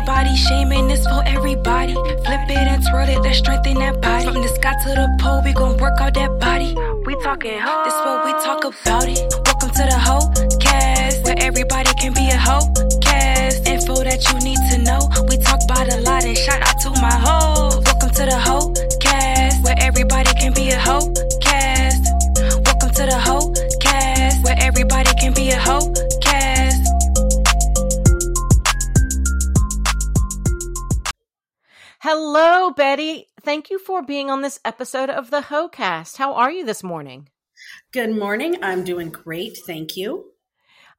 no 0.00 0.06
body 0.06 0.36
shaming, 0.36 0.88
this 0.88 1.04
for 1.06 1.22
everybody. 1.26 1.94
Flip 1.94 2.48
it 2.48 2.66
and 2.72 2.82
twirl 2.86 3.08
it, 3.08 3.22
that 3.22 3.34
strengthen 3.34 3.74
that 3.74 4.00
body. 4.00 4.24
From 4.24 4.34
the 4.34 4.48
sky 4.48 4.74
to 4.84 4.88
the 4.90 5.16
pole, 5.20 5.42
we 5.42 5.52
gon' 5.52 5.76
work 5.78 6.00
out 6.00 6.14
that 6.14 6.38
body. 6.38 6.74
We 7.04 7.14
talking 7.22 7.58
hoe, 7.58 7.84
this 7.84 7.94
what 8.04 8.24
we 8.24 8.32
talk 8.44 8.64
about 8.64 9.08
it. 9.08 9.20
Welcome 9.46 9.70
to 9.70 9.84
the 9.90 9.98
hoe 9.98 10.26
cast, 10.58 11.24
where 11.24 11.36
everybody 11.38 11.92
can 11.94 12.12
be 12.12 12.30
a 12.30 12.38
hoe 12.38 12.66
cast. 13.00 13.66
Info 13.66 13.94
that 14.04 14.20
you 14.28 14.36
need 14.40 14.60
to 14.70 14.78
know. 14.78 15.00
We 15.28 15.36
talk 15.36 15.60
about 15.64 15.92
a 15.92 16.00
lot 16.00 16.24
and 16.24 16.36
shout 16.36 16.62
out 16.62 16.78
to 16.84 16.90
my 17.00 17.16
hoes. 17.26 17.82
Welcome 17.84 18.10
to 18.10 18.24
the 18.24 18.38
hoe 18.38 18.72
cast, 19.00 19.64
where 19.64 19.76
everybody 19.78 20.32
can 20.34 20.52
be 20.54 20.70
a 20.70 20.78
hoe 20.78 21.12
cast. 21.40 22.04
Welcome 22.64 22.92
to 22.98 23.04
the 23.06 23.18
hoe 23.18 23.52
cast, 23.80 24.44
where 24.44 24.56
everybody 24.58 25.12
can 25.20 25.34
be 25.34 25.50
a 25.50 25.58
hoe 25.58 25.92
cast. 26.20 26.29
Hello, 32.02 32.70
Betty. 32.70 33.26
Thank 33.42 33.68
you 33.68 33.78
for 33.78 34.02
being 34.02 34.30
on 34.30 34.40
this 34.40 34.58
episode 34.64 35.10
of 35.10 35.30
the 35.30 35.42
HoCast. 35.42 36.16
How 36.16 36.32
are 36.32 36.50
you 36.50 36.64
this 36.64 36.82
morning? 36.82 37.28
Good 37.92 38.16
morning. 38.16 38.56
I'm 38.62 38.84
doing 38.84 39.10
great. 39.10 39.58
Thank 39.66 39.98
you. 39.98 40.32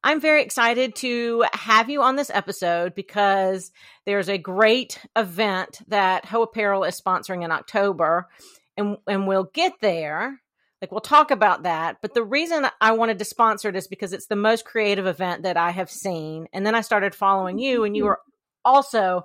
I'm 0.04 0.20
very 0.20 0.44
excited 0.44 0.94
to 0.96 1.44
have 1.54 1.90
you 1.90 2.02
on 2.02 2.14
this 2.14 2.30
episode 2.30 2.94
because 2.94 3.72
there's 4.06 4.28
a 4.28 4.38
great 4.38 5.00
event 5.16 5.80
that 5.88 6.24
Heaux 6.24 6.42
Apparel 6.42 6.84
is 6.84 7.00
sponsoring 7.00 7.42
in 7.42 7.50
October, 7.50 8.28
and 8.76 8.96
and 9.08 9.26
we'll 9.26 9.50
get 9.52 9.72
there. 9.80 10.40
Like 10.80 10.92
we'll 10.92 11.00
talk 11.00 11.32
about 11.32 11.64
that. 11.64 11.96
But 12.00 12.14
the 12.14 12.22
reason 12.22 12.68
I 12.80 12.92
wanted 12.92 13.18
to 13.18 13.24
sponsor 13.24 13.70
it 13.70 13.74
is 13.74 13.88
because 13.88 14.12
it's 14.12 14.28
the 14.28 14.36
most 14.36 14.64
creative 14.64 15.08
event 15.08 15.42
that 15.42 15.56
I 15.56 15.72
have 15.72 15.90
seen. 15.90 16.46
And 16.52 16.64
then 16.64 16.76
I 16.76 16.80
started 16.82 17.12
following 17.12 17.58
you, 17.58 17.82
and 17.82 17.96
you 17.96 18.04
were 18.04 18.20
also 18.64 19.24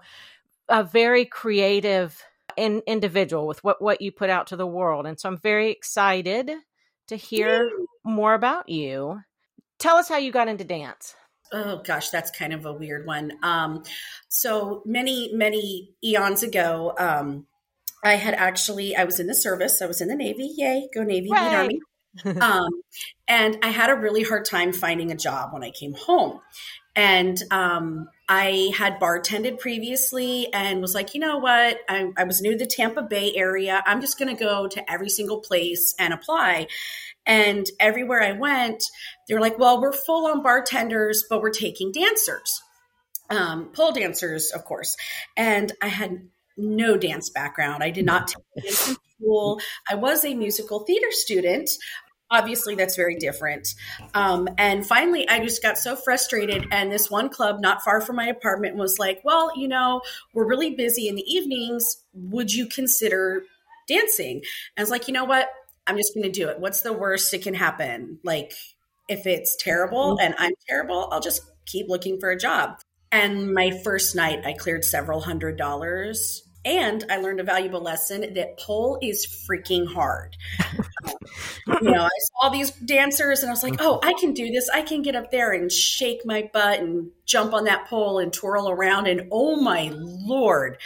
a 0.70 0.84
very 0.84 1.26
creative 1.26 2.24
in, 2.56 2.82
individual 2.88 3.48
with 3.48 3.64
what 3.64 3.82
what 3.82 4.02
you 4.02 4.12
put 4.12 4.30
out 4.30 4.48
to 4.48 4.56
the 4.56 4.68
world. 4.68 5.06
And 5.06 5.20
so 5.20 5.30
I'm 5.30 5.38
very 5.38 5.72
excited 5.72 6.52
to 7.08 7.16
hear 7.16 7.70
more 8.04 8.34
about 8.34 8.70
you. 8.70 9.22
Tell 9.80 9.98
us 9.98 10.10
how 10.10 10.18
you 10.18 10.32
got 10.32 10.48
into 10.48 10.64
dance. 10.64 11.16
Oh 11.54 11.82
gosh, 11.86 12.10
that's 12.10 12.32
kind 12.32 12.54
of 12.54 12.66
a 12.66 12.74
weird 12.74 13.06
one. 13.06 13.32
Um, 13.42 13.84
so 14.28 14.82
many, 14.86 15.32
many 15.34 15.94
eons 16.04 16.44
ago, 16.44 16.94
um, 16.98 17.46
I 18.04 18.16
had 18.16 18.34
actually 18.34 18.96
I 18.96 19.06
was 19.06 19.20
in 19.20 19.28
the 19.28 19.36
service. 19.36 19.82
I 19.82 19.86
was 19.86 20.02
in 20.02 20.10
the 20.10 20.16
Navy. 20.16 20.54
Yay, 20.58 20.90
go 20.94 21.04
Navy, 21.04 21.30
beat 21.30 21.38
Army. 21.38 21.80
um, 22.42 22.70
and 23.28 23.58
I 23.62 23.70
had 23.70 23.90
a 23.90 23.96
really 23.96 24.24
hard 24.24 24.46
time 24.46 24.74
finding 24.74 25.12
a 25.12 25.16
job 25.16 25.54
when 25.54 25.64
I 25.64 25.72
came 25.72 25.94
home. 25.94 26.42
And 26.96 27.42
um, 27.52 28.10
I 28.30 28.72
had 28.78 29.00
bartended 29.00 29.60
previously 29.60 30.52
and 30.54 30.82
was 30.82 30.94
like, 30.94 31.14
you 31.14 31.20
know 31.22 31.38
what? 31.38 31.80
I, 31.88 32.12
I 32.18 32.26
was 32.26 32.42
new 32.42 32.52
to 32.52 32.58
the 32.58 32.66
Tampa 32.66 33.02
Bay 33.02 33.34
area. 33.36 33.82
I'm 33.86 34.02
just 34.02 34.20
going 34.20 34.36
to 34.36 34.44
go 34.44 34.68
to 34.68 34.92
every 34.92 35.10
single 35.10 35.40
place 35.40 35.96
and 35.98 36.14
apply. 36.14 36.68
And 37.26 37.66
everywhere 37.80 38.22
I 38.22 38.34
went, 38.34 38.84
they 39.28 39.34
were 39.34 39.42
like, 39.42 39.58
well, 39.58 39.82
we're 39.82 39.94
full 39.94 40.28
on 40.28 40.44
bartenders, 40.44 41.24
but 41.30 41.42
we're 41.42 41.52
taking 41.52 41.92
dancers, 41.92 42.62
um, 43.30 43.70
pole 43.74 43.92
dancers, 43.92 44.52
of 44.52 44.66
course. 44.66 44.96
And 45.36 45.72
I 45.82 45.88
had 45.88 46.28
no 46.58 46.98
dance 46.98 47.30
background. 47.30 47.84
I 47.84 47.92
did 47.92 48.06
not 48.06 48.28
take 48.28 48.64
dance 48.64 48.90
in 48.90 48.96
school. 49.18 49.62
I 49.90 49.96
was 49.96 50.26
a 50.26 50.34
musical 50.34 50.80
theater 50.80 51.12
student. 51.12 51.70
Obviously, 52.30 52.76
that's 52.76 52.96
very 52.96 53.16
different. 53.16 53.74
Um, 54.14 54.50
and 54.58 54.86
finally, 54.86 55.28
I 55.30 55.40
just 55.40 55.62
got 55.62 55.78
so 55.78 55.96
frustrated. 55.96 56.68
And 56.72 56.92
this 56.92 57.10
one 57.10 57.30
club 57.30 57.60
not 57.62 57.82
far 57.82 58.02
from 58.02 58.18
my 58.18 58.28
apartment 58.28 58.76
was 58.76 59.00
like, 59.00 59.22
well, 59.24 59.52
you 59.56 59.68
know, 59.68 60.02
we're 60.34 60.48
really 60.48 60.76
busy 60.76 61.08
in 61.08 61.16
the 61.16 61.24
evenings. 61.24 62.04
Would 62.14 62.54
you 62.54 62.68
consider 62.68 63.44
dancing? 63.88 64.38
And 64.38 64.44
I 64.78 64.82
was 64.82 64.90
like, 64.90 65.08
you 65.08 65.14
know 65.14 65.26
what? 65.26 65.48
I'm 65.88 65.96
just 65.96 66.14
going 66.14 66.26
to 66.26 66.32
do 66.32 66.50
it. 66.50 66.60
What's 66.60 66.82
the 66.82 66.92
worst 66.92 67.32
that 67.32 67.44
can 67.44 67.54
happen? 67.54 68.20
Like, 68.24 68.54
if 69.08 69.26
it's 69.26 69.56
terrible 69.56 70.18
and 70.22 70.36
I'm 70.38 70.54
terrible, 70.68 71.08
I'll 71.12 71.22
just 71.22 71.44
keep 71.66 71.88
looking 71.88 72.20
for 72.20 72.30
a 72.30 72.38
job. 72.38 72.82
And 73.12 73.54
my 73.54 73.72
first 73.84 74.16
night, 74.16 74.46
I 74.46 74.54
cleared 74.54 74.84
several 74.84 75.22
hundred 75.22 75.58
dollars. 75.58 76.44
And 76.68 77.06
I 77.10 77.16
learned 77.16 77.40
a 77.40 77.46
valuable 77.46 77.80
lesson 77.80 78.34
that 78.34 78.60
pole 78.60 79.00
is 79.02 79.26
freaking 79.50 79.88
hard. 79.88 80.36
you 81.82 81.92
know, 81.92 82.04
I 82.04 82.10
saw 82.42 82.50
these 82.50 82.72
dancers 82.72 83.42
and 83.42 83.50
I 83.50 83.54
was 83.54 83.64
like, 83.64 83.78
oh, 83.80 84.02
I 84.04 84.12
can 84.20 84.34
do 84.34 84.52
this. 84.52 84.70
I 84.70 84.82
can 84.82 85.02
get 85.02 85.16
up 85.16 85.32
there 85.32 85.54
and 85.54 85.72
shake 85.72 86.26
my 86.26 86.50
butt 86.52 86.82
and 86.82 87.12
jump 87.26 87.54
on 87.54 87.64
that 87.64 87.88
pole 87.88 88.20
and 88.20 88.34
twirl 88.34 88.70
around. 88.70 89.08
And 89.08 89.30
oh 89.32 89.62
my 89.62 89.94
Lord, 89.94 90.78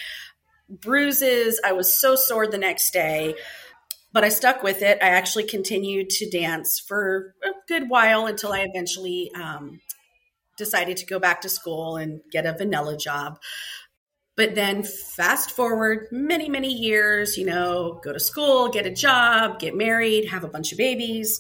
bruises. 0.70 1.60
I 1.66 1.72
was 1.72 1.92
so 1.92 2.16
sore 2.16 2.46
the 2.46 2.60
next 2.60 2.92
day 2.92 3.34
but 4.14 4.26
I 4.26 4.30
stuck 4.30 4.62
with 4.62 4.82
it. 4.82 4.98
I 5.02 5.08
actually 5.08 5.46
continued 5.46 6.10
to 6.10 6.30
dance 6.30 6.82
for 6.86 7.34
a 7.46 7.52
good 7.70 7.90
while 7.90 8.26
until 8.26 8.52
I 8.52 8.68
eventually 8.70 9.32
um, 9.36 9.80
decided 10.58 10.98
to 10.98 11.06
go 11.06 11.18
back 11.18 11.40
to 11.42 11.50
school 11.50 11.96
and 11.96 12.20
get 12.30 12.46
a 12.46 12.52
vanilla 12.52 12.98
job. 12.98 13.40
But 14.36 14.56
then, 14.56 14.84
fast 14.84 15.52
forward 15.52 16.08
many, 16.12 16.50
many 16.50 16.74
years, 16.74 17.38
you 17.38 17.46
know, 17.46 18.00
go 18.04 18.14
to 18.14 18.20
school, 18.20 18.70
get 18.70 18.86
a 18.86 18.92
job, 18.92 19.60
get 19.60 19.76
married, 19.76 20.30
have 20.30 20.44
a 20.44 20.48
bunch 20.48 20.72
of 20.72 20.78
babies. 20.78 21.40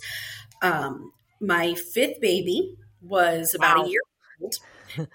Um, 0.61 1.13
my 1.39 1.73
fifth 1.73 2.19
baby 2.21 2.75
was 3.01 3.55
about 3.55 3.77
Wow. 3.77 3.83
a 3.85 3.87
year 3.89 4.01
old. 4.41 4.55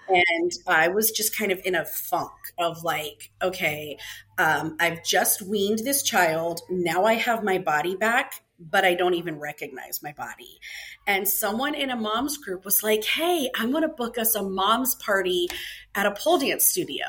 and 0.09 0.51
I 0.65 0.87
was 0.89 1.11
just 1.11 1.37
kind 1.37 1.51
of 1.51 1.61
in 1.63 1.75
a 1.75 1.85
funk 1.85 2.31
of 2.57 2.83
like, 2.83 3.31
okay, 3.41 3.97
um, 4.37 4.75
I've 4.79 5.03
just 5.03 5.41
weaned 5.43 5.79
this 5.79 6.01
child. 6.03 6.61
Now 6.69 7.05
I 7.05 7.13
have 7.13 7.43
my 7.43 7.59
body 7.59 7.95
back, 7.95 8.41
but 8.59 8.85
I 8.85 8.95
don't 8.95 9.13
even 9.13 9.39
recognize 9.39 10.01
my 10.01 10.13
body. 10.13 10.59
And 11.05 11.27
someone 11.27 11.75
in 11.75 11.91
a 11.91 11.95
mom's 11.95 12.37
group 12.37 12.65
was 12.65 12.81
like, 12.81 13.03
hey, 13.03 13.49
I'm 13.55 13.69
going 13.71 13.83
to 13.83 13.87
book 13.89 14.17
us 14.17 14.35
a 14.35 14.41
mom's 14.41 14.95
party 14.95 15.47
at 15.93 16.07
a 16.07 16.11
pole 16.11 16.39
dance 16.39 16.65
studio. 16.65 17.05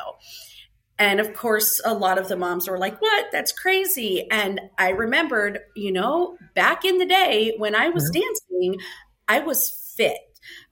And 0.99 1.21
of 1.21 1.33
course, 1.33 1.81
a 1.85 1.95
lot 1.95 2.19
of 2.19 2.29
the 2.29 2.37
moms 2.37 2.69
were 2.69 2.79
like, 2.79 3.01
what? 3.01 3.27
That's 3.31 3.53
crazy. 3.53 4.29
And 4.31 4.61
I 4.79 4.91
remembered, 4.91 5.61
you 5.77 5.93
know, 5.93 6.37
back 6.55 6.85
in 6.85 6.99
the 6.99 7.07
day 7.07 7.55
when 7.57 7.75
I 7.75 7.89
was 7.89 8.11
dancing, 8.11 8.81
I 9.29 9.41
was 9.41 9.95
fit. 9.97 10.19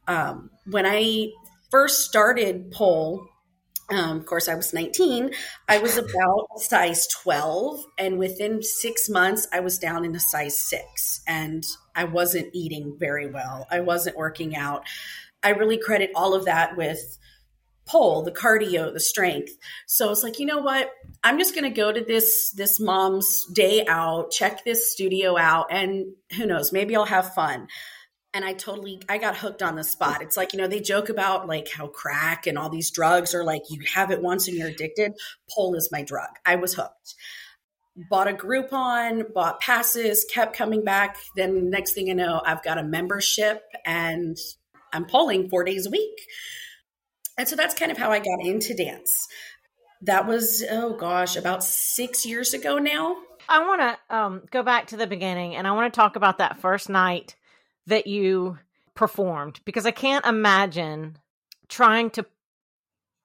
Um, 0.09 0.51
when 0.69 0.85
I 0.87 1.31
first 1.71 2.05
started 2.05 2.73
pole, 2.73 3.29
um, 3.89 4.19
of 4.19 4.27
course, 4.27 4.49
I 4.49 4.57
was 4.57 4.73
19. 4.75 5.31
I 5.69 5.79
was 5.79 5.97
about 5.97 6.49
size 6.57 7.07
12. 7.23 7.85
And 7.99 8.19
within 8.19 8.63
six 8.63 9.09
months, 9.09 9.47
I 9.53 9.61
was 9.61 9.79
down 9.79 10.05
in 10.05 10.15
a 10.17 10.21
size 10.21 10.61
six. 10.61 11.23
And 11.29 11.65
I 11.95 12.05
wasn't 12.05 12.49
eating 12.53 12.97
very 12.99 13.31
well. 13.31 13.67
I 13.71 13.81
wasn't 13.81 14.17
working 14.17 14.57
out. 14.57 14.83
I 15.43 15.51
really 15.51 15.79
credit 15.79 16.11
all 16.17 16.35
of 16.35 16.47
that 16.47 16.77
with 16.77 17.19
pole, 17.87 18.23
the 18.23 18.33
cardio, 18.33 18.93
the 18.93 19.01
strength. 19.01 19.53
So 19.87 20.11
it's 20.11 20.23
like, 20.23 20.39
you 20.39 20.47
know 20.47 20.59
what? 20.59 20.91
I'm 21.23 21.39
just 21.39 21.55
going 21.55 21.65
to 21.65 21.71
go 21.71 21.93
to 21.93 22.01
this 22.03 22.53
this 22.57 22.81
mom's 22.81 23.47
day 23.47 23.87
out, 23.87 24.31
check 24.31 24.65
this 24.65 24.93
studio 24.93 25.39
out, 25.39 25.67
and 25.71 26.07
who 26.37 26.47
knows, 26.47 26.73
maybe 26.73 26.97
I'll 26.97 27.05
have 27.05 27.35
fun 27.35 27.69
and 28.37 28.45
I 28.45 28.53
totally 28.53 29.01
I 29.09 29.17
got 29.17 29.37
hooked 29.37 29.63
on 29.63 29.77
the 29.77 29.83
spot. 29.83 30.21
It's 30.21 30.37
like, 30.37 30.53
you 30.53 30.59
know, 30.59 30.69
they 30.69 30.81
joke 30.81 31.09
about 31.09 31.49
like 31.49 31.71
how 31.71 31.87
crack 31.87 32.47
and 32.47 32.59
all 32.59 32.69
these 32.69 32.91
drugs 32.91 33.35
are 33.35 33.43
like 33.43 33.63
you 33.71 33.81
have 33.95 34.11
it 34.11 34.21
once 34.21 34.47
and 34.47 34.57
you're 34.57 34.69
addicted. 34.69 35.15
Pole 35.51 35.75
is 35.75 35.89
my 35.91 36.03
drug. 36.03 36.29
I 36.45 36.57
was 36.57 36.75
hooked. 36.75 37.15
Bought 38.11 38.29
a 38.29 38.35
Groupon, 38.35 39.33
bought 39.33 39.59
passes, 39.61 40.27
kept 40.31 40.55
coming 40.55 40.85
back. 40.85 41.17
Then 41.35 41.71
next 41.71 41.93
thing 41.93 42.11
I 42.11 42.13
know, 42.13 42.43
I've 42.45 42.63
got 42.63 42.77
a 42.77 42.83
membership 42.83 43.63
and 43.87 44.37
I'm 44.93 45.07
polling 45.07 45.49
4 45.49 45.65
days 45.65 45.87
a 45.87 45.91
week. 45.91 46.21
And 47.39 47.49
so 47.49 47.57
that's 47.57 47.75
kind 47.75 47.93
of 47.93 47.99
how 47.99 48.11
I 48.11 48.19
got 48.19 48.41
into 48.41 48.75
dance. 48.75 49.27
That 50.03 50.27
was 50.27 50.65
oh 50.71 50.97
gosh, 50.97 51.37
about 51.37 51.65
6 51.65 52.27
years 52.27 52.55
ago 52.55 52.79
now. 52.79 53.17
I 53.49 53.67
want 53.67 53.81
to 53.81 54.17
um, 54.17 54.43
go 54.51 54.63
back 54.63 54.89
to 54.89 54.97
the 54.97 55.07
beginning 55.07 55.55
and 55.55 55.67
I 55.67 55.73
want 55.73 55.93
to 55.93 55.97
talk 55.97 56.17
about 56.17 56.39
that 56.39 56.59
first 56.59 56.89
night 56.89 57.37
that 57.87 58.07
you 58.07 58.59
performed 58.95 59.61
because 59.65 59.87
I 59.87 59.93
can't 59.93 60.27
imagine 60.27 61.19
trying 61.69 62.11
to 62.11 62.27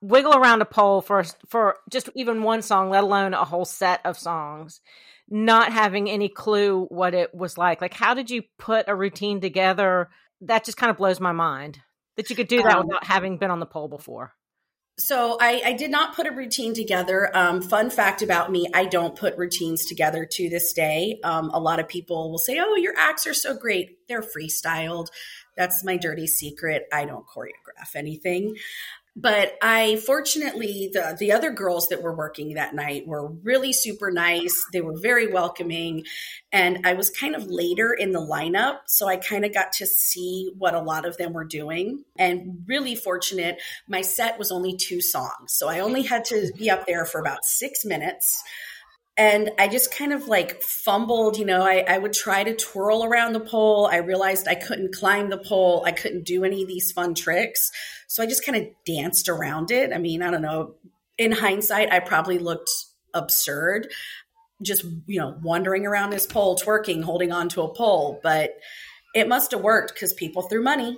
wiggle 0.01 0.35
around 0.35 0.61
a 0.61 0.65
pole 0.65 1.01
for 1.01 1.23
for 1.47 1.77
just 1.89 2.09
even 2.15 2.43
one 2.43 2.61
song, 2.61 2.89
let 2.89 3.03
alone 3.03 3.33
a 3.33 3.45
whole 3.45 3.65
set 3.65 4.01
of 4.05 4.17
songs, 4.17 4.81
not 5.29 5.71
having 5.71 6.09
any 6.09 6.29
clue 6.29 6.85
what 6.89 7.13
it 7.13 7.33
was 7.33 7.57
like. 7.57 7.81
Like, 7.81 7.93
how 7.93 8.13
did 8.13 8.29
you 8.29 8.43
put 8.57 8.87
a 8.87 8.95
routine 8.95 9.41
together? 9.41 10.09
That 10.41 10.65
just 10.65 10.77
kind 10.77 10.89
of 10.89 10.97
blows 10.97 11.19
my 11.19 11.31
mind 11.31 11.79
that 12.17 12.29
you 12.29 12.35
could 12.35 12.47
do 12.47 12.61
that 12.63 12.77
Um, 12.77 12.87
without 12.87 13.05
having 13.05 13.37
been 13.37 13.51
on 13.51 13.59
the 13.59 13.65
pole 13.65 13.87
before. 13.87 14.33
So 14.99 15.37
I, 15.39 15.61
I 15.65 15.73
did 15.73 15.89
not 15.89 16.15
put 16.15 16.27
a 16.27 16.31
routine 16.31 16.73
together. 16.73 17.35
Um, 17.35 17.61
fun 17.61 17.89
fact 17.89 18.21
about 18.21 18.51
me, 18.51 18.67
I 18.73 18.85
don't 18.85 19.15
put 19.15 19.37
routines 19.37 19.85
together 19.85 20.27
to 20.29 20.49
this 20.49 20.73
day. 20.73 21.19
Um, 21.23 21.49
a 21.51 21.59
lot 21.59 21.79
of 21.79 21.87
people 21.87 22.29
will 22.29 22.37
say, 22.37 22.59
"Oh, 22.59 22.75
your 22.75 22.93
acts 22.97 23.25
are 23.25 23.33
so 23.33 23.57
great." 23.57 23.97
They're 24.07 24.21
freestyled. 24.21 25.07
That's 25.57 25.83
my 25.83 25.97
dirty 25.97 26.27
secret. 26.27 26.83
I 26.93 27.05
don't 27.05 27.25
choreograph 27.25 27.95
anything. 27.95 28.55
But 29.15 29.57
I 29.61 29.97
fortunately 29.97 30.89
the 30.93 31.15
the 31.19 31.33
other 31.33 31.51
girls 31.51 31.89
that 31.89 32.01
were 32.01 32.15
working 32.15 32.53
that 32.53 32.73
night 32.73 33.05
were 33.05 33.27
really 33.27 33.73
super 33.73 34.09
nice. 34.11 34.63
They 34.71 34.81
were 34.81 34.97
very 34.97 35.31
welcoming 35.31 36.05
and 36.51 36.85
I 36.85 36.93
was 36.93 37.09
kind 37.09 37.35
of 37.35 37.47
later 37.47 37.93
in 37.93 38.11
the 38.11 38.19
lineup, 38.19 38.79
so 38.87 39.07
I 39.07 39.17
kind 39.17 39.45
of 39.45 39.53
got 39.53 39.73
to 39.73 39.85
see 39.85 40.51
what 40.57 40.73
a 40.73 40.81
lot 40.81 41.05
of 41.05 41.17
them 41.17 41.33
were 41.33 41.45
doing 41.45 42.03
and 42.17 42.63
really 42.67 42.95
fortunate 42.95 43.61
my 43.87 44.01
set 44.01 44.39
was 44.39 44.51
only 44.51 44.77
two 44.77 45.01
songs. 45.01 45.53
So 45.53 45.67
I 45.67 45.79
only 45.79 46.03
had 46.03 46.25
to 46.25 46.51
be 46.57 46.69
up 46.69 46.85
there 46.85 47.05
for 47.05 47.19
about 47.19 47.43
6 47.43 47.85
minutes 47.85 48.41
and 49.21 49.51
I 49.59 49.67
just 49.67 49.95
kind 49.95 50.13
of 50.13 50.27
like 50.27 50.63
fumbled, 50.63 51.37
you 51.37 51.45
know, 51.45 51.61
I, 51.61 51.85
I 51.87 51.99
would 51.99 52.11
try 52.11 52.43
to 52.43 52.55
twirl 52.55 53.03
around 53.03 53.33
the 53.33 53.39
pole. 53.39 53.85
I 53.85 53.97
realized 53.97 54.47
I 54.47 54.55
couldn't 54.55 54.95
climb 54.95 55.29
the 55.29 55.37
pole. 55.37 55.83
I 55.85 55.91
couldn't 55.91 56.25
do 56.25 56.43
any 56.43 56.63
of 56.63 56.67
these 56.67 56.91
fun 56.91 57.13
tricks. 57.13 57.69
So 58.07 58.23
I 58.23 58.25
just 58.25 58.43
kind 58.43 58.57
of 58.57 58.67
danced 58.83 59.29
around 59.29 59.69
it. 59.69 59.93
I 59.93 59.99
mean, 59.99 60.23
I 60.23 60.31
don't 60.31 60.41
know. 60.41 60.73
In 61.19 61.31
hindsight, 61.31 61.93
I 61.93 61.99
probably 61.99 62.39
looked 62.39 62.71
absurd 63.13 63.91
just, 64.63 64.85
you 65.05 65.19
know, 65.19 65.37
wandering 65.43 65.85
around 65.85 66.09
this 66.09 66.25
pole, 66.25 66.57
twerking, 66.57 67.03
holding 67.03 67.31
onto 67.31 67.61
a 67.61 67.71
pole. 67.71 68.19
But 68.23 68.57
it 69.13 69.27
must 69.27 69.51
have 69.51 69.61
worked 69.61 69.93
because 69.93 70.13
people 70.13 70.41
threw 70.41 70.63
money. 70.63 70.97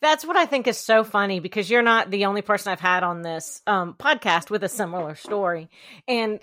That's 0.00 0.26
what 0.26 0.36
I 0.36 0.44
think 0.44 0.66
is 0.66 0.76
so 0.76 1.02
funny 1.02 1.40
because 1.40 1.70
you're 1.70 1.80
not 1.80 2.10
the 2.10 2.26
only 2.26 2.42
person 2.42 2.72
I've 2.72 2.80
had 2.80 3.02
on 3.02 3.22
this 3.22 3.62
um, 3.66 3.94
podcast 3.94 4.50
with 4.50 4.64
a 4.64 4.68
similar 4.68 5.14
story. 5.14 5.70
And 6.06 6.40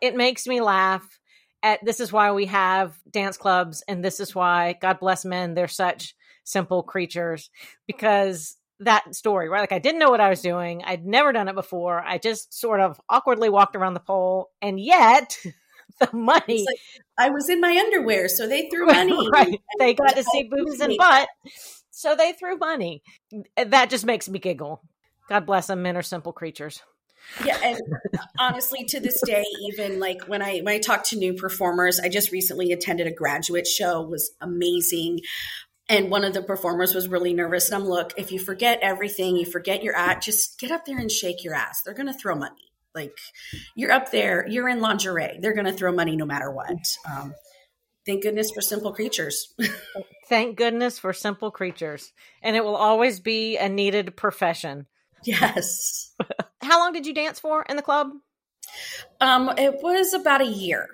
it 0.00 0.16
makes 0.16 0.46
me 0.46 0.60
laugh 0.60 1.18
at 1.62 1.84
this 1.84 2.00
is 2.00 2.12
why 2.12 2.32
we 2.32 2.46
have 2.46 2.96
dance 3.10 3.36
clubs 3.36 3.82
and 3.88 4.04
this 4.04 4.20
is 4.20 4.34
why 4.34 4.76
god 4.80 4.98
bless 5.00 5.24
men 5.24 5.54
they're 5.54 5.68
such 5.68 6.14
simple 6.44 6.82
creatures 6.82 7.50
because 7.86 8.56
that 8.80 9.14
story 9.14 9.48
right? 9.48 9.60
Like 9.60 9.72
i 9.72 9.78
didn't 9.78 9.98
know 9.98 10.10
what 10.10 10.20
i 10.20 10.30
was 10.30 10.40
doing. 10.40 10.82
I'd 10.84 11.04
never 11.04 11.32
done 11.32 11.48
it 11.48 11.54
before. 11.54 12.00
I 12.00 12.18
just 12.18 12.58
sort 12.58 12.80
of 12.80 13.00
awkwardly 13.08 13.48
walked 13.48 13.76
around 13.76 13.94
the 13.94 14.00
pole 14.00 14.50
and 14.62 14.78
yet 14.78 15.36
the 16.00 16.08
money 16.12 16.64
like, 16.66 16.78
i 17.18 17.30
was 17.30 17.48
in 17.48 17.60
my 17.60 17.76
underwear 17.76 18.28
so 18.28 18.46
they 18.46 18.68
threw 18.68 18.86
money. 18.98 19.28
Right. 19.32 19.60
They 19.78 19.94
got 19.94 20.16
to 20.16 20.22
see 20.22 20.48
boobs 20.48 20.80
and 20.80 20.94
butt 20.96 21.28
so 21.90 22.14
they 22.14 22.32
threw 22.32 22.56
money. 22.56 23.02
That 23.56 23.90
just 23.90 24.06
makes 24.06 24.28
me 24.28 24.38
giggle. 24.38 24.80
God 25.28 25.44
bless 25.44 25.66
them 25.66 25.82
men 25.82 25.96
are 25.96 26.02
simple 26.02 26.32
creatures 26.32 26.80
yeah 27.44 27.58
and 27.62 27.80
honestly 28.38 28.84
to 28.84 29.00
this 29.00 29.20
day 29.24 29.44
even 29.60 30.00
like 30.00 30.22
when 30.26 30.42
i 30.42 30.58
when 30.58 30.74
i 30.74 30.78
talk 30.78 31.04
to 31.04 31.16
new 31.16 31.34
performers 31.34 32.00
i 32.00 32.08
just 32.08 32.32
recently 32.32 32.72
attended 32.72 33.06
a 33.06 33.12
graduate 33.12 33.66
show 33.66 34.02
was 34.02 34.30
amazing. 34.40 35.20
And 35.90 36.10
one 36.10 36.22
of 36.22 36.34
the 36.34 36.42
performers 36.42 36.94
was 36.94 37.08
really 37.08 37.32
nervous 37.32 37.70
and 37.70 37.82
i'm 37.82 37.88
look 37.88 38.12
if 38.16 38.30
you 38.30 38.38
forget 38.38 38.78
everything 38.82 39.36
you 39.36 39.46
forget 39.46 39.82
your 39.82 39.96
act 39.96 40.24
just 40.24 40.58
get 40.58 40.70
up 40.70 40.84
there 40.84 40.98
and 40.98 41.10
shake 41.10 41.44
your 41.44 41.54
ass. 41.54 41.82
They're 41.82 41.94
going 41.94 42.06
to 42.06 42.12
throw 42.12 42.34
money. 42.34 42.72
Like 42.94 43.16
you're 43.74 43.92
up 43.92 44.10
there 44.10 44.46
you're 44.48 44.68
in 44.68 44.80
lingerie. 44.80 45.38
They're 45.40 45.54
going 45.54 45.66
to 45.66 45.72
throw 45.72 45.92
money 45.92 46.16
no 46.16 46.26
matter 46.26 46.50
what. 46.50 46.96
Um, 47.10 47.34
thank 48.04 48.22
goodness 48.22 48.50
for 48.50 48.60
simple 48.60 48.92
creatures. 48.92 49.54
Thank 50.28 50.58
goodness 50.58 50.98
for 50.98 51.14
simple 51.14 51.50
creatures. 51.50 52.12
And 52.42 52.54
it 52.54 52.62
will 52.62 52.76
always 52.76 53.18
be 53.18 53.56
a 53.56 53.66
needed 53.66 54.14
profession. 54.14 54.86
Yes 55.24 56.14
how 56.60 56.78
long 56.78 56.92
did 56.92 57.06
you 57.06 57.14
dance 57.14 57.38
for 57.40 57.62
in 57.68 57.76
the 57.76 57.82
club? 57.82 58.10
Um, 59.20 59.52
it 59.56 59.76
was 59.82 60.14
about 60.14 60.40
a 60.40 60.46
year. 60.46 60.88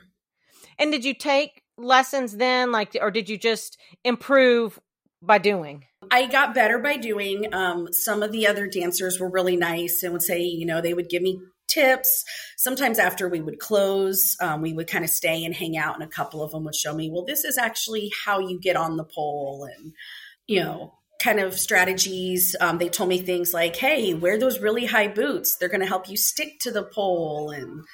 And 0.78 0.92
did 0.92 1.04
you 1.04 1.14
take 1.14 1.62
lessons 1.76 2.36
then, 2.36 2.72
like, 2.72 2.96
or 3.00 3.10
did 3.10 3.28
you 3.28 3.38
just 3.38 3.78
improve 4.04 4.78
by 5.22 5.38
doing? 5.38 5.84
I 6.10 6.26
got 6.26 6.54
better 6.54 6.78
by 6.78 6.96
doing. 6.96 7.52
Um, 7.54 7.92
some 7.92 8.22
of 8.22 8.32
the 8.32 8.46
other 8.46 8.66
dancers 8.66 9.18
were 9.18 9.30
really 9.30 9.56
nice 9.56 10.02
and 10.02 10.12
would 10.12 10.22
say, 10.22 10.42
you 10.42 10.66
know, 10.66 10.80
they 10.80 10.94
would 10.94 11.08
give 11.08 11.22
me 11.22 11.40
tips. 11.66 12.24
Sometimes 12.56 12.98
after 12.98 13.28
we 13.28 13.40
would 13.40 13.58
close, 13.58 14.36
um, 14.40 14.60
we 14.60 14.72
would 14.72 14.86
kind 14.86 15.04
of 15.04 15.10
stay 15.10 15.44
and 15.44 15.54
hang 15.54 15.76
out, 15.76 15.94
and 15.94 16.04
a 16.04 16.08
couple 16.08 16.42
of 16.42 16.52
them 16.52 16.64
would 16.64 16.74
show 16.74 16.94
me, 16.94 17.10
well, 17.10 17.24
this 17.24 17.44
is 17.44 17.58
actually 17.58 18.12
how 18.24 18.38
you 18.38 18.60
get 18.60 18.76
on 18.76 18.96
the 18.96 19.04
pole, 19.04 19.68
and 19.76 19.92
you 20.46 20.60
know, 20.60 20.94
kind 21.20 21.40
of 21.40 21.58
strategies. 21.58 22.54
Um, 22.60 22.78
they 22.78 22.88
told 22.88 23.08
me 23.08 23.18
things 23.18 23.54
like, 23.54 23.76
"Hey, 23.76 24.14
wear 24.14 24.38
those 24.38 24.60
really 24.60 24.86
high 24.86 25.08
boots. 25.08 25.56
They're 25.56 25.68
going 25.68 25.80
to 25.80 25.86
help 25.86 26.08
you 26.08 26.16
stick 26.16 26.58
to 26.60 26.70
the 26.70 26.82
pole." 26.82 27.50
And 27.50 27.84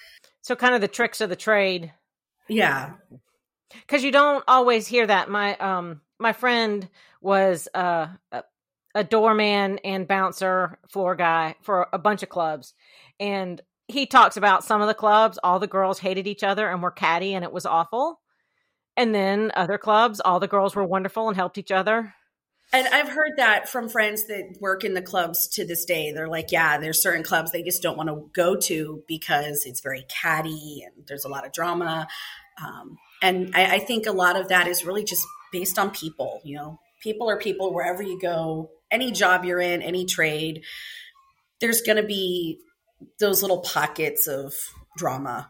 so, 0.43 0.57
kind 0.57 0.75
of 0.75 0.81
the 0.81 0.89
tricks 0.89 1.21
of 1.21 1.29
the 1.29 1.37
trade. 1.37 1.93
Yeah, 2.49 2.95
because 3.73 4.03
you 4.03 4.11
don't 4.11 4.45
always 4.49 4.87
hear 4.87 5.07
that. 5.07 5.29
My 5.29 5.57
um, 5.57 6.01
my 6.19 6.33
friend 6.33 6.89
was 7.21 7.69
uh, 7.75 8.09
a, 8.33 8.43
a 8.95 9.05
doorman 9.05 9.79
and 9.85 10.09
bouncer 10.09 10.79
floor 10.89 11.15
guy 11.15 11.55
for 11.63 11.89
a 11.93 11.99
bunch 11.99 12.23
of 12.23 12.29
clubs, 12.29 12.75
and 13.19 13.61
he 13.89 14.07
talks 14.07 14.37
about 14.37 14.65
some 14.65 14.81
of 14.81 14.89
the 14.89 14.95
clubs. 14.95 15.39
All 15.43 15.59
the 15.59 15.67
girls 15.67 15.99
hated 15.99 16.27
each 16.27 16.43
other 16.43 16.69
and 16.69 16.83
were 16.83 16.91
catty, 16.91 17.35
and 17.35 17.45
it 17.45 17.53
was 17.53 17.67
awful. 17.67 18.21
And 18.97 19.15
then 19.15 19.53
other 19.55 19.79
clubs, 19.79 20.21
all 20.21 20.41
the 20.41 20.49
girls 20.49 20.75
were 20.75 20.85
wonderful 20.85 21.29
and 21.29 21.37
helped 21.37 21.57
each 21.57 21.71
other 21.71 22.13
and 22.73 22.87
I've 22.89 23.09
heard 23.09 23.33
that 23.37 23.69
from 23.69 23.89
friends 23.89 24.27
that 24.27 24.57
work 24.61 24.85
in 24.85 24.95
the 24.95 25.03
clubs 25.03 25.49
to 25.49 25.67
this 25.67 25.85
day. 25.85 26.13
They're 26.13 26.29
like, 26.29 26.53
yeah, 26.53 26.79
there's 26.79 27.03
certain 27.03 27.25
clubs 27.25 27.51
they 27.51 27.63
just 27.63 27.83
don't 27.83 27.97
want 27.97 28.09
to 28.09 28.31
go 28.33 28.57
to 28.57 29.03
because 29.09 29.65
it's 29.67 29.81
very 29.81 30.05
catty 30.09 30.85
and 30.85 31.07
there's 31.07 31.25
a 31.25 31.29
lot 31.29 31.45
of 31.45 31.53
drama. 31.53 32.07
Um, 32.65 32.97
and 33.23 33.51
I, 33.55 33.77
I 33.77 33.79
think 33.81 34.07
a 34.07 34.13
lot 34.13 34.37
of 34.39 34.49
that 34.49 34.69
is 34.69 34.85
really 34.85 35.05
just 35.05 35.27
based 35.53 35.79
on 35.79 35.91
people. 35.91 36.41
You 36.45 36.57
know, 36.57 36.81
people 37.03 37.29
are 37.29 37.39
people 37.39 37.75
wherever 37.75 38.03
you 38.03 38.21
go, 38.21 38.71
any 38.91 39.11
job 39.11 39.45
you're 39.45 39.61
in, 39.61 39.83
any 39.83 40.05
trade, 40.05 40.63
there's 41.61 41.83
going 41.83 41.97
to 41.97 42.07
be 42.07 42.61
those 43.19 43.43
little 43.43 43.61
pockets 43.61 44.27
of 44.27 44.55
drama. 44.97 45.49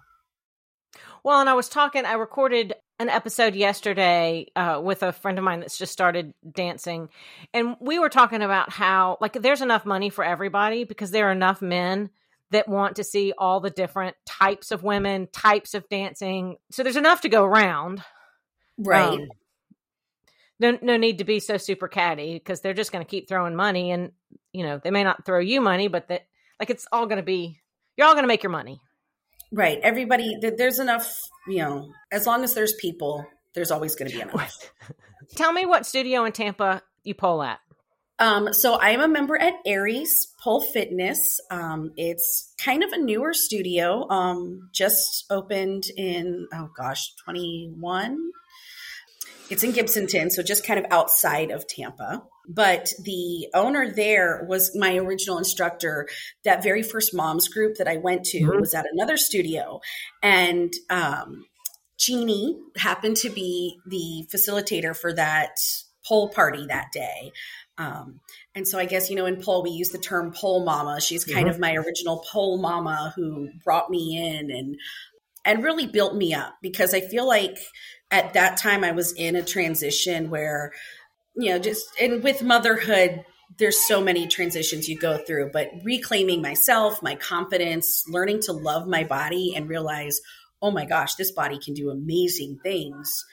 Well, 1.23 1.41
and 1.41 1.51
I 1.51 1.55
was 1.55 1.69
talking, 1.69 2.07
I 2.07 2.15
recorded 2.15 2.75
an 3.01 3.09
episode 3.09 3.55
yesterday 3.55 4.47
uh, 4.55 4.79
with 4.83 5.03
a 5.03 5.11
friend 5.11 5.39
of 5.39 5.45
mine 5.45 5.61
that's 5.61 5.79
just 5.79 5.93
started 5.93 6.35
dancing, 6.53 7.09
and 7.55 7.77
we 7.81 7.99
were 7.99 8.11
talking 8.11 8.43
about 8.43 8.71
how 8.71 9.17
like 9.23 9.33
there's 9.33 9.63
enough 9.63 9.87
money 9.87 10.11
for 10.11 10.23
everybody 10.23 10.85
because 10.85 11.11
there 11.11 11.29
are 11.29 11.33
enough 11.33 11.63
men 11.63 12.11
that 12.51 12.69
want 12.69 12.97
to 12.97 13.05
see 13.05 13.33
all 13.37 13.61
the 13.61 13.71
different 13.71 14.17
types 14.27 14.71
of 14.71 14.83
women, 14.83 15.29
types 15.33 15.73
of 15.73 15.89
dancing. 15.89 16.57
So 16.71 16.83
there's 16.83 16.97
enough 16.97 17.23
to 17.23 17.31
go 17.31 17.43
around. 17.43 18.03
Right. 18.77 19.21
Um, 19.21 19.29
no, 20.59 20.79
no 20.83 20.97
need 20.99 21.19
to 21.19 21.25
be 21.25 21.41
so 21.41 21.57
super 21.57 21.89
catty 21.89 22.35
because 22.35 22.61
they're 22.61 22.75
just 22.75 22.93
going 22.93 23.05
to 23.05 23.11
keep 23.11 23.29
throwing 23.29 23.57
money, 23.57 23.93
and 23.93 24.13
you 24.53 24.63
know 24.63 24.79
they 24.79 24.91
may 24.91 25.05
not 25.05 25.25
throw 25.25 25.41
you 25.41 25.63
money, 25.63 25.89
but 25.89 26.09
that 26.09 26.27
like 26.61 26.69
it's 26.69 26.87
all 26.93 27.07
going 27.07 27.17
to 27.17 27.23
be 27.23 27.59
you're 27.97 28.07
all 28.07 28.13
going 28.13 28.25
to 28.25 28.29
make 28.29 28.43
your 28.43 28.53
money. 28.53 28.79
Right. 29.53 29.81
Everybody, 29.83 30.37
there's 30.41 30.79
enough, 30.79 31.13
you 31.49 31.59
know, 31.59 31.93
as 32.13 32.27
long 32.27 32.45
as 32.45 32.55
there's 32.55 32.75
people, 32.75 33.27
there's 33.55 33.71
always 33.71 33.97
going 33.97 34.11
to 34.11 34.17
be 34.17 34.23
enough. 34.23 34.73
Tell 35.37 35.53
me 35.53 35.67
what 35.67 35.87
studio 35.87 36.25
in 36.25 36.33
Tampa 36.33 36.83
you 37.03 37.15
pull 37.15 37.43
at. 37.43 37.61
Um, 38.21 38.53
so 38.53 38.75
I 38.75 38.91
am 38.91 39.01
a 39.01 39.09
member 39.09 39.37
at 39.41 39.55
Aries 39.65 40.35
Pole 40.43 40.61
Fitness. 40.61 41.41
Um, 41.51 41.93
it's 41.97 42.53
kind 42.63 42.85
of 42.85 42.93
a 42.93 42.99
newer 42.99 43.33
studio, 43.33 44.07
um, 44.11 44.69
just 44.75 45.25
opened 45.31 45.85
in, 45.97 46.47
oh 46.53 46.69
gosh, 46.77 47.15
21. 47.25 48.19
It's 49.49 49.65
in 49.65 49.73
Gibsonton, 49.73 50.31
so 50.31 50.43
just 50.43 50.67
kind 50.67 50.79
of 50.79 50.85
outside 50.91 51.51
of 51.51 51.67
Tampa. 51.67 52.23
But 52.49 52.93
the 53.03 53.49
owner 53.55 53.91
there 53.91 54.45
was 54.49 54.75
my 54.75 54.97
original 54.97 55.39
instructor. 55.39 56.09
That 56.45 56.63
very 56.63 56.83
first 56.83 57.15
moms 57.15 57.49
group 57.49 57.77
that 57.77 57.89
I 57.89 57.97
went 57.99 58.25
to 58.27 58.41
mm-hmm. 58.41 58.61
was 58.61 58.75
at 58.75 58.87
another 58.93 59.17
studio. 59.17 59.81
And 60.23 60.73
um, 60.89 61.47
Jeannie 61.99 62.59
happened 62.77 63.19
to 63.19 63.31
be 63.31 63.79
the 63.87 64.27
facilitator 64.35 64.97
for 64.97 65.13
that 65.13 65.59
pole 66.07 66.31
party 66.31 66.67
that 66.67 66.89
day. 66.93 67.33
Um, 67.79 68.21
and 68.55 68.67
so 68.67 68.79
I 68.79 68.85
guess, 68.85 69.09
you 69.09 69.17
know, 69.17 69.27
in 69.27 69.41
pole, 69.41 69.63
we 69.63 69.71
use 69.71 69.91
the 69.91 69.99
term 69.99 70.33
pole 70.33 70.65
mama. 70.65 71.01
She's 71.01 71.25
kind 71.25 71.47
mm-hmm. 71.47 71.55
of 71.55 71.61
my 71.61 71.75
original 71.75 72.25
pole 72.31 72.59
mama 72.59 73.13
who 73.17 73.49
brought 73.65 73.91
me 73.91 74.19
in 74.19 74.51
and 74.51 74.77
and 75.45 75.65
really 75.65 75.87
built 75.87 76.15
me 76.15 76.35
up 76.35 76.55
because 76.61 76.93
I 76.93 77.01
feel 77.01 77.27
like 77.27 77.57
at 78.11 78.35
that 78.35 78.59
time 78.59 78.85
I 78.85 78.93
was 78.93 79.13
in 79.13 79.37
a 79.37 79.43
transition 79.43 80.31
where, 80.31 80.73
you 81.37 81.51
know, 81.51 81.59
just 81.59 81.87
and 82.01 82.23
with 82.23 82.43
motherhood, 82.43 83.25
there's 83.59 83.87
so 83.87 84.01
many 84.01 84.27
transitions 84.27 84.89
you 84.89 84.99
go 84.99 85.19
through, 85.19 85.51
but 85.53 85.71
reclaiming 85.83 86.41
myself, 86.43 87.03
my 87.03 87.15
confidence, 87.15 88.05
learning 88.09 88.41
to 88.43 88.53
love 88.53 88.87
my 88.87 89.05
body 89.05 89.55
and 89.57 89.69
realize, 89.69 90.21
oh 90.63 90.71
my 90.71 90.85
gosh, 90.85 91.15
this 91.15 91.33
body 91.33 91.59
can 91.59 91.75
do 91.75 91.91
amazing 91.91 92.59
things. 92.63 93.25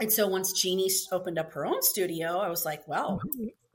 And 0.00 0.12
so 0.12 0.26
once 0.26 0.60
Jeannie 0.60 0.90
opened 1.12 1.38
up 1.38 1.52
her 1.52 1.64
own 1.66 1.82
studio, 1.82 2.38
I 2.38 2.48
was 2.48 2.64
like, 2.64 2.86
well, 2.88 3.20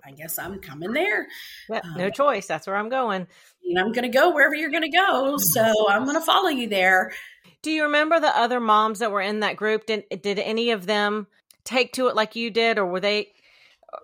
I 0.05 0.11
guess 0.11 0.37
I'm 0.37 0.59
coming 0.59 0.93
there. 0.93 1.27
No 1.69 2.05
um, 2.05 2.11
choice. 2.11 2.47
That's 2.47 2.67
where 2.67 2.75
I'm 2.75 2.89
going. 2.89 3.27
And 3.65 3.79
I'm 3.79 3.91
going 3.91 4.09
to 4.09 4.17
go 4.17 4.33
wherever 4.33 4.55
you're 4.55 4.71
going 4.71 4.89
to 4.89 4.89
go. 4.89 5.37
So 5.37 5.89
I'm 5.89 6.03
going 6.03 6.19
to 6.19 6.25
follow 6.25 6.49
you 6.49 6.67
there. 6.67 7.13
Do 7.61 7.71
you 7.71 7.83
remember 7.83 8.19
the 8.19 8.35
other 8.35 8.59
moms 8.59 8.99
that 8.99 9.11
were 9.11 9.21
in 9.21 9.41
that 9.41 9.57
group? 9.57 9.85
Did 9.85 10.05
did 10.21 10.39
any 10.39 10.71
of 10.71 10.85
them 10.85 11.27
take 11.65 11.93
to 11.93 12.07
it 12.07 12.15
like 12.15 12.35
you 12.35 12.51
did, 12.51 12.77
or 12.77 12.85
were 12.85 13.01
they 13.01 13.33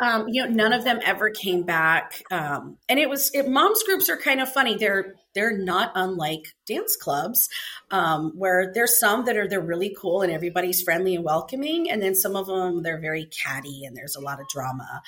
Um, 0.01 0.27
you 0.29 0.43
know, 0.43 0.49
none 0.49 0.73
of 0.73 0.83
them 0.83 0.99
ever 1.03 1.29
came 1.29 1.63
back. 1.63 2.23
Um, 2.31 2.77
and 2.89 2.99
it 2.99 3.09
was 3.09 3.31
it, 3.33 3.47
moms 3.47 3.83
groups 3.83 4.09
are 4.09 4.17
kind 4.17 4.41
of 4.41 4.51
funny. 4.51 4.75
They're 4.75 5.15
they're 5.33 5.57
not 5.57 5.91
unlike 5.95 6.47
dance 6.65 6.95
clubs, 6.95 7.49
um, 7.91 8.31
where 8.35 8.71
there's 8.73 8.99
some 8.99 9.25
that 9.25 9.37
are 9.37 9.47
they're 9.47 9.61
really 9.61 9.95
cool 9.99 10.21
and 10.21 10.31
everybody's 10.31 10.81
friendly 10.81 11.15
and 11.15 11.23
welcoming, 11.23 11.89
and 11.89 12.01
then 12.01 12.15
some 12.15 12.35
of 12.35 12.47
them 12.47 12.83
they're 12.83 12.99
very 12.99 13.25
catty 13.25 13.85
and 13.85 13.95
there's 13.95 14.15
a 14.15 14.21
lot 14.21 14.39
of 14.39 14.47
drama. 14.47 15.01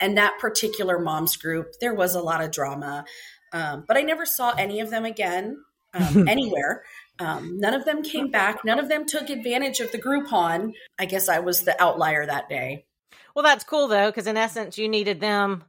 And 0.00 0.18
that 0.18 0.38
particular 0.38 0.98
moms 0.98 1.36
group, 1.36 1.74
there 1.80 1.94
was 1.94 2.14
a 2.14 2.20
lot 2.20 2.42
of 2.42 2.50
drama, 2.50 3.04
um, 3.52 3.84
but 3.86 3.96
I 3.96 4.02
never 4.02 4.26
saw 4.26 4.50
any 4.50 4.80
of 4.80 4.90
them 4.90 5.04
again 5.04 5.58
um, 5.94 6.28
anywhere. 6.28 6.82
Um, 7.18 7.60
none 7.60 7.74
of 7.74 7.84
them 7.84 8.02
came 8.02 8.30
back. 8.30 8.64
None 8.64 8.80
of 8.80 8.88
them 8.88 9.06
took 9.06 9.30
advantage 9.30 9.80
of 9.80 9.92
the 9.92 9.98
Groupon. 9.98 10.72
I 10.98 11.06
guess 11.06 11.28
I 11.28 11.38
was 11.38 11.60
the 11.62 11.80
outlier 11.80 12.26
that 12.26 12.48
day. 12.48 12.86
Well, 13.34 13.42
that's 13.42 13.64
cool 13.64 13.88
though, 13.88 14.10
because 14.10 14.26
in 14.26 14.36
essence, 14.36 14.78
you 14.78 14.88
needed 14.88 15.20
them 15.20 15.64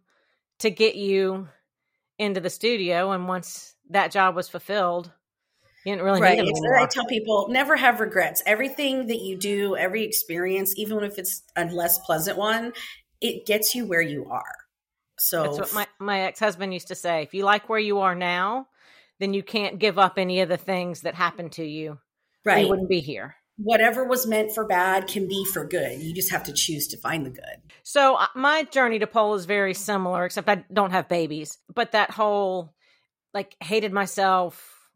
to 0.59 0.69
get 0.69 0.95
you 0.95 1.47
into 2.17 2.39
the 2.39 2.49
studio, 2.49 3.11
and 3.11 3.27
once 3.27 3.75
that 3.89 4.11
job 4.11 4.35
was 4.35 4.47
fulfilled, 4.47 5.11
you 5.83 5.91
didn't 5.91 6.05
really 6.05 6.21
right. 6.21 6.37
need 6.37 6.47
them 6.47 6.47
anymore. 6.47 6.79
I 6.79 6.87
tell 6.87 7.05
people 7.05 7.47
never 7.49 7.75
have 7.75 7.99
regrets. 7.99 8.41
Everything 8.45 9.07
that 9.07 9.19
you 9.19 9.37
do, 9.37 9.75
every 9.75 10.03
experience, 10.03 10.73
even 10.77 11.03
if 11.03 11.17
it's 11.17 11.43
a 11.55 11.65
less 11.65 11.99
pleasant 11.99 12.37
one, 12.37 12.73
it 13.21 13.45
gets 13.45 13.75
you 13.75 13.85
where 13.85 14.01
you 14.01 14.27
are. 14.29 14.55
So 15.17 15.43
that's 15.43 15.59
what 15.59 15.73
my 15.73 15.87
my 15.99 16.21
ex 16.21 16.39
husband 16.39 16.73
used 16.73 16.87
to 16.89 16.95
say. 16.95 17.23
If 17.23 17.33
you 17.33 17.43
like 17.43 17.69
where 17.69 17.79
you 17.79 17.99
are 17.99 18.15
now, 18.15 18.67
then 19.19 19.33
you 19.33 19.43
can't 19.43 19.79
give 19.79 19.97
up 19.97 20.17
any 20.17 20.41
of 20.41 20.49
the 20.49 20.57
things 20.57 21.01
that 21.01 21.15
happened 21.15 21.53
to 21.53 21.63
you. 21.63 21.99
Right, 22.43 22.63
you 22.63 22.69
wouldn't 22.69 22.89
be 22.89 22.99
here 22.99 23.35
whatever 23.57 24.03
was 24.03 24.27
meant 24.27 24.51
for 24.51 24.65
bad 24.65 25.07
can 25.07 25.27
be 25.27 25.45
for 25.45 25.65
good. 25.65 26.01
You 26.01 26.13
just 26.13 26.31
have 26.31 26.43
to 26.43 26.53
choose 26.53 26.87
to 26.89 26.97
find 26.97 27.25
the 27.25 27.29
good. 27.29 27.61
So 27.83 28.15
uh, 28.15 28.27
my 28.35 28.63
journey 28.63 28.99
to 28.99 29.07
pole 29.07 29.35
is 29.35 29.45
very 29.45 29.73
similar, 29.73 30.25
except 30.25 30.49
I 30.49 30.65
don't 30.71 30.91
have 30.91 31.07
babies. 31.07 31.57
But 31.73 31.93
that 31.93 32.11
whole 32.11 32.73
like 33.33 33.55
hated 33.61 33.93
myself, 33.93 34.89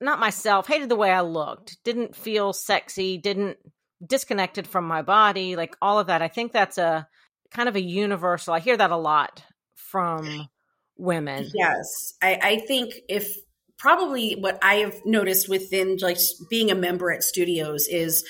not 0.00 0.20
myself, 0.20 0.66
hated 0.66 0.88
the 0.88 0.96
way 0.96 1.10
I 1.10 1.22
looked, 1.22 1.82
didn't 1.84 2.14
feel 2.14 2.52
sexy, 2.52 3.18
didn't 3.18 3.58
disconnected 4.04 4.66
from 4.66 4.86
my 4.86 5.02
body, 5.02 5.56
like 5.56 5.76
all 5.82 5.98
of 5.98 6.06
that. 6.06 6.22
I 6.22 6.28
think 6.28 6.52
that's 6.52 6.78
a 6.78 7.08
kind 7.50 7.68
of 7.68 7.76
a 7.76 7.82
universal. 7.82 8.54
I 8.54 8.60
hear 8.60 8.76
that 8.76 8.90
a 8.90 8.96
lot 8.96 9.42
from 9.74 10.48
women. 10.96 11.50
Yes. 11.54 12.14
I, 12.22 12.38
I 12.42 12.58
think 12.60 12.94
if 13.08 13.36
probably 13.78 14.32
what 14.32 14.58
I 14.62 14.76
have 14.76 14.94
noticed 15.04 15.48
within 15.48 15.98
like 16.00 16.18
being 16.50 16.70
a 16.70 16.74
member 16.74 17.10
at 17.12 17.22
studios 17.22 17.86
is 17.88 18.24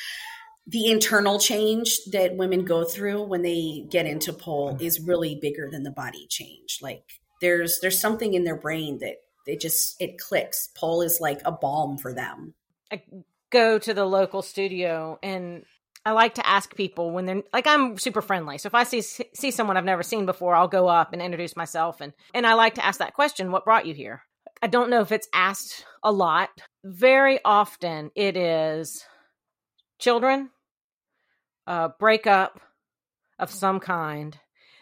the 0.67 0.91
internal 0.91 1.39
change 1.39 1.99
that 2.13 2.37
women 2.37 2.65
go 2.65 2.85
through 2.85 3.23
when 3.23 3.43
they 3.43 3.87
get 3.91 4.07
into 4.07 4.33
pole 4.33 4.75
mm-hmm. 4.75 4.85
is 4.85 5.01
really 5.01 5.39
bigger 5.41 5.69
than 5.71 5.83
the 5.83 5.91
body 5.91 6.27
change. 6.29 6.79
Like 6.83 7.03
there's 7.41 7.81
there's 7.81 8.01
something 8.01 8.35
in 8.35 8.45
their 8.45 8.57
brain 8.57 8.99
that 8.99 9.17
it 9.47 9.61
just 9.61 10.01
it 10.01 10.19
clicks. 10.19 10.69
Pole 10.77 11.01
is 11.01 11.21
like 11.21 11.41
a 11.45 11.53
balm 11.53 11.97
for 11.97 12.13
them. 12.13 12.55
I 12.93 13.03
go 13.51 13.79
to 13.79 13.95
the 13.95 14.05
local 14.05 14.43
studio 14.43 15.19
and 15.23 15.65
I 16.05 16.13
like 16.13 16.35
to 16.35 16.47
ask 16.47 16.75
people 16.75 17.11
when 17.13 17.25
they're 17.25 17.43
like 17.53 17.67
I'm 17.67 17.97
super 17.97 18.21
friendly. 18.21 18.59
So 18.59 18.67
if 18.67 18.75
I 18.75 18.85
see 18.85 19.01
see 19.01 19.51
someone 19.51 19.79
I've 19.79 19.85
never 19.85 20.03
seen 20.03 20.27
before, 20.27 20.55
I'll 20.55 20.69
go 20.69 20.87
up 20.87 21.15
and 21.15 21.23
introduce 21.23 21.57
myself 21.57 22.03
and 22.03 22.13
and 22.35 22.47
I 22.47 22.55
like 22.55 22.75
to 22.75 22.85
ask 22.85 22.99
that 22.99 23.15
question, 23.15 23.51
what 23.51 23.65
brought 23.65 23.87
you 23.87 23.95
here? 23.95 24.23
I 24.63 24.67
don't 24.67 24.91
know 24.91 25.01
if 25.01 25.13
it's 25.13 25.29
asked 25.33 25.85
a 26.03 26.13
lot. 26.13 26.51
Very 26.85 27.39
often 27.45 28.11
it 28.15 28.37
is 28.37 29.05
children, 29.99 30.51
uh, 31.67 31.91
breakup 31.99 32.61
of 33.39 33.51
some 33.51 33.81
kind 33.81 34.37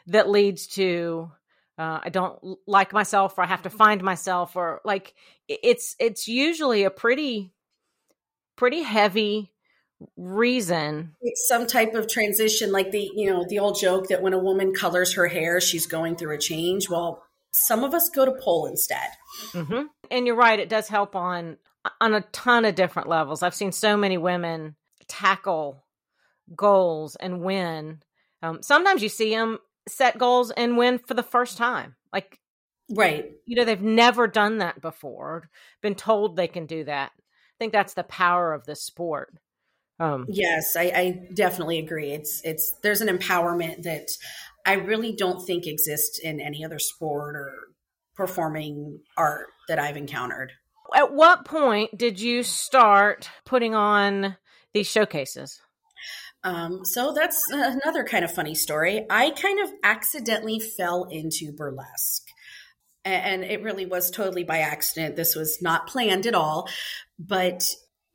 that 0.06 0.28
leads 0.28 0.66
to 0.68 1.30
uh, 1.78 2.00
I 2.02 2.08
don't 2.08 2.38
like 2.66 2.92
myself 2.92 3.36
or 3.36 3.44
I 3.44 3.46
have 3.46 3.62
to 3.62 3.70
find 3.70 4.02
myself 4.02 4.56
or 4.56 4.80
like 4.84 5.14
it's 5.46 5.94
it's 5.98 6.26
usually 6.26 6.84
a 6.84 6.90
pretty 6.90 7.52
pretty 8.56 8.82
heavy 8.82 9.52
reason. 10.16 11.14
It's 11.20 11.46
some 11.48 11.66
type 11.66 11.94
of 11.94 12.08
transition 12.08 12.72
like 12.72 12.92
the 12.92 13.10
you 13.14 13.30
know 13.30 13.44
the 13.46 13.58
old 13.58 13.78
joke 13.78 14.08
that 14.08 14.22
when 14.22 14.32
a 14.32 14.38
woman 14.38 14.72
colors 14.72 15.14
her 15.14 15.26
hair 15.26 15.60
she's 15.60 15.86
going 15.86 16.16
through 16.16 16.34
a 16.34 16.38
change. 16.38 16.88
Well 16.88 17.22
some 17.66 17.84
of 17.84 17.94
us 17.94 18.10
go 18.10 18.24
to 18.24 18.32
pole 18.32 18.66
instead. 18.66 19.08
Mm-hmm. 19.52 19.82
And 20.10 20.26
you're 20.26 20.36
right; 20.36 20.58
it 20.58 20.68
does 20.68 20.88
help 20.88 21.16
on 21.16 21.56
on 22.00 22.14
a 22.14 22.22
ton 22.32 22.64
of 22.64 22.74
different 22.74 23.08
levels. 23.08 23.42
I've 23.42 23.54
seen 23.54 23.72
so 23.72 23.96
many 23.96 24.18
women 24.18 24.76
tackle 25.08 25.84
goals 26.54 27.16
and 27.16 27.40
win. 27.40 28.02
Um, 28.42 28.62
sometimes 28.62 29.02
you 29.02 29.08
see 29.08 29.30
them 29.30 29.58
set 29.88 30.18
goals 30.18 30.50
and 30.50 30.76
win 30.76 30.98
for 30.98 31.14
the 31.14 31.22
first 31.22 31.56
time, 31.56 31.96
like 32.12 32.38
right. 32.90 33.32
You 33.46 33.56
know, 33.56 33.64
they've 33.64 33.80
never 33.80 34.26
done 34.26 34.58
that 34.58 34.80
before, 34.80 35.48
been 35.82 35.94
told 35.94 36.36
they 36.36 36.48
can 36.48 36.66
do 36.66 36.84
that. 36.84 37.12
I 37.16 37.56
think 37.58 37.72
that's 37.72 37.94
the 37.94 38.04
power 38.04 38.52
of 38.52 38.66
the 38.66 38.76
sport. 38.76 39.32
Um, 39.98 40.26
yes, 40.28 40.76
I, 40.76 40.82
I 40.84 41.28
definitely 41.32 41.78
agree. 41.78 42.10
It's 42.10 42.42
it's 42.44 42.74
there's 42.82 43.00
an 43.00 43.08
empowerment 43.08 43.84
that 43.84 44.08
I 44.66 44.74
really 44.74 45.12
don't 45.12 45.46
think 45.46 45.66
exists 45.66 46.18
in 46.18 46.40
any 46.40 46.64
other 46.64 46.80
sport 46.80 47.36
or 47.36 47.52
performing 48.16 49.00
art 49.16 49.46
that 49.68 49.78
I've 49.78 49.96
encountered. 49.96 50.52
At 50.94 51.12
what 51.12 51.44
point 51.44 51.96
did 51.96 52.20
you 52.20 52.42
start 52.42 53.30
putting 53.44 53.74
on 53.74 54.36
these 54.74 54.86
showcases? 54.86 55.60
Um, 56.44 56.84
so 56.84 57.12
that's 57.12 57.44
another 57.50 58.04
kind 58.04 58.24
of 58.24 58.32
funny 58.32 58.54
story. 58.54 59.04
I 59.10 59.30
kind 59.30 59.60
of 59.60 59.70
accidentally 59.82 60.60
fell 60.60 61.04
into 61.10 61.52
burlesque. 61.52 62.28
And 63.04 63.44
it 63.44 63.62
really 63.62 63.86
was 63.86 64.10
totally 64.10 64.44
by 64.44 64.58
accident. 64.58 65.16
This 65.16 65.36
was 65.36 65.58
not 65.62 65.86
planned 65.86 66.26
at 66.26 66.34
all. 66.34 66.68
But 67.18 67.64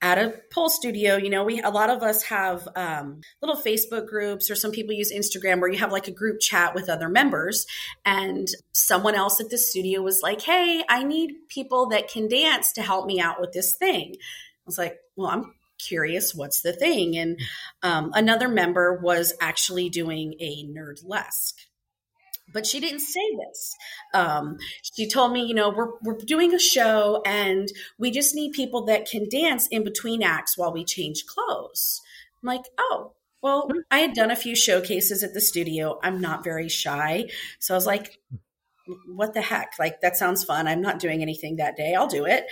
at 0.02 0.18
a 0.18 0.34
pole 0.52 0.70
studio, 0.70 1.16
you 1.16 1.30
know, 1.30 1.44
we 1.44 1.62
a 1.62 1.70
lot 1.70 1.90
of 1.90 2.02
us 2.02 2.24
have 2.24 2.68
um, 2.76 3.22
little 3.42 3.62
Facebook 3.62 4.08
groups, 4.08 4.50
or 4.50 4.56
some 4.56 4.72
people 4.72 4.94
use 4.94 5.14
Instagram, 5.14 5.60
where 5.60 5.70
you 5.70 5.78
have 5.78 5.92
like 5.92 6.08
a 6.08 6.12
group 6.12 6.40
chat 6.40 6.74
with 6.74 6.90
other 6.90 7.08
members. 7.08 7.68
And 8.04 8.48
someone 8.72 9.16
else 9.16 9.40
at 9.40 9.50
the 9.50 9.58
studio 9.58 10.02
was 10.02 10.22
like, 10.24 10.42
"Hey, 10.42 10.84
I 10.90 11.04
need 11.04 11.48
people 11.50 11.90
that 11.90 12.10
can 12.10 12.28
dance 12.28 12.74
to 12.74 12.82
help 12.82 13.06
me 13.06 13.20
out 13.20 13.40
with 13.40 13.52
this 13.52 13.74
thing." 13.74 14.16
I 14.20 14.66
was 14.66 14.78
like, 14.78 14.98
"Well, 15.16 15.30
I'm 15.30 15.54
curious, 15.78 16.34
what's 16.34 16.62
the 16.62 16.74
thing?" 16.74 17.16
And 17.18 17.40
um, 17.84 18.12
another 18.16 18.48
member 18.48 19.00
was 19.02 19.34
actually 19.40 19.90
doing 19.90 20.34
a 20.40 20.66
nerdlesque 20.66 21.54
but 22.52 22.66
she 22.66 22.80
didn't 22.80 23.00
say 23.00 23.36
this. 23.38 23.76
Um, 24.14 24.58
she 24.82 25.08
told 25.08 25.34
me, 25.34 25.46
you 25.46 25.54
know, 25.54 25.70
we're, 25.70 25.92
we're 26.04 26.18
doing 26.18 26.54
a 26.54 26.60
show 26.60 27.22
and 27.26 27.72
we 27.98 28.12
just 28.12 28.36
need 28.36 28.54
people 28.54 28.86
that 28.86 29.10
can 29.10 29.28
dance 29.30 29.68
in 29.68 29.84
between 29.84 30.24
acts 30.24 30.58
while 30.58 30.74
we 30.74 30.84
change 30.84 31.26
clothes. 31.26 32.02
I'm 32.42 32.48
like, 32.48 32.66
oh, 32.78 33.14
well, 33.42 33.68
hmm. 33.72 33.80
I 33.90 34.00
had 34.00 34.14
done 34.14 34.32
a 34.32 34.36
few 34.36 34.56
showcases 34.56 35.24
at 35.24 35.34
the 35.34 35.42
studio. 35.42 36.00
I'm 36.04 36.22
not 36.22 36.44
very 36.44 36.70
shy. 36.70 37.30
So 37.60 37.74
I 37.74 37.78
was 37.78 37.86
like, 37.86 38.20
what 39.08 39.34
the 39.34 39.42
heck? 39.42 39.74
Like, 39.80 40.02
that 40.02 40.18
sounds 40.18 40.44
fun. 40.44 40.68
I'm 40.68 40.82
not 40.82 41.00
doing 41.00 41.22
anything 41.22 41.58
that 41.58 41.78
day. 41.78 41.96
I'll 41.96 42.08
do 42.08 42.26
it. 42.26 42.46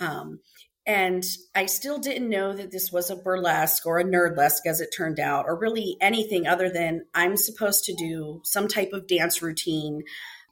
Um, 0.00 0.40
and 0.86 1.24
I 1.54 1.66
still 1.66 1.98
didn't 1.98 2.28
know 2.28 2.52
that 2.52 2.70
this 2.70 2.92
was 2.92 3.08
a 3.08 3.16
burlesque 3.16 3.86
or 3.86 3.98
a 3.98 4.04
nerdlesque, 4.04 4.66
as 4.66 4.80
it 4.80 4.94
turned 4.94 5.18
out, 5.18 5.46
or 5.46 5.58
really 5.58 5.96
anything 6.00 6.46
other 6.46 6.68
than 6.68 7.06
I'm 7.14 7.36
supposed 7.36 7.84
to 7.84 7.94
do 7.94 8.42
some 8.44 8.68
type 8.68 8.92
of 8.92 9.06
dance 9.06 9.40
routine. 9.40 10.02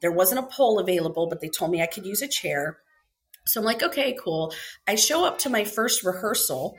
There 0.01 0.11
wasn't 0.11 0.39
a 0.39 0.47
pole 0.47 0.79
available, 0.79 1.27
but 1.27 1.39
they 1.39 1.49
told 1.49 1.71
me 1.71 1.81
I 1.83 1.87
could 1.87 2.05
use 2.05 2.23
a 2.23 2.27
chair. 2.27 2.79
So 3.45 3.59
I'm 3.59 3.65
like, 3.65 3.83
okay, 3.83 4.17
cool. 4.23 4.53
I 4.87 4.95
show 4.95 5.23
up 5.25 5.37
to 5.39 5.49
my 5.49 5.65
first 5.65 6.03
rehearsal 6.03 6.77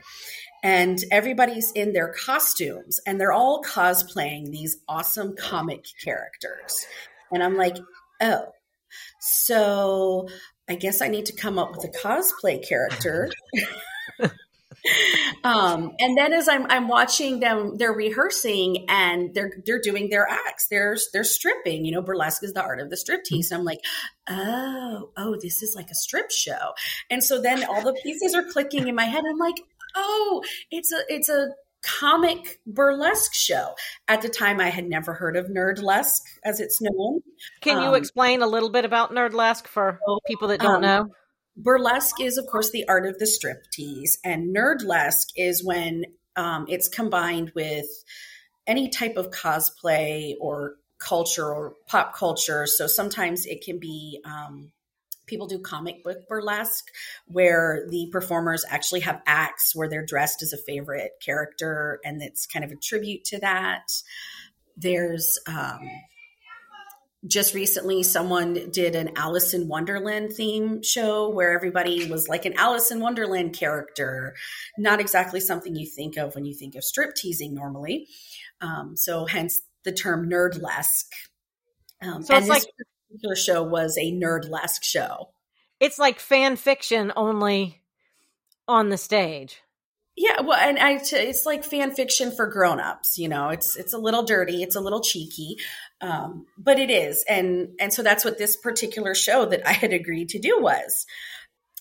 and 0.61 0.99
everybody's 1.11 1.71
in 1.73 1.93
their 1.93 2.11
costumes 2.11 2.99
and 3.05 3.21
they're 3.21 3.31
all 3.31 3.63
cosplaying 3.63 4.51
these 4.51 4.77
awesome 4.89 5.35
comic 5.35 5.85
characters. 6.03 6.85
And 7.31 7.43
I'm 7.43 7.55
like, 7.55 7.77
oh, 8.19 8.47
so 9.19 10.27
I 10.67 10.75
guess 10.75 11.01
I 11.01 11.07
need 11.07 11.27
to 11.27 11.33
come 11.33 11.59
up 11.59 11.71
with 11.71 11.83
a 11.83 11.89
cosplay 11.89 12.67
character. 12.67 13.31
um, 15.43 15.91
and 15.99 16.17
then 16.17 16.33
as 16.33 16.47
I'm 16.47 16.65
I'm 16.67 16.87
watching 16.87 17.39
them, 17.39 17.77
they're 17.77 17.93
rehearsing 17.93 18.85
and 18.89 19.33
they're 19.33 19.51
they're 19.65 19.81
doing 19.81 20.09
their 20.09 20.27
acts. 20.27 20.67
They're 20.67 20.97
they're 21.13 21.23
stripping. 21.23 21.85
You 21.85 21.91
know, 21.91 22.01
burlesque 22.01 22.43
is 22.43 22.53
the 22.53 22.63
art 22.63 22.79
of 22.79 22.89
the 22.89 22.95
striptease. 22.95 23.51
And 23.51 23.59
I'm 23.59 23.65
like, 23.65 23.79
oh, 24.27 25.11
oh, 25.17 25.37
this 25.41 25.61
is 25.61 25.75
like 25.75 25.89
a 25.91 25.95
strip 25.95 26.31
show. 26.31 26.73
And 27.09 27.23
so 27.23 27.41
then 27.41 27.63
all 27.65 27.81
the 27.81 27.97
pieces 28.03 28.33
are 28.33 28.43
clicking 28.43 28.87
in 28.87 28.95
my 28.95 29.05
head. 29.05 29.23
I'm 29.29 29.37
like, 29.37 29.61
oh, 29.95 30.43
it's 30.71 30.91
a 30.91 31.01
it's 31.09 31.29
a 31.29 31.49
comic 31.85 32.59
burlesque 32.65 33.33
show. 33.33 33.75
At 34.07 34.21
the 34.21 34.29
time, 34.29 34.59
I 34.59 34.69
had 34.69 34.87
never 34.87 35.13
heard 35.13 35.37
of 35.37 35.47
Nerdlesque, 35.47 36.23
as 36.43 36.59
it's 36.59 36.81
known. 36.81 37.21
Can 37.61 37.81
you 37.81 37.89
um, 37.89 37.95
explain 37.95 38.41
a 38.41 38.47
little 38.47 38.69
bit 38.69 38.85
about 38.85 39.11
Nerdlesque 39.11 39.67
for 39.67 39.99
people 40.27 40.47
that 40.49 40.59
don't 40.59 40.75
um, 40.75 40.81
know? 40.81 41.09
Burlesque 41.57 42.19
is, 42.19 42.37
of 42.37 42.47
course, 42.47 42.71
the 42.71 42.87
art 42.87 43.05
of 43.05 43.17
the 43.19 43.25
striptease, 43.25 44.17
and 44.23 44.55
Nerdlesque 44.55 45.29
is 45.35 45.63
when 45.63 46.05
um, 46.35 46.65
it's 46.67 46.89
combined 46.89 47.51
with 47.55 47.87
any 48.67 48.89
type 48.89 49.15
of 49.15 49.29
cosplay 49.29 50.33
or 50.41 50.75
culture 50.97 51.45
or 51.45 51.73
pop 51.87 52.15
culture. 52.15 52.65
So 52.65 52.87
sometimes 52.87 53.45
it 53.45 53.63
can 53.63 53.79
be 53.79 54.21
um, 54.25 54.71
people 55.25 55.47
do 55.47 55.59
comic 55.59 56.03
book 56.03 56.27
burlesque 56.27 56.91
where 57.27 57.85
the 57.89 58.07
performers 58.11 58.65
actually 58.69 59.01
have 59.01 59.21
acts 59.25 59.75
where 59.75 59.89
they're 59.89 60.05
dressed 60.05 60.41
as 60.41 60.53
a 60.53 60.57
favorite 60.57 61.13
character 61.23 61.99
and 62.03 62.21
it's 62.21 62.45
kind 62.45 62.65
of 62.65 62.71
a 62.71 62.75
tribute 62.75 63.23
to 63.25 63.39
that. 63.39 63.91
There's 64.77 65.39
um, 65.47 65.89
just 67.27 67.53
recently 67.53 68.03
someone 68.03 68.69
did 68.71 68.95
an 68.95 69.11
Alice 69.15 69.53
in 69.53 69.67
Wonderland 69.67 70.33
theme 70.33 70.83
show 70.83 71.29
where 71.29 71.51
everybody 71.51 72.09
was 72.09 72.27
like 72.27 72.45
an 72.45 72.53
Alice 72.57 72.91
in 72.91 72.99
Wonderland 72.99 73.53
character, 73.53 74.35
not 74.77 74.99
exactly 74.99 75.39
something 75.39 75.75
you 75.75 75.87
think 75.87 76.17
of 76.17 76.35
when 76.35 76.45
you 76.45 76.53
think 76.53 76.75
of 76.75 76.83
strip 76.83 77.15
teasing 77.15 77.55
normally. 77.55 78.07
Um, 78.61 78.95
so 78.95 79.25
hence 79.25 79.61
the 79.83 79.91
term 79.91 80.29
nerdlesque. 80.29 81.11
Um, 82.01 82.23
so 82.23 82.35
it's 82.35 82.47
like 82.47 82.63
particular 83.15 83.35
show 83.35 83.63
was 83.63 83.97
a 83.97 84.11
nerdlesque 84.11 84.83
show. 84.83 85.29
It's 85.79 85.99
like 85.99 86.19
fan 86.19 86.55
fiction 86.55 87.11
only 87.15 87.81
on 88.67 88.89
the 88.89 88.97
stage. 88.97 89.61
Yeah, 90.17 90.41
well, 90.41 90.57
and 90.57 90.79
I, 90.79 91.01
it's 91.01 91.45
like 91.45 91.65
fan 91.65 91.93
fiction 91.93 92.31
for 92.31 92.47
grown-ups. 92.47 93.17
You 93.17 93.27
know, 93.27 93.49
it's 93.49 93.75
it's 93.75 93.93
a 93.93 93.97
little 93.97 94.23
dirty, 94.23 94.63
it's 94.63 94.77
a 94.77 94.79
little 94.79 95.01
cheeky, 95.01 95.57
um, 95.99 96.45
but 96.57 96.79
it 96.79 96.89
is, 96.89 97.25
and 97.27 97.69
and 97.81 97.91
so 97.93 98.01
that's 98.01 98.23
what 98.23 98.37
this 98.37 98.55
particular 98.55 99.13
show 99.13 99.45
that 99.45 99.67
I 99.67 99.73
had 99.73 99.91
agreed 99.91 100.29
to 100.29 100.39
do 100.39 100.57
was. 100.61 101.05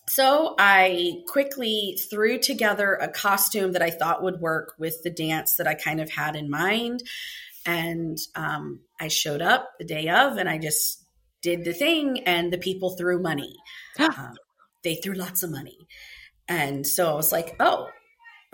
So 0.08 0.56
I 0.58 1.22
quickly 1.28 1.96
threw 2.10 2.38
together 2.38 2.94
a 2.94 3.08
costume 3.08 3.72
that 3.72 3.82
I 3.82 3.90
thought 3.90 4.22
would 4.22 4.40
work 4.40 4.74
with 4.78 5.02
the 5.02 5.10
dance 5.10 5.56
that 5.56 5.68
I 5.68 5.74
kind 5.74 6.00
of 6.00 6.10
had 6.10 6.34
in 6.34 6.50
mind, 6.50 7.04
and 7.64 8.18
um, 8.34 8.80
I 9.00 9.06
showed 9.06 9.42
up 9.42 9.70
the 9.78 9.84
day 9.84 10.08
of, 10.08 10.38
and 10.38 10.48
I 10.48 10.58
just 10.58 11.03
did 11.44 11.64
the 11.64 11.74
thing, 11.74 12.24
and 12.26 12.52
the 12.52 12.58
people 12.58 12.96
threw 12.96 13.20
money. 13.20 13.54
um, 14.00 14.34
they 14.82 14.96
threw 14.96 15.14
lots 15.14 15.42
of 15.44 15.50
money, 15.50 15.76
and 16.48 16.84
so 16.86 17.12
I 17.12 17.14
was 17.14 17.30
like, 17.30 17.54
oh 17.60 17.88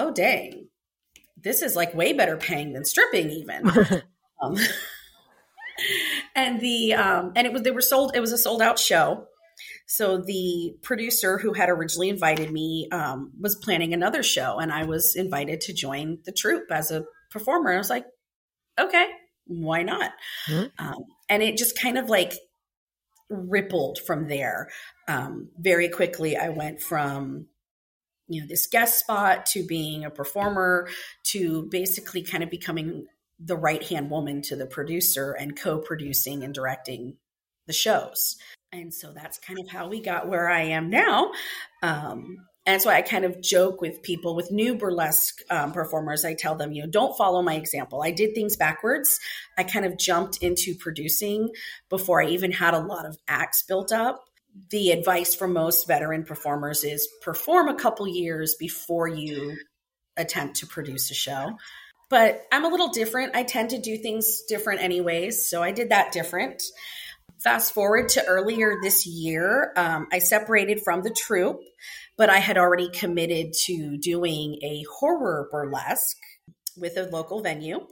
oh 0.01 0.11
dang, 0.11 0.69
this 1.37 1.63
is 1.63 1.77
like 1.77 1.95
way 1.95 2.13
better 2.13 2.37
paying 2.37 2.73
than 2.73 2.85
stripping 2.85 3.31
even. 3.31 3.71
um, 4.43 4.57
and 6.35 6.61
the 6.61 6.95
um, 6.95 7.33
and 7.37 7.47
it 7.47 7.53
was 7.53 7.63
they 7.63 7.71
were 7.71 7.81
sold. 7.81 8.13
It 8.15 8.21
was 8.21 8.33
a 8.33 8.39
sold 8.39 8.63
out 8.63 8.79
show. 8.79 9.27
So 9.87 10.19
the 10.19 10.75
producer 10.83 11.37
who 11.37 11.53
had 11.53 11.69
originally 11.69 12.09
invited 12.09 12.51
me 12.51 12.89
um, 12.93 13.33
was 13.39 13.57
planning 13.57 13.93
another 13.93 14.23
show, 14.23 14.59
and 14.59 14.73
I 14.73 14.85
was 14.85 15.15
invited 15.15 15.61
to 15.63 15.75
join 15.75 16.19
the 16.25 16.33
troupe 16.33 16.71
as 16.71 16.91
a 16.91 17.05
performer. 17.31 17.71
And 17.71 17.77
I 17.77 17.81
was 17.81 17.91
like, 17.91 18.07
okay, 18.79 19.07
why 19.47 19.83
not? 19.83 20.13
Mm-hmm. 20.49 20.87
Um, 20.87 21.05
and 21.29 21.43
it 21.43 21.59
just 21.59 21.79
kind 21.79 21.99
of 21.99 22.09
like 22.09 22.35
rippled 23.31 23.99
from 24.07 24.29
there. 24.29 24.69
Um, 25.09 25.49
very 25.59 25.89
quickly, 25.89 26.37
I 26.37 26.51
went 26.51 26.83
from 26.83 27.47
you 28.31 28.41
know 28.41 28.47
this 28.47 28.67
guest 28.67 28.99
spot 28.99 29.45
to 29.47 29.67
being 29.67 30.05
a 30.05 30.11
performer 30.11 30.89
to 31.25 31.69
basically 31.71 32.23
kind 32.23 32.43
of 32.43 32.51
becoming 32.51 33.07
the 33.39 33.57
right 33.57 33.83
hand 33.83 34.11
woman 34.11 34.43
to 34.43 34.57
the 34.57 34.67
producer 34.67 35.33
and 35.33 35.59
co-producing 35.59 36.45
and 36.45 36.55
directing 36.55 37.17
the 37.67 37.73
shows 37.73 38.37
and 38.73 38.95
so 38.95 39.13
that's 39.13 39.39
kind 39.39 39.59
of 39.59 39.69
how 39.69 39.89
we 39.89 40.01
got 40.01 40.29
where 40.29 40.49
i 40.49 40.63
am 40.63 40.91
now 40.91 41.33
um, 41.83 42.37
and 42.67 42.75
that's 42.75 42.85
why 42.85 42.97
I 42.97 43.03
kind 43.03 43.25
of 43.25 43.41
joke 43.41 43.81
with 43.81 44.03
people 44.03 44.37
with 44.37 44.53
new 44.53 44.75
burlesque 44.75 45.41
um, 45.51 45.73
performers. 45.73 46.25
I 46.25 46.35
tell 46.35 46.55
them, 46.55 46.73
you 46.73 46.83
know, 46.83 46.91
don't 46.91 47.17
follow 47.17 47.41
my 47.41 47.55
example. 47.55 48.03
I 48.03 48.11
did 48.11 48.35
things 48.35 48.57
backwards. 48.57 49.19
I 49.57 49.65
kind 49.65 49.87
of 49.87 49.97
jumped 49.97 50.43
into 50.43 50.75
producing 50.75 51.51
before 51.89 52.23
I 52.23 52.27
even 52.27 52.53
had 52.53 52.75
a 52.75 52.79
lot 52.79 53.07
of 53.07 53.17
acts 53.27 53.63
built 53.63 53.93
up 53.93 54.25
the 54.71 54.91
advice 54.91 55.35
for 55.35 55.49
most 55.49 55.87
veteran 55.87 56.25
performers 56.25 56.85
is 56.85 57.09
perform 57.23 57.69
a 57.69 57.75
couple 57.75 58.07
years 58.07 58.55
before 58.55 59.09
you 59.09 59.57
attempt 60.17 60.57
to 60.57 60.67
produce 60.67 61.11
a 61.11 61.15
show. 61.15 61.57
But 62.09 62.45
I'm 62.51 62.65
a 62.65 62.69
little 62.69 62.89
different. 62.89 63.37
I 63.37 63.45
tend 63.45 63.71
to 63.71 63.79
do 63.79 63.97
things 63.97 64.43
different 64.49 64.83
anyways. 64.83 65.49
So 65.49 65.63
I 65.63 65.71
did 65.71 65.91
that 65.91 66.13
different. 66.13 66.63
Fast 67.43 67.73
forward 67.73 68.11
to 68.11 68.25
earlier 68.27 68.77
this 68.83 69.07
year, 69.07 69.73
um, 69.77 70.09
I 70.13 70.19
separated 70.19 70.83
from 70.83 71.03
the 71.03 71.11
troupe, 71.11 71.63
but 72.17 72.29
I 72.29 72.39
had 72.39 72.59
already 72.59 72.91
committed 72.91 73.55
to 73.65 73.97
doing 73.97 74.59
a 74.63 74.85
horror 74.99 75.49
burlesque 75.51 76.19
with 76.77 76.97
a 76.97 77.05
local 77.05 77.43
venue 77.43 77.87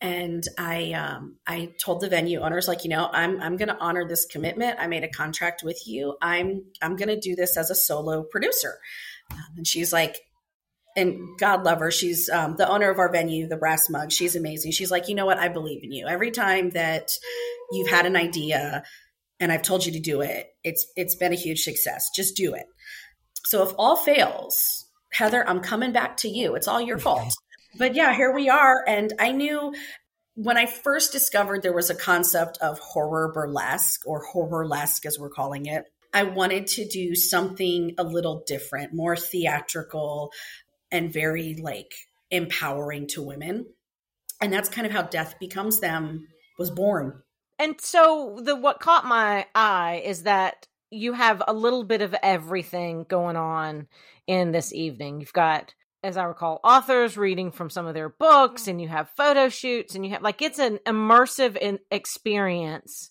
and 0.00 0.44
I 0.58 0.92
um, 0.92 1.36
I 1.46 1.72
told 1.80 2.00
the 2.00 2.08
venue 2.08 2.40
owners 2.40 2.68
like 2.68 2.84
you 2.84 2.90
know 2.90 3.08
I'm 3.10 3.40
I'm 3.40 3.56
going 3.56 3.68
to 3.68 3.78
honor 3.78 4.06
this 4.06 4.26
commitment. 4.26 4.78
I 4.78 4.86
made 4.86 5.04
a 5.04 5.08
contract 5.08 5.62
with 5.64 5.86
you. 5.86 6.16
I'm 6.20 6.64
I'm 6.82 6.96
going 6.96 7.08
to 7.08 7.18
do 7.18 7.34
this 7.34 7.56
as 7.56 7.70
a 7.70 7.74
solo 7.74 8.22
producer. 8.22 8.78
Um, 9.30 9.44
and 9.56 9.66
she's 9.66 9.92
like, 9.92 10.20
and 10.96 11.38
God 11.38 11.64
love 11.64 11.80
her. 11.80 11.90
She's 11.90 12.28
um, 12.28 12.56
the 12.56 12.68
owner 12.68 12.90
of 12.90 12.98
our 12.98 13.12
venue, 13.12 13.46
the 13.46 13.56
Brass 13.56 13.88
Mug. 13.90 14.10
She's 14.10 14.34
amazing. 14.34 14.72
She's 14.72 14.90
like, 14.90 15.08
you 15.08 15.14
know 15.14 15.26
what? 15.26 15.38
I 15.38 15.48
believe 15.48 15.84
in 15.84 15.92
you. 15.92 16.06
Every 16.06 16.30
time 16.30 16.70
that 16.70 17.10
you've 17.70 17.90
had 17.90 18.06
an 18.06 18.16
idea 18.16 18.82
and 19.38 19.52
I've 19.52 19.62
told 19.62 19.84
you 19.84 19.92
to 19.92 20.00
do 20.00 20.22
it, 20.22 20.48
it's 20.64 20.86
it's 20.96 21.14
been 21.14 21.32
a 21.32 21.36
huge 21.36 21.62
success. 21.62 22.10
Just 22.14 22.36
do 22.36 22.54
it. 22.54 22.66
So 23.44 23.62
if 23.62 23.72
all 23.78 23.96
fails, 23.96 24.86
Heather, 25.12 25.48
I'm 25.48 25.60
coming 25.60 25.92
back 25.92 26.16
to 26.18 26.28
you. 26.28 26.56
It's 26.56 26.66
all 26.66 26.80
your 26.80 26.98
fault 26.98 27.32
but 27.78 27.94
yeah, 27.94 28.14
here 28.14 28.32
we 28.32 28.48
are. 28.48 28.84
And 28.86 29.12
I 29.18 29.32
knew 29.32 29.74
when 30.34 30.56
I 30.56 30.66
first 30.66 31.12
discovered 31.12 31.62
there 31.62 31.72
was 31.72 31.90
a 31.90 31.94
concept 31.94 32.58
of 32.60 32.78
horror 32.78 33.32
burlesque 33.32 34.06
or 34.06 34.22
horror-lesque 34.24 35.06
as 35.06 35.18
we're 35.18 35.30
calling 35.30 35.66
it, 35.66 35.84
I 36.12 36.24
wanted 36.24 36.66
to 36.68 36.86
do 36.86 37.14
something 37.14 37.94
a 37.98 38.04
little 38.04 38.42
different, 38.46 38.94
more 38.94 39.16
theatrical 39.16 40.32
and 40.90 41.12
very 41.12 41.54
like 41.54 41.92
empowering 42.30 43.06
to 43.08 43.22
women. 43.22 43.66
And 44.40 44.52
that's 44.52 44.68
kind 44.68 44.86
of 44.86 44.92
how 44.92 45.02
Death 45.02 45.36
Becomes 45.40 45.80
Them 45.80 46.26
was 46.58 46.70
born. 46.70 47.22
And 47.58 47.80
so 47.80 48.38
the 48.42 48.54
what 48.54 48.80
caught 48.80 49.06
my 49.06 49.46
eye 49.54 50.02
is 50.04 50.24
that 50.24 50.66
you 50.90 51.14
have 51.14 51.42
a 51.46 51.54
little 51.54 51.84
bit 51.84 52.02
of 52.02 52.14
everything 52.22 53.06
going 53.08 53.36
on 53.36 53.86
in 54.26 54.52
this 54.52 54.72
evening. 54.72 55.20
You've 55.20 55.32
got 55.32 55.74
as 56.06 56.16
I 56.16 56.24
recall, 56.24 56.60
authors 56.62 57.16
reading 57.16 57.50
from 57.50 57.68
some 57.68 57.86
of 57.86 57.94
their 57.94 58.08
books, 58.08 58.68
and 58.68 58.80
you 58.80 58.86
have 58.86 59.10
photo 59.16 59.48
shoots, 59.48 59.94
and 59.94 60.04
you 60.04 60.12
have 60.12 60.22
like 60.22 60.40
it's 60.40 60.60
an 60.60 60.78
immersive 60.86 61.56
in- 61.56 61.80
experience, 61.90 63.10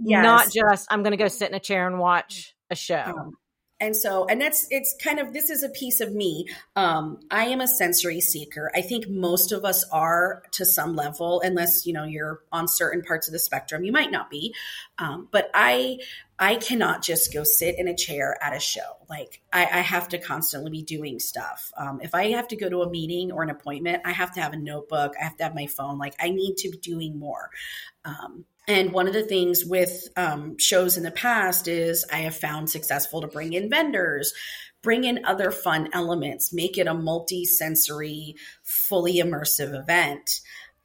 yes. 0.00 0.24
not 0.24 0.52
just 0.52 0.88
I'm 0.90 1.02
going 1.02 1.12
to 1.12 1.22
go 1.22 1.28
sit 1.28 1.50
in 1.50 1.54
a 1.54 1.60
chair 1.60 1.86
and 1.86 1.98
watch 1.98 2.54
a 2.68 2.74
show. 2.74 2.96
Um, 2.96 3.36
and 3.82 3.96
so 3.96 4.26
and 4.26 4.40
that's 4.40 4.68
it's 4.70 4.94
kind 5.02 5.18
of 5.18 5.32
this 5.32 5.50
is 5.50 5.64
a 5.64 5.68
piece 5.68 6.00
of 6.00 6.14
me. 6.14 6.46
Um, 6.76 7.18
i 7.30 7.46
am 7.46 7.60
a 7.60 7.66
sensory 7.66 8.20
seeker. 8.20 8.70
I 8.74 8.80
think 8.80 9.08
most 9.08 9.50
of 9.50 9.64
us 9.64 9.84
are 9.90 10.44
to 10.52 10.64
some 10.64 10.94
level 10.94 11.42
unless 11.44 11.84
you 11.84 11.92
know 11.92 12.04
you're 12.04 12.42
on 12.52 12.68
certain 12.68 13.02
parts 13.02 13.26
of 13.26 13.32
the 13.32 13.40
spectrum 13.40 13.84
you 13.84 13.90
might 13.90 14.12
not 14.12 14.30
be. 14.30 14.54
Um, 14.98 15.28
but 15.32 15.50
i 15.52 15.98
i 16.38 16.54
cannot 16.54 17.02
just 17.02 17.32
go 17.32 17.42
sit 17.42 17.76
in 17.76 17.88
a 17.88 17.96
chair 17.96 18.38
at 18.40 18.54
a 18.54 18.60
show. 18.60 18.98
Like 19.10 19.42
i, 19.52 19.62
I 19.62 19.80
have 19.80 20.08
to 20.10 20.18
constantly 20.18 20.70
be 20.70 20.82
doing 20.82 21.18
stuff. 21.18 21.72
Um, 21.76 22.00
if 22.02 22.14
i 22.14 22.30
have 22.30 22.46
to 22.48 22.56
go 22.56 22.68
to 22.68 22.82
a 22.82 22.90
meeting 22.90 23.32
or 23.32 23.42
an 23.42 23.50
appointment 23.50 24.02
i 24.04 24.12
have 24.12 24.32
to 24.34 24.40
have 24.40 24.52
a 24.52 24.58
notebook. 24.58 25.14
I 25.20 25.24
have 25.24 25.36
to 25.38 25.42
have 25.42 25.56
my 25.56 25.66
phone. 25.66 25.98
Like 25.98 26.14
i 26.20 26.30
need 26.30 26.56
to 26.58 26.70
be 26.70 26.78
doing 26.78 27.18
more. 27.18 27.50
Um, 28.04 28.44
and 28.68 28.92
one 28.92 29.08
of 29.08 29.14
the 29.14 29.24
things 29.24 29.64
with 29.64 30.08
um, 30.16 30.56
shows 30.58 30.96
in 30.96 31.02
the 31.02 31.10
past 31.10 31.66
is 31.66 32.04
I 32.12 32.18
have 32.18 32.36
found 32.36 32.70
successful 32.70 33.20
to 33.20 33.26
bring 33.26 33.54
in 33.54 33.68
vendors, 33.68 34.32
bring 34.82 35.04
in 35.04 35.24
other 35.24 35.50
fun 35.50 35.88
elements, 35.92 36.52
make 36.52 36.78
it 36.78 36.86
a 36.86 36.94
multi 36.94 37.44
sensory, 37.44 38.36
fully 38.62 39.14
immersive 39.14 39.78
event. 39.78 40.40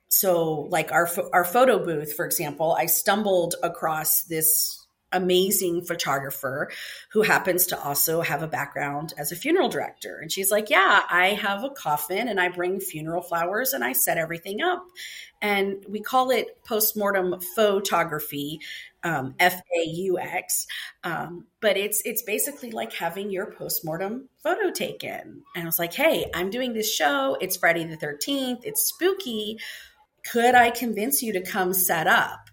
So, 0.10 0.68
like 0.70 0.92
our 0.92 1.10
our 1.34 1.44
photo 1.44 1.84
booth, 1.84 2.14
for 2.14 2.26
example, 2.26 2.76
I 2.78 2.88
stumbled 2.88 3.56
across 3.62 4.24
this 4.24 4.87
amazing 5.12 5.82
photographer 5.84 6.70
who 7.12 7.22
happens 7.22 7.68
to 7.68 7.82
also 7.82 8.22
have 8.22 8.44
a 8.44 8.48
background 8.48 9.14
as 9.18 9.32
a 9.32 9.36
funeral 9.36 9.70
director. 9.70 10.20
And 10.22 10.32
she's 10.32 10.52
like, 10.52 10.70
Yeah, 10.70 11.02
I 11.10 11.30
have 11.42 11.64
a 11.64 11.70
coffin 11.70 12.28
and 12.28 12.40
I 12.40 12.50
bring 12.50 12.80
funeral 12.80 13.22
flowers 13.22 13.74
and 13.74 13.84
I 13.84 13.94
set 13.94 14.18
everything 14.18 14.62
up. 14.62 14.86
And 15.42 15.86
we 15.88 16.02
call 16.02 16.32
it 16.32 16.64
postmortem 16.66 17.40
photography, 17.56 18.60
um, 19.04 19.36
F 19.40 19.62
A 19.76 19.88
U 19.88 20.20
X. 20.20 20.68
Um, 21.04 21.46
but 21.62 21.78
it's 21.78 22.02
it's 22.04 22.24
basically 22.24 22.72
like 22.72 22.94
having 22.94 23.30
your 23.30 23.52
postmortem 23.52 24.28
photo 24.44 24.72
taken. 24.72 25.44
And 25.56 25.64
I 25.64 25.66
was 25.66 25.80
like, 25.80 25.94
Hey, 25.94 26.30
I'm 26.34 26.50
doing 26.50 26.74
this 26.74 26.94
show. 26.94 27.38
It's 27.40 27.58
Friday 27.58 27.86
the 27.86 27.98
13th. 27.98 28.62
It's 28.64 28.82
spooky. 28.82 29.60
Could 30.32 30.56
I 30.56 30.72
convince 30.72 31.24
you 31.24 31.34
to 31.34 31.42
come 31.42 31.74
set 31.74 32.08
up? 32.08 32.50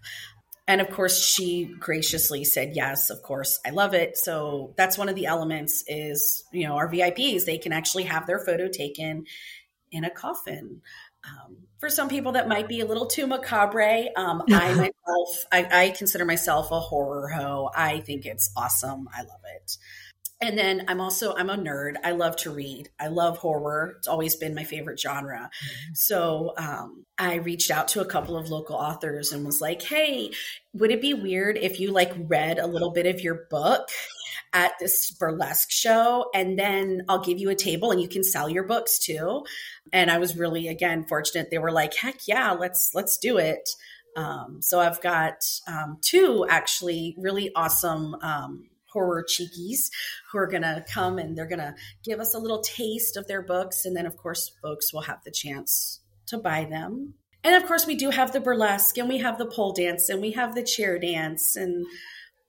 And 0.67 0.81
of 0.81 0.89
course, 0.89 1.23
she 1.23 1.65
graciously 1.79 2.43
said, 2.43 2.75
yes, 2.75 3.09
of 3.11 3.21
course, 3.21 3.59
I 3.65 3.69
love 3.69 3.93
it. 3.93 4.17
So 4.17 4.73
that's 4.77 4.97
one 4.97 5.09
of 5.09 5.15
the 5.15 5.27
elements 5.27 5.83
is, 5.87 6.43
you 6.51 6.67
know, 6.67 6.75
our 6.75 6.89
VIPs, 6.89 7.45
they 7.45 7.59
can 7.59 7.71
actually 7.71 8.03
have 8.05 8.25
their 8.25 8.39
photo 8.39 8.67
taken 8.67 9.25
in 9.91 10.03
a 10.03 10.09
coffin. 10.09 10.81
um, 11.23 11.57
for 11.79 11.89
some 11.89 12.09
people 12.09 12.33
that 12.33 12.47
might 12.47 12.67
be 12.67 12.79
a 12.81 12.85
little 12.85 13.05
too 13.05 13.27
macabre. 13.27 14.05
Um, 14.15 14.43
I 14.49 14.73
myself, 14.73 15.45
I, 15.51 15.67
I, 15.71 15.89
consider 15.91 16.25
myself 16.25 16.71
a 16.71 16.79
horror 16.79 17.27
hoe. 17.29 17.69
I 17.75 17.99
think 17.99 18.25
it's 18.25 18.51
awesome. 18.55 19.07
I 19.13 19.21
love 19.21 19.41
it. 19.55 19.77
And 20.45 20.57
then 20.57 20.85
I'm 20.87 21.01
also 21.01 21.35
I'm 21.35 21.49
a 21.49 21.57
nerd. 21.57 21.95
I 22.03 22.11
love 22.11 22.35
to 22.37 22.51
read. 22.51 22.89
I 22.99 23.07
love 23.07 23.39
horror. 23.39 23.95
It's 23.97 24.07
always 24.07 24.35
been 24.35 24.53
my 24.53 24.63
favorite 24.63 24.99
genre. 24.99 25.49
Mm-hmm. 25.49 25.93
So 25.95 26.53
um, 26.57 27.05
I 27.17 27.35
reached 27.35 27.71
out 27.71 27.87
to 27.89 28.01
a 28.01 28.05
couple 28.05 28.37
of 28.37 28.49
local 28.49 28.75
authors 28.75 29.31
and 29.31 29.45
was 29.45 29.59
like, 29.59 29.81
"Hey, 29.81 30.31
would 30.73 30.91
it 30.91 31.01
be 31.01 31.15
weird 31.15 31.57
if 31.57 31.79
you 31.79 31.91
like 31.91 32.13
read 32.27 32.59
a 32.59 32.67
little 32.67 32.91
bit 32.91 33.07
of 33.07 33.21
your 33.21 33.47
book 33.49 33.89
at 34.53 34.71
this 34.79 35.11
burlesque 35.11 35.69
show 35.69 36.29
and 36.33 36.57
then 36.57 37.01
I'll 37.09 37.23
give 37.23 37.39
you 37.39 37.49
a 37.49 37.55
table 37.55 37.91
and 37.91 38.01
you 38.01 38.07
can 38.07 38.23
sell 38.23 38.47
your 38.47 38.63
books 38.63 38.99
too. 38.99 39.43
And 39.91 40.09
I 40.09 40.17
was 40.17 40.37
really 40.37 40.69
again 40.69 41.05
fortunate. 41.07 41.49
They 41.51 41.57
were 41.57 41.71
like, 41.71 41.93
heck 41.93 42.27
yeah, 42.27 42.51
let's 42.51 42.91
let's 42.93 43.17
do 43.17 43.37
it. 43.37 43.67
Um, 44.15 44.61
so 44.61 44.79
I've 44.79 45.01
got 45.01 45.43
um, 45.67 45.97
two 46.01 46.45
actually 46.49 47.15
really 47.17 47.51
awesome 47.53 48.15
um, 48.21 48.69
horror 48.95 49.25
cheekies 49.29 49.89
who 50.31 50.37
are 50.37 50.47
going 50.47 50.61
to 50.61 50.85
come 50.91 51.19
and 51.19 51.37
they're 51.37 51.45
going 51.45 51.59
to 51.59 51.75
give 52.03 52.21
us 52.21 52.33
a 52.33 52.39
little 52.39 52.61
taste 52.61 53.17
of 53.17 53.27
their 53.27 53.41
books. 53.41 53.83
And 53.83 53.95
then, 53.95 54.05
of 54.05 54.15
course, 54.15 54.51
folks 54.61 54.93
will 54.93 55.01
have 55.01 55.21
the 55.25 55.31
chance 55.31 55.99
to 56.27 56.37
buy 56.37 56.63
them. 56.63 57.15
And 57.43 57.55
of 57.61 57.67
course, 57.67 57.85
we 57.85 57.95
do 57.95 58.09
have 58.09 58.31
the 58.31 58.39
burlesque 58.39 58.97
and 58.97 59.09
we 59.09 59.19
have 59.19 59.37
the 59.37 59.45
pole 59.45 59.73
dance 59.73 60.07
and 60.07 60.21
we 60.21 60.31
have 60.31 60.55
the 60.55 60.63
chair 60.63 60.97
dance 60.97 61.57
and 61.57 61.85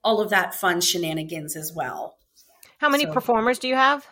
all 0.03 0.21
of 0.21 0.29
that 0.29 0.55
fun 0.55 0.79
shenanigans 0.79 1.57
as 1.57 1.73
well. 1.73 2.17
How 2.77 2.89
many 2.89 3.05
so, 3.05 3.11
performers 3.11 3.59
do 3.59 3.67
you 3.67 3.75
have? 3.75 4.07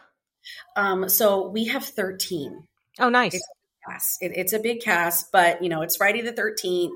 Um, 0.76 1.08
so 1.08 1.48
we 1.48 1.66
have 1.68 1.86
13. 1.86 2.68
Oh, 3.00 3.10
nice. 3.10 3.34
It's, 3.34 4.18
it, 4.22 4.32
it's 4.36 4.54
a 4.54 4.60
big 4.60 4.82
cast, 4.82 5.32
but 5.32 5.64
you 5.64 5.70
know, 5.70 5.82
it's 5.82 5.96
Friday 5.96 6.22
the 6.22 6.34
13th. 6.34 6.90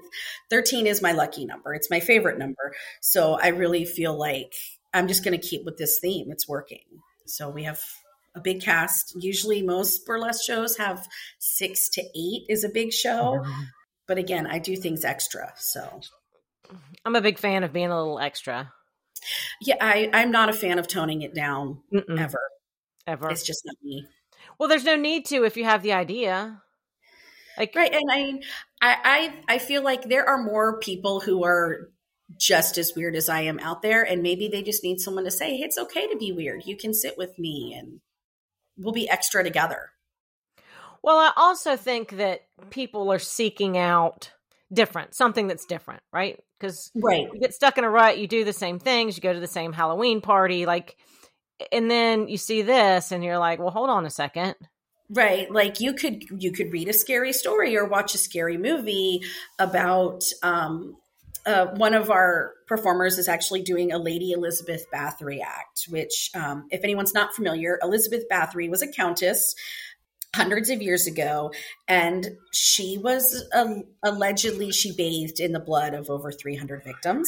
13 0.50 0.88
is 0.88 1.02
my 1.02 1.12
lucky 1.12 1.46
number. 1.46 1.74
It's 1.74 1.90
my 1.90 2.00
favorite 2.00 2.38
number. 2.38 2.74
So 3.02 3.40
I 3.42 3.50
really 3.50 3.86
feel 3.86 4.18
like 4.18 4.54
I'm 4.94 5.08
just 5.08 5.24
going 5.24 5.40
to 5.40 5.48
keep 5.48 5.66
with 5.66 5.78
this 5.78 6.00
theme. 6.00 6.32
It's 6.32 6.48
working. 6.48 6.84
So 7.26 7.50
we 7.50 7.64
have 7.64 7.82
a 8.36 8.40
big 8.40 8.62
cast. 8.62 9.16
Usually 9.22 9.62
most 9.62 10.06
burlesque 10.06 10.44
shows 10.44 10.78
have 10.78 11.08
six 11.40 11.90
to 11.90 12.02
eight 12.02 12.46
is 12.50 12.64
a 12.64 12.70
big 12.70 12.92
show. 12.94 13.42
Mm-hmm. 13.42 13.62
But 14.08 14.18
again, 14.18 14.48
I 14.48 14.60
do 14.60 14.76
things 14.76 15.06
extra. 15.06 15.54
So 15.58 16.02
I'm 17.06 17.16
a 17.16 17.22
big 17.22 17.38
fan 17.38 17.64
of 17.64 17.74
being 17.74 17.92
a 17.92 17.98
little 17.98 18.20
extra. 18.20 18.72
Yeah, 19.62 19.76
I, 19.80 20.10
I'm 20.14 20.32
not 20.32 20.50
a 20.50 20.54
fan 20.54 20.80
of 20.80 20.88
toning 20.88 21.22
it 21.22 21.36
down 21.36 21.82
Mm-mm. 21.94 22.20
ever. 22.20 22.40
Ever. 23.06 23.30
It's 23.30 23.44
just 23.44 23.64
not 23.66 23.76
me. 23.84 24.08
Well, 24.58 24.70
there's 24.70 24.86
no 24.86 24.96
need 24.96 25.26
to 25.28 25.44
if 25.44 25.58
you 25.58 25.66
have 25.66 25.84
the 25.84 25.94
idea. 25.94 26.62
Like, 27.58 27.76
right, 27.76 27.94
and 27.94 28.10
I, 28.10 28.40
I, 28.82 29.34
I 29.48 29.58
feel 29.58 29.84
like 29.84 30.04
there 30.04 30.28
are 30.28 30.42
more 30.42 30.80
people 30.80 31.20
who 31.20 31.44
are 31.44 31.90
just 32.38 32.78
as 32.78 32.94
weird 32.96 33.16
as 33.16 33.30
I 33.30 33.42
am 33.42 33.60
out 33.60 33.82
there, 33.82 34.04
and 34.04 34.22
maybe 34.22 34.48
they 34.48 34.62
just 34.62 34.84
need 34.84 35.00
someone 35.00 35.24
to 35.26 35.32
say, 35.32 35.58
hey, 35.58 35.64
"It's 35.64 35.78
okay 35.78 36.08
to 36.08 36.18
be 36.18 36.32
weird. 36.32 36.66
You 36.66 36.76
can 36.76 36.94
sit 36.94 37.18
with 37.18 37.38
me, 37.40 37.76
and 37.78 38.02
we'll 38.78 38.94
be 38.94 39.10
extra 39.10 39.44
together." 39.44 39.92
Well, 41.02 41.18
I 41.18 41.32
also 41.36 41.76
think 41.78 42.12
that 42.18 42.42
people 42.70 43.12
are 43.12 43.20
seeking 43.20 43.78
out 43.78 44.32
different, 44.72 45.16
something 45.16 45.48
that's 45.48 45.66
different, 45.66 46.04
right? 46.12 46.40
Because 46.60 46.92
right. 46.96 47.28
you 47.34 47.40
get 47.40 47.54
stuck 47.54 47.78
in 47.78 47.84
a 47.84 47.90
rut, 47.90 48.18
you 48.18 48.28
do 48.28 48.44
the 48.44 48.54
same 48.54 48.80
things, 48.80 49.16
you 49.16 49.22
go 49.22 49.34
to 49.34 49.40
the 49.40 49.48
same 49.48 49.72
Halloween 49.72 50.22
party, 50.22 50.66
like, 50.66 50.98
and 51.72 51.90
then 51.90 52.28
you 52.28 52.38
see 52.38 52.62
this, 52.62 53.12
and 53.12 53.24
you're 53.24 53.38
like, 53.38 53.60
well, 53.60 53.72
hold 53.72 53.90
on 53.90 54.06
a 54.06 54.10
second. 54.10 54.56
Right. 55.10 55.50
Like 55.52 55.80
you 55.80 55.94
could 55.94 56.24
you 56.40 56.52
could 56.52 56.72
read 56.72 56.88
a 56.88 56.94
scary 56.94 57.34
story 57.34 57.76
or 57.76 57.86
watch 57.86 58.14
a 58.14 58.20
scary 58.20 58.58
movie 58.58 59.22
about 59.58 60.24
um 60.44 60.98
uh, 61.46 61.68
one 61.68 61.94
of 61.94 62.10
our 62.10 62.54
performers 62.68 63.18
is 63.18 63.28
actually 63.28 63.62
doing 63.62 63.92
a 63.92 63.98
Lady 63.98 64.32
Elizabeth 64.32 64.86
Bathory 64.94 65.42
act, 65.42 65.86
which, 65.90 66.30
um, 66.36 66.68
if 66.72 66.84
anyone's 66.84 67.14
not 67.14 67.34
familiar, 67.34 67.80
Elizabeth 67.82 68.24
Bathory 68.30 68.70
was 68.70 68.82
a 68.82 68.88
countess 68.88 69.56
hundreds 70.36 70.70
of 70.70 70.80
years 70.80 71.08
ago 71.08 71.52
and 71.88 72.38
she 72.52 73.00
was 73.00 73.44
uh, 73.52 73.74
allegedly 74.04 74.72
she 74.72 74.96
bathed 74.96 75.40
in 75.40 75.54
the 75.54 75.60
blood 75.60 75.96
of 75.96 76.10
over 76.10 76.32
300 76.32 76.84
victims. 76.84 77.28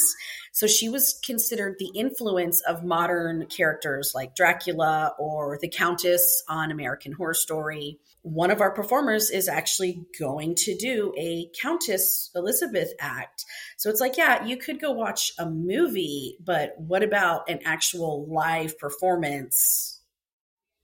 So 0.52 0.68
she 0.68 0.88
was 0.88 1.20
considered 1.26 1.78
the 1.80 1.90
influence 1.96 2.62
of 2.62 2.84
modern 2.84 3.48
characters 3.48 4.12
like 4.14 4.36
dracula 4.36 5.16
or 5.18 5.58
the 5.60 5.68
countess 5.68 6.44
on 6.48 6.70
american 6.70 7.14
horror 7.14 7.34
story. 7.34 8.00
One 8.22 8.52
of 8.52 8.62
our 8.62 8.70
performers 8.70 9.32
is 9.32 9.50
actually 9.50 10.06
going 10.20 10.54
to 10.56 10.78
do 10.78 11.12
a 11.18 11.48
countess 11.60 12.30
elizabeth 12.36 12.94
act. 13.00 13.46
So 13.78 13.90
it's 13.90 14.02
like 14.02 14.16
yeah 14.16 14.46
you 14.46 14.58
could 14.58 14.80
go 14.80 14.92
watch 14.92 15.32
a 15.40 15.50
movie 15.50 16.38
but 16.40 16.76
what 16.78 17.02
about 17.02 17.50
an 17.50 17.62
actual 17.66 18.28
live 18.32 18.78
performance 18.78 20.02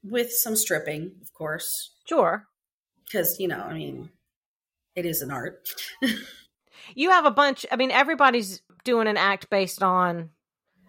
with 0.04 0.32
some 0.32 0.56
stripping 0.56 1.12
of 1.22 1.32
course 1.34 1.92
Sure. 2.08 2.48
Because, 3.06 3.40
you 3.40 3.48
know, 3.48 3.60
I 3.60 3.74
mean, 3.74 4.10
it 4.96 5.06
is 5.06 5.22
an 5.22 5.32
art. 5.32 5.68
you 6.96 7.10
have 7.12 7.26
a 7.26 7.32
bunch, 7.32 7.66
I 7.72 7.76
mean, 7.76 7.92
everybody's 7.92 8.62
doing 8.84 9.08
an 9.08 9.18
act 9.18 9.50
based 9.50 9.84
on 9.84 10.32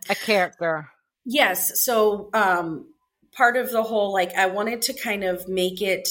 a 0.09 0.15
character. 0.15 0.89
Yes. 1.25 1.83
So, 1.85 2.31
um, 2.35 2.93
part 3.33 3.57
of 3.57 3.71
the 3.71 3.83
whole, 3.83 4.13
like, 4.13 4.35
I 4.35 4.47
wanted 4.47 4.83
to 4.83 4.95
kind 4.95 5.25
of 5.25 5.49
make 5.49 5.83
it, 5.83 6.09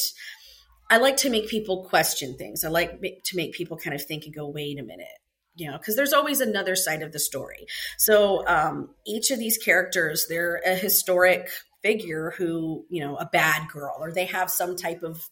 I 0.89 0.97
like 0.97 1.17
to 1.17 1.29
make 1.29 1.49
people 1.49 1.85
question 1.85 2.37
things. 2.37 2.63
I 2.63 2.69
like 2.69 3.01
to 3.01 3.35
make 3.35 3.53
people 3.53 3.77
kind 3.77 3.95
of 3.95 4.05
think 4.05 4.25
and 4.25 4.35
go, 4.35 4.47
wait 4.47 4.79
a 4.79 4.83
minute 4.83 5.07
you 5.57 5.69
know 5.69 5.77
because 5.77 5.95
there's 5.95 6.13
always 6.13 6.39
another 6.39 6.75
side 6.75 7.01
of 7.01 7.11
the 7.11 7.19
story 7.19 7.65
so 7.97 8.47
um, 8.47 8.89
each 9.05 9.31
of 9.31 9.39
these 9.39 9.57
characters 9.57 10.27
they're 10.29 10.61
a 10.65 10.75
historic 10.75 11.49
figure 11.87 12.33
who, 12.37 12.85
you 12.89 12.99
know, 12.99 13.15
a 13.15 13.29
bad 13.31 13.69
girl 13.69 13.95
or 14.01 14.11
they 14.11 14.25
have 14.25 14.49
some 14.49 14.75
type 14.75 15.03
of 15.03 15.29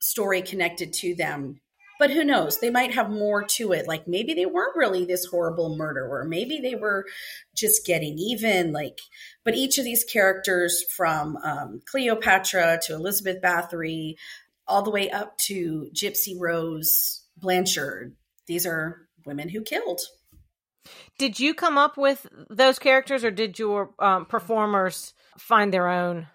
story 0.00 0.42
connected 0.42 0.92
to 0.92 1.14
them. 1.14 1.60
But 2.00 2.10
who 2.10 2.24
knows? 2.24 2.58
They 2.58 2.70
might 2.70 2.92
have 2.94 3.08
more 3.10 3.44
to 3.44 3.70
it. 3.70 3.86
Like 3.86 4.08
maybe 4.08 4.34
they 4.34 4.46
weren't 4.46 4.76
really 4.76 5.04
this 5.04 5.24
horrible 5.26 5.76
murderer. 5.76 6.24
Maybe 6.24 6.58
they 6.58 6.74
were 6.74 7.06
just 7.54 7.86
getting 7.86 8.18
even. 8.18 8.72
Like, 8.72 8.98
but 9.44 9.54
each 9.54 9.78
of 9.78 9.84
these 9.84 10.02
characters, 10.02 10.84
from 10.96 11.36
um, 11.36 11.80
Cleopatra 11.86 12.80
to 12.86 12.94
Elizabeth 12.94 13.40
Bathory, 13.40 14.16
all 14.66 14.82
the 14.82 14.90
way 14.90 15.08
up 15.10 15.38
to 15.46 15.88
Gypsy 15.94 16.34
Rose 16.36 17.22
Blanchard, 17.36 18.16
these 18.48 18.66
are 18.66 19.06
women 19.24 19.48
who 19.48 19.62
killed. 19.62 20.00
Did 21.18 21.38
you 21.40 21.54
come 21.54 21.78
up 21.78 21.96
with 21.96 22.26
those 22.50 22.78
characters, 22.78 23.24
or 23.24 23.30
did 23.30 23.58
your 23.58 23.90
um, 23.98 24.26
performers 24.26 25.14
find 25.38 25.72
their 25.72 25.88
own? 25.88 26.26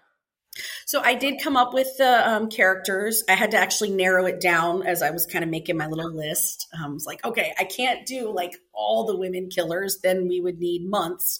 So 0.86 1.00
I 1.00 1.14
did 1.14 1.40
come 1.42 1.56
up 1.56 1.72
with 1.72 1.96
the 1.98 2.28
um, 2.28 2.50
characters. 2.50 3.22
I 3.28 3.34
had 3.34 3.52
to 3.52 3.56
actually 3.56 3.90
narrow 3.90 4.26
it 4.26 4.40
down 4.40 4.82
as 4.84 5.02
I 5.02 5.10
was 5.10 5.26
kind 5.26 5.44
of 5.44 5.50
making 5.50 5.76
my 5.76 5.86
little 5.86 6.12
list. 6.12 6.66
Um, 6.74 6.90
I 6.90 6.94
was 6.94 7.06
like, 7.06 7.24
okay, 7.24 7.54
I 7.58 7.64
can't 7.64 8.04
do 8.06 8.32
like 8.32 8.56
all 8.72 9.06
the 9.06 9.16
women 9.16 9.48
killers. 9.48 9.98
Then 10.02 10.28
we 10.28 10.40
would 10.40 10.58
need 10.58 10.88
months. 10.88 11.38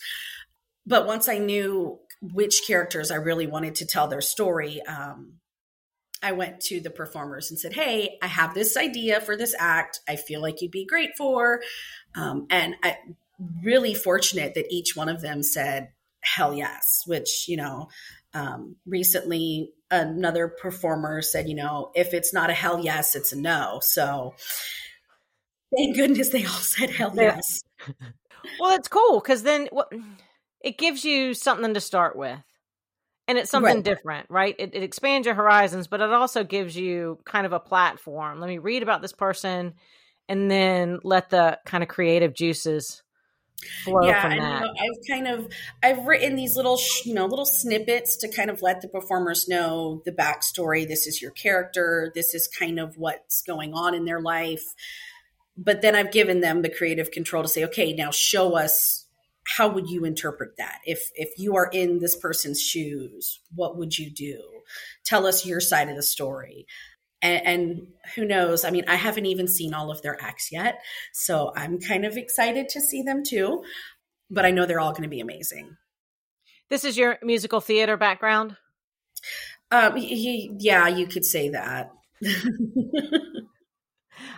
But 0.87 1.07
once 1.07 1.29
I 1.29 1.39
knew 1.39 1.99
which 2.23 2.63
characters 2.67 3.11
I 3.11 3.17
really 3.17 3.47
wanted 3.47 3.77
to 3.77 3.87
tell 3.87 4.07
their 4.07 4.21
story, 4.21 4.81
um, 4.83 5.35
I 6.23 6.33
went 6.33 6.61
to 6.63 6.81
the 6.81 6.91
performers 6.91 7.51
and 7.51 7.59
said, 7.59 7.73
"Hey, 7.73 8.19
I 8.23 8.27
have 8.27 8.55
this 8.55 8.77
idea 8.77 9.21
for 9.21 9.37
this 9.37 9.55
act. 9.59 10.01
I 10.07 10.17
feel 10.17 10.43
like 10.43 10.61
you'd 10.61 10.71
be 10.71 10.85
great 10.85 11.17
for." 11.17 11.63
Um, 12.15 12.47
and 12.51 12.77
I 12.83 12.99
really 13.63 13.95
fortunate 13.95 14.55
that 14.55 14.73
each 14.73 14.97
one 14.97 15.09
of 15.09 15.21
them 15.21 15.43
said, 15.43 15.91
hell 16.23 16.55
yes, 16.55 17.03
which, 17.07 17.47
you 17.49 17.57
know, 17.57 17.89
um, 18.35 18.77
recently 18.87 19.73
another 19.91 20.49
performer 20.49 21.23
said, 21.23 21.49
you 21.49 21.55
know, 21.55 21.91
if 21.95 22.15
it's 22.15 22.33
not 22.33 22.51
a 22.51 22.55
hell 22.55 22.79
yes, 22.79 23.17
it's 23.17 23.33
a 23.33 23.39
no. 23.39 23.81
So 23.83 24.35
thank 25.77 25.97
goodness 25.97 26.29
they 26.29 26.45
all 26.45 26.53
said 26.53 26.91
hell 26.91 27.13
yes. 27.15 27.63
well, 28.61 28.75
it's 28.77 28.89
cool 28.89 29.21
because 29.21 29.43
then 29.43 29.69
what 29.73 29.93
it 30.61 30.79
gives 30.79 31.05
you 31.05 31.35
something 31.35 31.75
to 31.75 31.81
start 31.81 32.17
with. 32.17 32.39
And 33.29 33.39
it's 33.39 33.51
something 33.51 33.77
right. 33.77 33.85
different, 33.85 34.27
right? 34.29 34.57
It, 34.59 34.75
it 34.75 34.83
expands 34.83 35.25
your 35.25 35.37
horizons, 35.37 35.87
but 35.87 36.01
it 36.01 36.11
also 36.11 36.43
gives 36.43 36.77
you 36.77 37.21
kind 37.25 37.47
of 37.47 37.53
a 37.53 37.61
platform. 37.61 38.41
Let 38.41 38.49
me 38.49 38.59
read 38.59 38.83
about 38.83 39.03
this 39.03 39.13
person 39.13 39.75
and 40.31 40.49
then 40.49 41.01
let 41.03 41.29
the 41.29 41.59
kind 41.67 41.83
of 41.83 41.89
creative 41.89 42.33
juices 42.33 43.03
flow 43.85 44.07
yeah, 44.07 44.23
from 44.23 44.39
that. 44.39 44.63
And, 44.63 44.71
I've 44.71 45.09
kind 45.09 45.27
of 45.27 45.53
I've 45.83 46.07
written 46.07 46.37
these 46.37 46.57
little 46.57 46.79
you 47.05 47.13
know 47.13 47.27
little 47.27 47.45
snippets 47.45 48.17
to 48.19 48.29
kind 48.29 48.49
of 48.49 48.63
let 48.63 48.81
the 48.81 48.89
performers 48.89 49.49
know 49.49 50.03
the 50.07 50.13
backstory. 50.13 50.87
This 50.87 51.09
is 51.09 51.21
your 51.21 51.33
character. 51.33 52.13
This 52.15 52.33
is 52.33 52.47
kind 52.47 52.79
of 52.79 52.97
what's 52.97 53.43
going 53.43 53.75
on 53.75 53.95
in 53.95 54.05
their 54.05 54.21
life. 54.21 54.63
But 55.57 55.83
then 55.83 55.97
I've 55.97 56.13
given 56.13 56.41
them 56.41 56.63
the 56.63 56.71
creative 56.71 57.11
control 57.11 57.43
to 57.43 57.49
say, 57.49 57.65
okay, 57.65 57.93
now 57.93 58.13
show 58.13 58.57
us 58.57 59.05
how 59.57 59.69
would 59.69 59.91
you 59.91 60.05
interpret 60.05 60.57
that 60.59 60.79
if 60.85 61.11
if 61.17 61.39
you 61.39 61.57
are 61.57 61.69
in 61.73 61.99
this 61.99 62.15
person's 62.15 62.61
shoes 62.61 63.41
what 63.55 63.77
would 63.77 63.99
you 63.99 64.11
do 64.11 64.41
tell 65.05 65.27
us 65.27 65.47
your 65.47 65.61
side 65.61 65.89
of 65.89 65.97
the 65.97 66.03
story 66.03 66.67
and, 67.23 67.47
and 67.47 67.87
who 68.15 68.25
knows? 68.25 68.65
I 68.65 68.71
mean, 68.71 68.85
I 68.89 68.97
haven't 68.97 69.27
even 69.27 69.47
seen 69.49 69.75
all 69.75 69.91
of 69.91 70.03
their 70.03 70.21
acts 70.23 70.51
yet, 70.53 70.81
so 71.13 71.53
I'm 71.57 71.81
kind 71.81 72.05
of 72.05 72.17
excited 72.17 72.69
to 72.71 72.81
see 72.81 73.03
them 73.03 73.23
too. 73.25 73.63
But 74.31 74.47
I 74.47 74.51
know 74.51 74.67
they're 74.67 74.81
all 74.81 74.93
going 74.93 75.03
to 75.03 75.09
be 75.09 75.21
amazing. 75.21 75.77
This 76.69 76.85
is 76.85 76.97
your 76.97 77.19
musical 77.23 77.61
theater 77.61 77.97
background. 77.97 78.57
Um, 79.73 79.95
yeah, 79.97 80.89
you 80.89 81.07
could 81.07 81.25
say 81.25 81.51
that. 81.51 81.91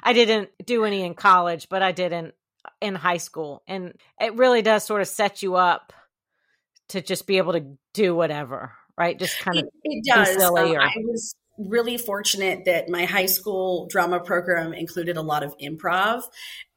I 0.02 0.12
didn't 0.12 0.50
do 0.64 0.84
any 0.84 1.02
in 1.02 1.14
college, 1.14 1.68
but 1.68 1.82
I 1.82 1.92
did 1.92 2.12
in 2.12 2.32
in 2.80 2.94
high 2.94 3.16
school, 3.18 3.62
and 3.66 3.94
it 4.20 4.34
really 4.34 4.62
does 4.62 4.84
sort 4.84 5.00
of 5.00 5.08
set 5.08 5.42
you 5.42 5.56
up 5.56 5.92
to 6.88 7.00
just 7.00 7.26
be 7.26 7.38
able 7.38 7.52
to 7.54 7.64
do 7.92 8.14
whatever, 8.14 8.72
right? 8.96 9.18
Just 9.18 9.38
kind 9.40 9.58
of 9.58 9.64
it, 9.64 9.70
it 9.82 10.04
does. 10.06 10.36
Um, 10.42 10.56
I 10.56 10.92
was 10.98 11.34
really 11.58 11.98
fortunate 11.98 12.64
that 12.64 12.88
my 12.88 13.04
high 13.04 13.26
school 13.26 13.86
drama 13.86 14.20
program 14.20 14.72
included 14.72 15.16
a 15.16 15.22
lot 15.22 15.42
of 15.42 15.56
improv. 15.58 16.22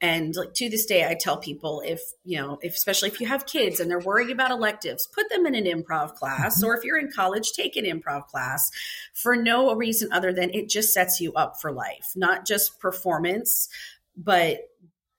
And 0.00 0.34
like 0.36 0.52
to 0.54 0.68
this 0.68 0.84
day 0.84 1.06
i 1.06 1.14
tell 1.14 1.38
people 1.38 1.82
if 1.84 2.00
you 2.24 2.38
know 2.38 2.58
if 2.62 2.74
especially 2.74 3.08
if 3.08 3.20
you 3.20 3.26
have 3.26 3.46
kids 3.46 3.80
and 3.80 3.90
they're 3.90 3.98
worrying 3.98 4.30
about 4.30 4.50
electives 4.50 5.08
put 5.14 5.28
them 5.30 5.46
in 5.46 5.54
an 5.54 5.64
improv 5.64 6.14
class. 6.14 6.58
Mm-hmm. 6.58 6.66
or 6.66 6.76
if 6.76 6.84
you're 6.84 6.98
in 6.98 7.10
college 7.10 7.52
take 7.52 7.76
an 7.76 7.84
improv 7.84 8.26
class. 8.26 8.70
For 9.14 9.34
no 9.36 9.74
reason 9.74 10.12
other 10.12 10.32
than 10.32 10.50
it 10.50 10.68
just 10.68 10.92
sets 10.92 11.20
you 11.20 11.32
up 11.32 11.60
for 11.60 11.72
life. 11.72 12.12
Not 12.14 12.46
just 12.46 12.78
performance 12.78 13.68
but 14.16 14.60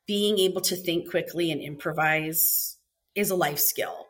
being 0.05 0.39
able 0.39 0.61
to 0.61 0.75
think 0.75 1.09
quickly 1.09 1.51
and 1.51 1.61
improvise 1.61 2.77
is 3.15 3.31
a 3.31 3.35
life 3.35 3.59
skill 3.59 4.07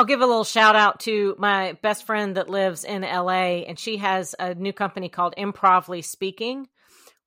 I'll 0.00 0.06
give 0.06 0.22
a 0.22 0.26
little 0.26 0.44
shout 0.44 0.76
out 0.76 1.00
to 1.00 1.34
my 1.36 1.74
best 1.82 2.06
friend 2.06 2.34
that 2.38 2.48
lives 2.48 2.84
in 2.84 3.02
LA, 3.02 3.66
and 3.68 3.78
she 3.78 3.98
has 3.98 4.34
a 4.38 4.54
new 4.54 4.72
company 4.72 5.10
called 5.10 5.34
Improvly 5.36 6.00
Speaking, 6.00 6.68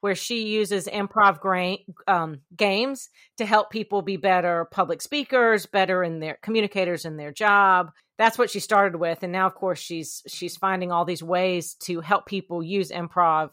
where 0.02 0.16
she 0.16 0.48
uses 0.48 0.88
improv 0.88 1.40
gra- 1.40 1.78
um, 2.08 2.40
games 2.58 3.12
to 3.38 3.46
help 3.46 3.70
people 3.70 4.02
be 4.02 4.18
better 4.18 4.66
public 4.72 5.04
speakers, 5.04 5.68
better 5.68 6.04
in 6.04 6.20
their 6.20 6.40
communicators 6.42 7.06
in 7.06 7.16
their 7.16 7.32
job. 7.32 7.92
That's 8.18 8.40
what 8.40 8.50
she 8.50 8.60
started 8.60 8.96
with, 8.96 9.22
and 9.22 9.32
now, 9.32 9.46
of 9.46 9.54
course, 9.54 9.78
she's 9.78 10.24
she's 10.26 10.58
finding 10.58 10.92
all 10.92 11.06
these 11.06 11.22
ways 11.22 11.76
to 11.82 12.02
help 12.02 12.26
people 12.26 12.64
use 12.64 12.90
improv 12.90 13.52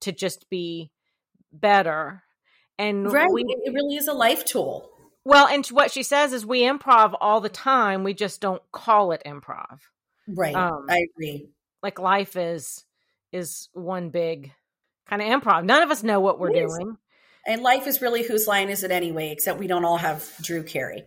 to 0.00 0.12
just 0.12 0.48
be 0.48 0.90
better. 1.52 2.22
And 2.78 3.12
right, 3.12 3.30
we, 3.30 3.44
it 3.46 3.74
really 3.74 3.96
is 3.96 4.08
a 4.08 4.14
life 4.14 4.46
tool. 4.46 4.91
Well, 5.24 5.46
and 5.46 5.64
what 5.68 5.92
she 5.92 6.02
says 6.02 6.32
is 6.32 6.44
we 6.44 6.62
improv 6.62 7.14
all 7.20 7.40
the 7.40 7.48
time. 7.48 8.02
We 8.02 8.14
just 8.14 8.40
don't 8.40 8.62
call 8.72 9.12
it 9.12 9.22
improv. 9.24 9.80
Right. 10.28 10.54
Um, 10.54 10.86
I 10.88 11.06
agree. 11.14 11.48
Like 11.82 11.98
life 11.98 12.36
is 12.36 12.84
is 13.32 13.68
one 13.72 14.10
big 14.10 14.52
kind 15.08 15.22
of 15.22 15.28
improv. 15.28 15.64
None 15.64 15.82
of 15.82 15.90
us 15.90 16.02
know 16.02 16.20
what 16.20 16.38
we're 16.38 16.50
it 16.50 16.66
doing. 16.66 16.90
Is. 16.90 16.96
And 17.46 17.62
life 17.62 17.86
is 17.86 18.00
really 18.00 18.22
whose 18.22 18.46
line 18.46 18.68
is 18.68 18.84
it 18.84 18.90
anyway, 18.90 19.30
except 19.30 19.58
we 19.58 19.66
don't 19.66 19.84
all 19.84 19.96
have 19.96 20.28
Drew 20.40 20.62
Carey. 20.62 21.04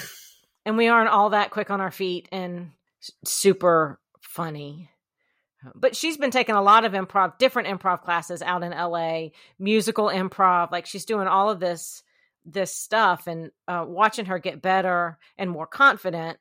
and 0.66 0.76
we 0.76 0.88
aren't 0.88 1.10
all 1.10 1.30
that 1.30 1.50
quick 1.50 1.70
on 1.70 1.80
our 1.80 1.92
feet 1.92 2.28
and 2.32 2.72
super 3.24 4.00
funny. 4.20 4.90
But 5.74 5.94
she's 5.94 6.16
been 6.16 6.30
taking 6.30 6.54
a 6.54 6.62
lot 6.62 6.84
of 6.84 6.92
improv, 6.92 7.38
different 7.38 7.68
improv 7.68 8.02
classes 8.02 8.42
out 8.42 8.62
in 8.62 8.72
LA, 8.72 9.28
musical 9.58 10.06
improv. 10.06 10.72
Like 10.72 10.86
she's 10.86 11.04
doing 11.04 11.28
all 11.28 11.50
of 11.50 11.60
this 11.60 12.02
this 12.44 12.74
stuff 12.74 13.26
and 13.26 13.50
uh, 13.68 13.84
watching 13.86 14.26
her 14.26 14.38
get 14.38 14.62
better 14.62 15.18
and 15.36 15.50
more 15.50 15.66
confident 15.66 16.38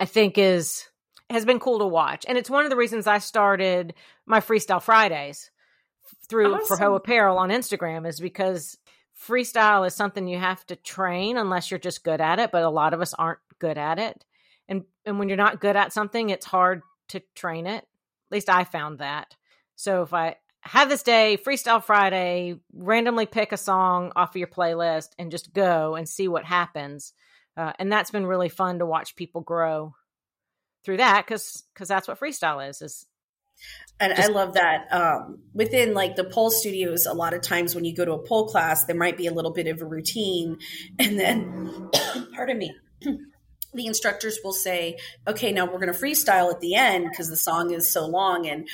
i 0.00 0.04
think 0.04 0.36
is 0.38 0.88
has 1.30 1.44
been 1.46 1.58
cool 1.58 1.78
to 1.78 1.86
watch. 1.86 2.26
And 2.28 2.36
it's 2.36 2.50
one 2.50 2.64
of 2.64 2.70
the 2.70 2.76
reasons 2.76 3.06
i 3.06 3.18
started 3.18 3.94
my 4.26 4.40
freestyle 4.40 4.82
fridays 4.82 5.50
through 6.28 6.54
awesome. 6.54 6.66
for 6.66 6.76
Heaux 6.76 6.94
Apparel 6.94 7.38
on 7.38 7.50
instagram 7.50 8.06
is 8.06 8.20
because 8.20 8.76
freestyle 9.26 9.86
is 9.86 9.94
something 9.94 10.26
you 10.26 10.38
have 10.38 10.64
to 10.66 10.76
train 10.76 11.36
unless 11.36 11.70
you're 11.70 11.78
just 11.78 12.04
good 12.04 12.20
at 12.20 12.38
it 12.38 12.50
but 12.50 12.62
a 12.62 12.70
lot 12.70 12.94
of 12.94 13.00
us 13.00 13.14
aren't 13.14 13.38
good 13.58 13.78
at 13.78 13.98
it. 13.98 14.24
And 14.68 14.84
and 15.06 15.18
when 15.18 15.28
you're 15.28 15.36
not 15.36 15.60
good 15.60 15.76
at 15.76 15.92
something 15.92 16.30
it's 16.30 16.46
hard 16.46 16.82
to 17.08 17.22
train 17.34 17.66
it. 17.66 17.84
At 17.84 18.32
least 18.32 18.48
i 18.48 18.64
found 18.64 18.98
that. 18.98 19.34
So 19.76 20.02
if 20.02 20.12
i 20.12 20.36
have 20.64 20.88
this 20.88 21.02
day, 21.02 21.38
Freestyle 21.44 21.82
Friday, 21.82 22.56
randomly 22.72 23.26
pick 23.26 23.52
a 23.52 23.56
song 23.56 24.12
off 24.16 24.30
of 24.30 24.36
your 24.36 24.48
playlist 24.48 25.10
and 25.18 25.30
just 25.30 25.52
go 25.52 25.94
and 25.94 26.08
see 26.08 26.28
what 26.28 26.44
happens. 26.44 27.12
Uh, 27.56 27.72
and 27.78 27.92
that's 27.92 28.10
been 28.10 28.26
really 28.26 28.48
fun 28.48 28.78
to 28.78 28.86
watch 28.86 29.16
people 29.16 29.40
grow 29.40 29.94
through 30.84 30.96
that 30.98 31.24
because 31.24 31.62
because 31.72 31.88
that's 31.88 32.06
what 32.06 32.20
freestyle 32.20 32.68
is 32.68 32.82
is 32.82 33.06
and 34.00 34.12
I 34.12 34.26
love 34.26 34.54
that. 34.54 34.92
Um, 34.92 35.38
within 35.52 35.94
like 35.94 36.16
the 36.16 36.24
pole 36.24 36.50
studios, 36.50 37.06
a 37.06 37.12
lot 37.12 37.32
of 37.32 37.42
times 37.42 37.74
when 37.74 37.84
you 37.84 37.94
go 37.94 38.04
to 38.04 38.12
a 38.12 38.18
pole 38.18 38.48
class, 38.48 38.84
there 38.86 38.96
might 38.96 39.16
be 39.16 39.28
a 39.28 39.32
little 39.32 39.52
bit 39.52 39.68
of 39.68 39.80
a 39.80 39.84
routine, 39.84 40.58
and 40.98 41.18
then, 41.18 41.90
pardon 42.34 42.58
me, 42.58 42.74
the 43.72 43.86
instructors 43.86 44.40
will 44.42 44.52
say, 44.52 44.98
"Okay, 45.28 45.52
now 45.52 45.66
we're 45.66 45.78
going 45.78 45.92
to 45.92 45.98
freestyle 45.98 46.52
at 46.52 46.60
the 46.60 46.74
end 46.74 47.08
because 47.08 47.28
the 47.28 47.36
song 47.36 47.70
is 47.70 47.90
so 47.90 48.06
long." 48.06 48.48
And 48.48 48.68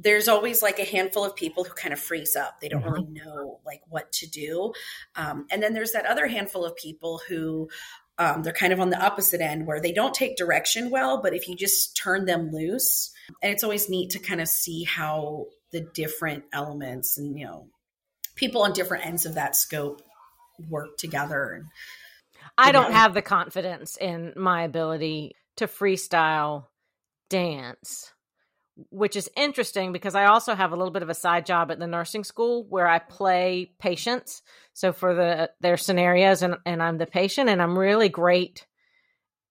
there's 0.00 0.28
always 0.28 0.62
like 0.62 0.78
a 0.78 0.84
handful 0.84 1.24
of 1.24 1.34
people 1.34 1.64
who 1.64 1.74
kind 1.74 1.92
of 1.92 1.98
freeze 1.98 2.36
up. 2.36 2.60
They 2.60 2.68
don't 2.68 2.82
mm-hmm. 2.82 2.92
really 2.92 3.08
know 3.10 3.58
like 3.66 3.82
what 3.88 4.10
to 4.12 4.30
do. 4.30 4.72
Um, 5.16 5.46
and 5.50 5.60
then 5.60 5.74
there's 5.74 5.92
that 5.92 6.06
other 6.06 6.28
handful 6.28 6.64
of 6.64 6.76
people 6.76 7.20
who 7.28 7.68
um, 8.16 8.42
they're 8.42 8.52
kind 8.52 8.72
of 8.72 8.80
on 8.80 8.90
the 8.90 9.04
opposite 9.04 9.40
end 9.40 9.66
where 9.66 9.80
they 9.80 9.92
don't 9.92 10.14
take 10.14 10.36
direction 10.36 10.90
well, 10.90 11.20
but 11.20 11.34
if 11.34 11.48
you 11.48 11.56
just 11.56 11.96
turn 11.96 12.26
them 12.26 12.50
loose, 12.52 13.12
and 13.42 13.52
it's 13.52 13.64
always 13.64 13.88
neat 13.88 14.10
to 14.10 14.18
kind 14.18 14.40
of 14.40 14.48
see 14.48 14.84
how 14.84 15.46
the 15.70 15.80
different 15.80 16.44
elements 16.52 17.18
and 17.18 17.38
you 17.38 17.44
know 17.44 17.68
people 18.34 18.62
on 18.62 18.72
different 18.72 19.04
ends 19.04 19.26
of 19.26 19.34
that 19.34 19.54
scope 19.54 20.02
work 20.68 20.96
together. 20.96 21.52
And, 21.52 21.66
I 22.56 22.72
don't 22.72 22.90
know. 22.90 22.96
have 22.96 23.14
the 23.14 23.22
confidence 23.22 23.96
in 23.96 24.32
my 24.36 24.62
ability 24.62 25.36
to 25.56 25.66
freestyle 25.66 26.66
dance 27.28 28.12
which 28.90 29.16
is 29.16 29.30
interesting 29.36 29.92
because 29.92 30.14
I 30.14 30.26
also 30.26 30.54
have 30.54 30.72
a 30.72 30.76
little 30.76 30.92
bit 30.92 31.02
of 31.02 31.08
a 31.08 31.14
side 31.14 31.46
job 31.46 31.70
at 31.70 31.78
the 31.78 31.86
nursing 31.86 32.22
school 32.22 32.64
where 32.68 32.86
I 32.86 33.00
play 33.00 33.72
patients. 33.80 34.42
So 34.72 34.92
for 34.92 35.14
the 35.14 35.50
their 35.60 35.76
scenarios 35.76 36.42
and, 36.42 36.56
and 36.64 36.82
I'm 36.82 36.98
the 36.98 37.06
patient 37.06 37.48
and 37.48 37.60
I'm 37.60 37.78
really 37.78 38.08
great 38.08 38.66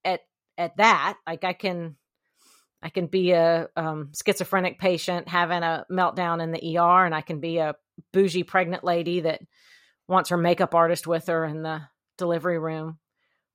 at 0.05 0.21
at 0.57 0.77
that. 0.77 1.17
Like 1.27 1.43
I 1.43 1.53
can 1.53 1.97
I 2.81 2.89
can 2.89 3.07
be 3.07 3.31
a 3.31 3.67
um, 3.75 4.11
schizophrenic 4.25 4.79
patient 4.79 5.27
having 5.27 5.63
a 5.63 5.85
meltdown 5.91 6.41
in 6.41 6.51
the 6.51 6.77
ER 6.77 7.05
and 7.05 7.13
I 7.13 7.21
can 7.21 7.39
be 7.39 7.57
a 7.57 7.75
bougie 8.13 8.43
pregnant 8.43 8.83
lady 8.83 9.21
that 9.21 9.41
wants 10.07 10.29
her 10.29 10.37
makeup 10.37 10.73
artist 10.73 11.05
with 11.05 11.27
her 11.27 11.43
in 11.43 11.63
the 11.63 11.81
delivery 12.17 12.59
room. 12.59 12.97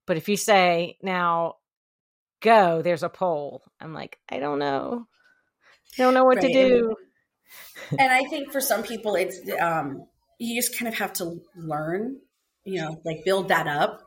But 0.06 0.18
if 0.18 0.28
you 0.28 0.36
say 0.36 0.98
now 1.02 1.54
go, 2.42 2.82
there's 2.82 3.04
a 3.04 3.08
pole. 3.08 3.62
I'm 3.80 3.94
like, 3.94 4.18
I 4.28 4.38
don't 4.38 4.58
know. 4.58 5.06
Don't 5.96 6.14
know 6.14 6.24
what 6.24 6.38
right. 6.38 6.46
to 6.46 6.52
do. 6.52 6.96
And 7.98 8.10
I 8.10 8.24
think 8.24 8.52
for 8.52 8.60
some 8.60 8.82
people, 8.82 9.16
it's 9.16 9.38
um, 9.60 10.06
you 10.38 10.58
just 10.58 10.78
kind 10.78 10.88
of 10.88 10.94
have 10.94 11.12
to 11.14 11.42
learn, 11.54 12.16
you 12.64 12.80
know, 12.80 12.98
like 13.04 13.22
build 13.22 13.48
that 13.48 13.66
up 13.66 14.00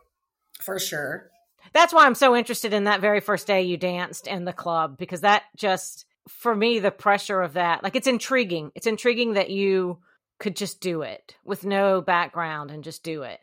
for 0.60 0.80
sure. 0.80 1.30
That's 1.71 1.93
why 1.93 2.06
I'm 2.06 2.15
so 2.15 2.36
interested 2.36 2.74
in 2.74 2.86
that 2.86 3.02
very 3.02 3.19
first 3.19 3.45
day 3.45 3.63
you 3.63 3.78
danced 3.78 4.26
in 4.26 4.45
the 4.45 4.54
club 4.54 4.98
because 4.98 5.21
that 5.21 5.43
just 5.56 6.06
for 6.28 6.56
me 6.56 6.80
the 6.80 6.89
pressure 6.89 7.41
of 7.41 7.54
that 7.54 7.84
like 7.84 7.95
it's 7.95 8.08
intriguing. 8.08 8.71
It's 8.74 8.88
intriguing 8.88 9.34
that 9.34 9.52
you 9.52 10.00
could 10.39 10.56
just 10.56 10.82
do 10.82 11.04
it 11.04 11.36
with 11.43 11.65
no 11.65 12.02
background 12.02 12.71
and 12.71 12.84
just 12.84 13.04
do 13.04 13.21
it 13.24 13.39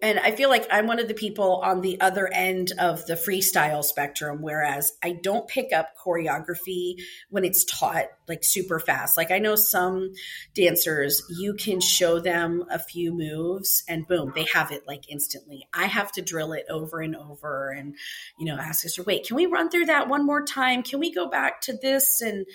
and 0.00 0.18
I 0.18 0.30
feel 0.30 0.48
like 0.48 0.66
I'm 0.70 0.86
one 0.86 1.00
of 1.00 1.08
the 1.08 1.14
people 1.14 1.60
on 1.64 1.80
the 1.80 2.00
other 2.00 2.32
end 2.32 2.72
of 2.78 3.04
the 3.06 3.14
freestyle 3.14 3.82
spectrum, 3.82 4.42
whereas 4.42 4.92
I 5.02 5.18
don't 5.22 5.48
pick 5.48 5.72
up 5.72 5.88
choreography 6.04 6.96
when 7.30 7.44
it's 7.44 7.64
taught 7.64 8.06
like 8.28 8.44
super 8.44 8.78
fast. 8.78 9.16
Like 9.16 9.32
I 9.32 9.38
know 9.38 9.56
some 9.56 10.12
dancers, 10.54 11.22
you 11.28 11.54
can 11.54 11.80
show 11.80 12.20
them 12.20 12.64
a 12.70 12.78
few 12.78 13.12
moves 13.12 13.82
and 13.88 14.06
boom, 14.06 14.32
they 14.34 14.46
have 14.54 14.70
it 14.70 14.86
like 14.86 15.10
instantly. 15.10 15.66
I 15.74 15.86
have 15.86 16.12
to 16.12 16.22
drill 16.22 16.52
it 16.52 16.66
over 16.70 17.00
and 17.00 17.16
over 17.16 17.70
and, 17.70 17.96
you 18.38 18.46
know, 18.46 18.56
ask 18.56 18.86
us, 18.86 18.98
wait, 19.04 19.26
can 19.26 19.36
we 19.36 19.46
run 19.46 19.68
through 19.68 19.86
that 19.86 20.08
one 20.08 20.24
more 20.24 20.44
time? 20.44 20.84
Can 20.84 21.00
we 21.00 21.12
go 21.12 21.28
back 21.28 21.62
to 21.62 21.76
this? 21.80 22.20
And 22.20 22.46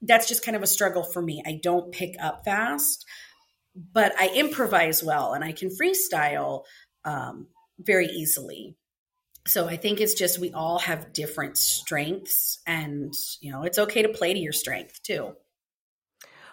that's 0.00 0.28
just 0.28 0.44
kind 0.44 0.56
of 0.56 0.62
a 0.62 0.66
struggle 0.66 1.02
for 1.02 1.20
me. 1.20 1.42
I 1.44 1.60
don't 1.62 1.92
pick 1.92 2.16
up 2.20 2.44
fast 2.44 3.04
but 3.92 4.18
I 4.18 4.28
improvise 4.34 5.04
well 5.04 5.34
and 5.34 5.44
I 5.44 5.52
can 5.52 5.68
freestyle 5.68 6.62
um, 7.06 7.46
very 7.78 8.06
easily. 8.06 8.76
So 9.46 9.68
I 9.68 9.76
think 9.76 10.00
it's 10.00 10.14
just 10.14 10.38
we 10.38 10.52
all 10.52 10.80
have 10.80 11.12
different 11.12 11.56
strengths, 11.56 12.60
and 12.66 13.14
you 13.40 13.52
know 13.52 13.62
it's 13.62 13.78
okay 13.78 14.02
to 14.02 14.08
play 14.08 14.34
to 14.34 14.38
your 14.38 14.52
strength 14.52 15.02
too. 15.02 15.36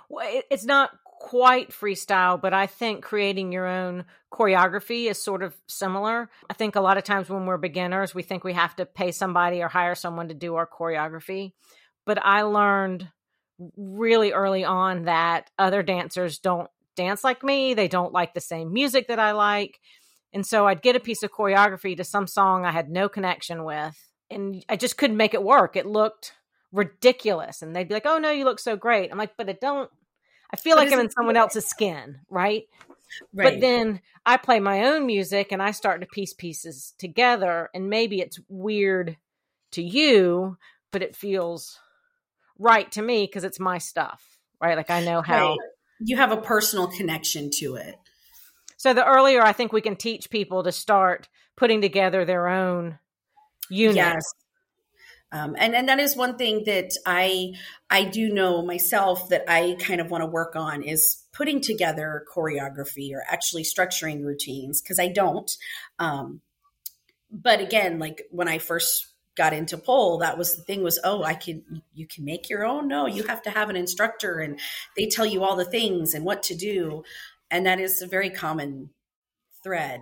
Well, 0.09 0.41
it's 0.51 0.65
not 0.65 0.91
quite 1.23 1.71
freestyle, 1.71 2.39
but 2.39 2.53
I 2.53 2.67
think 2.67 3.03
creating 3.03 3.51
your 3.51 3.65
own 3.65 4.05
choreography 4.31 5.09
is 5.09 5.17
sort 5.17 5.41
of 5.41 5.55
similar. 5.67 6.29
I 6.49 6.53
think 6.53 6.75
a 6.75 6.81
lot 6.81 6.97
of 6.97 7.03
times 7.03 7.29
when 7.29 7.45
we're 7.45 7.57
beginners, 7.57 8.13
we 8.13 8.23
think 8.23 8.43
we 8.43 8.53
have 8.53 8.75
to 8.75 8.85
pay 8.85 9.11
somebody 9.11 9.63
or 9.63 9.69
hire 9.69 9.95
someone 9.95 10.27
to 10.27 10.33
do 10.33 10.55
our 10.55 10.67
choreography. 10.67 11.53
But 12.05 12.23
I 12.23 12.41
learned 12.43 13.09
really 13.77 14.33
early 14.33 14.65
on 14.65 15.05
that 15.05 15.49
other 15.57 15.81
dancers 15.81 16.39
don't 16.39 16.69
dance 16.95 17.23
like 17.23 17.43
me. 17.43 17.73
They 17.73 17.87
don't 17.87 18.13
like 18.13 18.33
the 18.33 18.41
same 18.41 18.73
music 18.73 19.07
that 19.07 19.19
I 19.19 19.31
like. 19.31 19.79
And 20.33 20.45
so 20.45 20.65
I'd 20.67 20.81
get 20.81 20.95
a 20.95 20.99
piece 20.99 21.21
of 21.23 21.31
choreography 21.31 21.95
to 21.95 22.03
some 22.03 22.25
song 22.25 22.65
I 22.65 22.71
had 22.71 22.89
no 22.89 23.07
connection 23.07 23.63
with, 23.63 23.95
and 24.31 24.65
I 24.67 24.75
just 24.75 24.97
couldn't 24.97 25.17
make 25.17 25.33
it 25.33 25.43
work. 25.43 25.75
It 25.75 25.85
looked 25.85 26.33
ridiculous. 26.71 27.61
And 27.61 27.75
they'd 27.75 27.87
be 27.87 27.93
like, 27.93 28.07
oh, 28.07 28.17
no, 28.17 28.31
you 28.31 28.45
look 28.45 28.59
so 28.59 28.75
great. 28.75 29.11
I'm 29.11 29.17
like, 29.17 29.37
but 29.37 29.47
it 29.47 29.61
don't, 29.61 29.89
I 30.51 30.57
feel 30.57 30.75
but 30.75 30.85
like 30.85 30.93
I'm 30.93 30.99
in 30.99 31.11
someone 31.11 31.37
else's 31.37 31.65
skin, 31.65 32.19
right? 32.29 32.63
Right. 33.31 33.53
But 33.53 33.61
then 33.61 34.01
I 34.25 34.37
play 34.37 34.59
my 34.59 34.85
own 34.85 35.05
music 35.05 35.51
and 35.51 35.61
I 35.61 35.69
start 35.69 36.01
to 36.01 36.07
piece 36.07 36.33
pieces 36.33 36.95
together. 36.97 37.69
And 37.75 37.89
maybe 37.89 38.21
it's 38.21 38.39
weird 38.49 39.17
to 39.73 39.83
you, 39.83 40.57
but 40.91 41.03
it 41.03 41.15
feels 41.15 41.79
right 42.57 42.91
to 42.93 43.03
me 43.03 43.25
because 43.27 43.43
it's 43.43 43.59
my 43.59 43.77
stuff, 43.77 44.39
right? 44.59 44.75
Like 44.75 44.89
I 44.89 45.03
know 45.05 45.21
how. 45.21 45.49
Right. 45.49 45.59
You 45.99 46.17
have 46.17 46.31
a 46.31 46.37
personal 46.37 46.87
connection 46.87 47.51
to 47.59 47.75
it. 47.75 47.95
So 48.83 48.93
the 48.93 49.05
earlier 49.07 49.41
I 49.41 49.53
think 49.53 49.71
we 49.71 49.79
can 49.79 49.95
teach 49.95 50.29
people 50.29 50.61
to 50.63 50.71
start 50.73 51.29
putting 51.55 51.79
together 51.79 52.25
their 52.25 52.49
own 52.49 52.99
units. 53.69 53.95
Yes. 53.95 54.33
Um, 55.31 55.55
and 55.57 55.73
and 55.73 55.87
that 55.87 56.01
is 56.01 56.17
one 56.17 56.37
thing 56.37 56.65
that 56.65 56.91
I 57.05 57.53
I 57.89 58.03
do 58.03 58.27
know 58.27 58.61
myself 58.61 59.29
that 59.29 59.45
I 59.47 59.77
kind 59.79 60.01
of 60.01 60.11
want 60.11 60.23
to 60.23 60.25
work 60.25 60.57
on 60.57 60.83
is 60.83 61.23
putting 61.31 61.61
together 61.61 62.25
choreography 62.35 63.13
or 63.13 63.23
actually 63.25 63.63
structuring 63.63 64.25
routines 64.25 64.81
because 64.81 64.99
I 64.99 65.07
don't. 65.07 65.49
Um, 65.97 66.41
but 67.31 67.61
again, 67.61 67.99
like 67.99 68.23
when 68.31 68.49
I 68.49 68.57
first 68.57 69.07
got 69.35 69.53
into 69.53 69.77
pole, 69.77 70.19
that 70.19 70.37
was 70.37 70.55
the 70.55 70.61
thing 70.61 70.83
was, 70.83 70.99
oh, 71.03 71.23
I 71.23 71.33
can, 71.33 71.81
you 71.95 72.05
can 72.05 72.23
make 72.23 72.49
your 72.49 72.65
own. 72.65 72.87
No, 72.87 73.07
you 73.07 73.23
have 73.23 73.41
to 73.43 73.49
have 73.49 73.69
an 73.69 73.75
instructor 73.75 74.39
and 74.39 74.59
they 74.95 75.07
tell 75.07 75.25
you 75.25 75.43
all 75.43 75.55
the 75.55 75.65
things 75.65 76.13
and 76.13 76.23
what 76.23 76.43
to 76.43 76.55
do. 76.55 77.03
And 77.53 77.67
that 77.67 77.79
is 77.79 78.01
a 78.01 78.07
very 78.07 78.31
common 78.31 78.89
thread. 79.61 80.01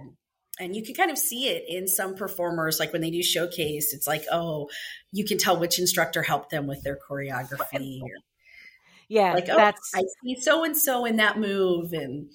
And 0.57 0.73
you 0.73 0.83
can 0.83 0.95
kind 0.95 1.11
of 1.11 1.17
see 1.17 1.49
it 1.49 1.65
in 1.67 1.85
some 1.85 2.15
performers, 2.15 2.79
like 2.79 2.93
when 2.93 3.01
they 3.01 3.11
do 3.11 3.21
showcase, 3.21 3.93
it's 3.93 4.07
like, 4.07 4.23
oh, 4.31 4.69
you 5.11 5.25
can 5.25 5.37
tell 5.37 5.59
which 5.59 5.77
instructor 5.77 6.23
helped 6.23 6.49
them 6.49 6.65
with 6.65 6.81
their 6.81 6.97
choreography. 6.97 8.01
Or, 8.01 8.09
yeah, 9.09 9.33
like, 9.33 9.49
oh, 9.49 9.57
that's 9.57 9.91
I 9.93 10.03
see 10.23 10.39
so 10.39 10.63
and 10.63 10.77
so 10.77 11.03
in 11.03 11.17
that 11.17 11.37
move, 11.37 11.91
and 11.91 12.29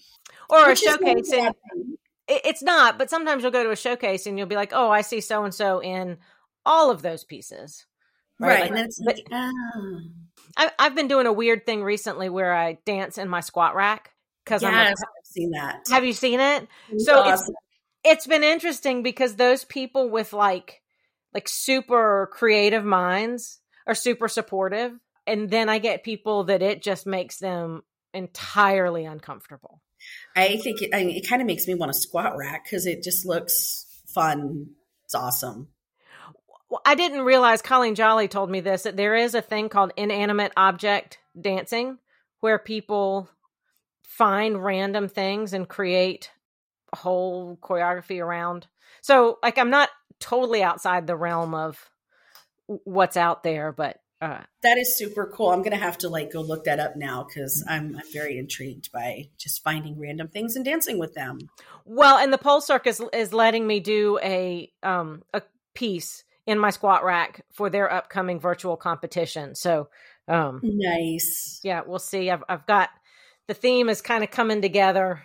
or 0.51 0.71
a 0.71 0.77
showcase. 0.77 1.33
And 1.33 1.55
it's 2.29 2.63
not, 2.63 2.99
but 2.99 3.09
sometimes 3.09 3.43
you'll 3.43 3.53
go 3.53 3.65
to 3.65 3.71
a 3.71 3.77
showcase 3.77 4.27
and 4.27 4.37
you'll 4.37 4.49
be 4.49 4.57
like, 4.57 4.73
oh, 4.75 4.91
I 4.91 5.01
see 5.01 5.23
so 5.23 5.45
and 5.45 5.55
so 5.55 5.81
in 5.81 6.19
all 6.67 6.91
of 6.91 7.01
those 7.01 7.25
pieces. 7.25 7.87
Right. 8.39 8.71
right. 8.71 8.71
Like, 8.71 8.81
and 8.81 8.93
like, 9.07 9.27
oh. 9.33 10.01
I, 10.59 10.71
have 10.79 10.95
been 10.95 11.09
doing 11.09 11.27
a 11.27 11.33
weird 11.33 11.65
thing 11.65 11.83
recently 11.83 12.29
where 12.29 12.55
I 12.55 12.79
dance 12.85 13.17
in 13.17 13.31
my 13.31 13.41
squat 13.41 13.75
rack 13.75 14.13
because 14.47 14.63
yes, 14.63 14.73
I'm 14.73 14.85
like, 14.85 14.95
I've 14.95 15.27
seen 15.27 15.51
that. 15.51 15.87
Have 15.91 16.05
you 16.05 16.13
seen 16.13 16.41
it? 16.41 16.69
so 16.99 17.19
awesome. 17.19 17.55
it's 18.05 18.21
it's 18.23 18.27
been 18.27 18.45
interesting 18.45 19.03
because 19.03 19.35
those 19.35 19.65
people 19.65 20.09
with 20.09 20.33
like 20.33 20.81
like 21.35 21.49
super 21.49 22.31
creative 22.33 22.85
minds 22.85 23.61
are 23.87 23.95
super 23.95 24.29
supportive, 24.29 24.93
and 25.27 25.51
then 25.51 25.69
I 25.69 25.79
get 25.79 26.05
people 26.05 26.45
that 26.45 26.63
it 26.63 26.83
just 26.83 27.07
makes 27.07 27.39
them 27.39 27.83
entirely 28.15 29.05
uncomfortable. 29.05 29.83
I 30.37 30.57
think 30.59 30.83
it, 30.83 30.91
I 30.95 31.05
mean, 31.05 31.17
it 31.17 31.29
kind 31.29 31.43
of 31.43 31.47
makes 31.47 31.67
me 31.67 31.75
want 31.75 31.93
to 31.93 31.99
squat 31.99 32.37
rack 32.37 32.65
because 32.65 32.87
it 32.87 33.03
just 33.03 33.27
looks 33.27 33.85
fun. 34.07 34.71
It's 35.05 35.15
awesome. 35.15 35.69
Well, 36.69 36.83
I 36.85 36.95
didn't 36.95 37.23
realize 37.23 37.63
Colleen 37.63 37.95
Jolly 37.95 38.29
told 38.29 38.51
me 38.51 38.61
this 38.61 38.85
that 38.85 38.97
there 38.97 39.15
is 39.15 39.35
a 39.35 39.43
thing 39.43 39.69
called 39.69 39.93
inanimate 39.97 40.53
object 40.57 41.19
dancing 41.41 41.99
where 42.41 42.59
people 42.59 43.29
find 44.07 44.63
random 44.63 45.09
things 45.09 45.53
and 45.53 45.69
create 45.69 46.31
a 46.93 46.97
whole 46.97 47.59
choreography 47.61 48.23
around. 48.23 48.67
So, 49.03 49.39
like, 49.43 49.59
I'm 49.59 49.71
not 49.71 49.91
totally 50.21 50.63
outside 50.63 51.07
the 51.07 51.17
realm 51.17 51.55
of 51.55 51.91
what's 52.67 53.17
out 53.17 53.43
there, 53.43 53.73
but 53.73 54.01
uh, 54.21 54.41
that 54.63 54.79
is 54.79 54.97
super 54.97 55.31
cool. 55.33 55.51
I'm 55.51 55.63
gonna 55.63 55.77
have 55.77 55.99
to 55.99 56.09
like 56.09 56.33
go 56.33 56.41
look 56.41 56.65
that 56.65 56.81
up 56.81 56.97
now 56.97 57.25
because 57.25 57.63
I'm, 57.69 57.97
I'm 57.97 58.13
very 58.13 58.39
intrigued 58.39 58.91
by 58.91 59.29
just 59.37 59.63
finding 59.63 59.99
random 59.99 60.29
things 60.29 60.57
and 60.57 60.65
dancing 60.65 60.99
with 60.99 61.13
them. 61.13 61.51
Well, 61.85 62.17
and 62.17 62.33
the 62.33 62.39
Pole 62.39 62.63
Circus 62.63 63.01
is 63.13 63.35
letting 63.35 63.67
me 63.67 63.81
do 63.81 64.19
a 64.23 64.73
um 64.83 65.23
a 65.35 65.43
piece 65.75 66.25
in 66.47 66.59
my 66.59 66.71
squat 66.71 67.05
rack 67.05 67.45
for 67.53 67.69
their 67.69 67.93
upcoming 67.93 68.41
virtual 68.41 68.77
competition. 68.77 69.55
So, 69.55 69.89
um, 70.29 70.61
nice. 70.63 71.61
Yeah, 71.63 71.83
we'll 71.87 71.99
see. 71.99 72.31
I've 72.31 72.45
I've 72.49 72.67
got 72.67 72.89
the 73.49 73.55
theme 73.55 73.89
is 73.89 74.03
kind 74.03 74.25
of 74.25 74.31
coming 74.31 74.63
together 74.63 75.23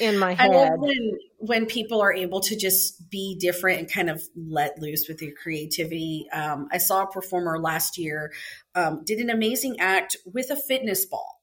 in 0.00 0.18
my 0.18 0.34
head. 0.34 0.50
I 0.50 0.54
love 0.54 0.78
when 0.78 1.18
when 1.38 1.66
people 1.66 2.00
are 2.00 2.12
able 2.12 2.40
to 2.40 2.56
just 2.56 3.10
be 3.10 3.36
different 3.38 3.80
and 3.80 3.92
kind 3.92 4.10
of 4.10 4.22
let 4.36 4.78
loose 4.78 5.06
with 5.08 5.22
your 5.22 5.32
creativity. 5.32 6.26
Um, 6.32 6.68
I 6.72 6.78
saw 6.78 7.02
a 7.02 7.10
performer 7.10 7.58
last 7.58 7.98
year 7.98 8.32
um, 8.74 9.02
did 9.04 9.18
an 9.18 9.30
amazing 9.30 9.80
act 9.80 10.16
with 10.24 10.50
a 10.50 10.56
fitness 10.56 11.04
ball. 11.06 11.40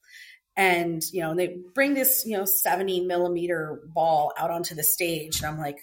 And 0.57 1.01
you 1.13 1.21
know 1.21 1.33
they 1.33 1.59
bring 1.73 1.93
this 1.93 2.23
you 2.25 2.37
know 2.37 2.45
seventy 2.45 2.99
millimeter 2.99 3.81
ball 3.93 4.33
out 4.37 4.51
onto 4.51 4.75
the 4.75 4.83
stage, 4.83 5.37
and 5.39 5.45
I'm 5.45 5.57
like, 5.57 5.77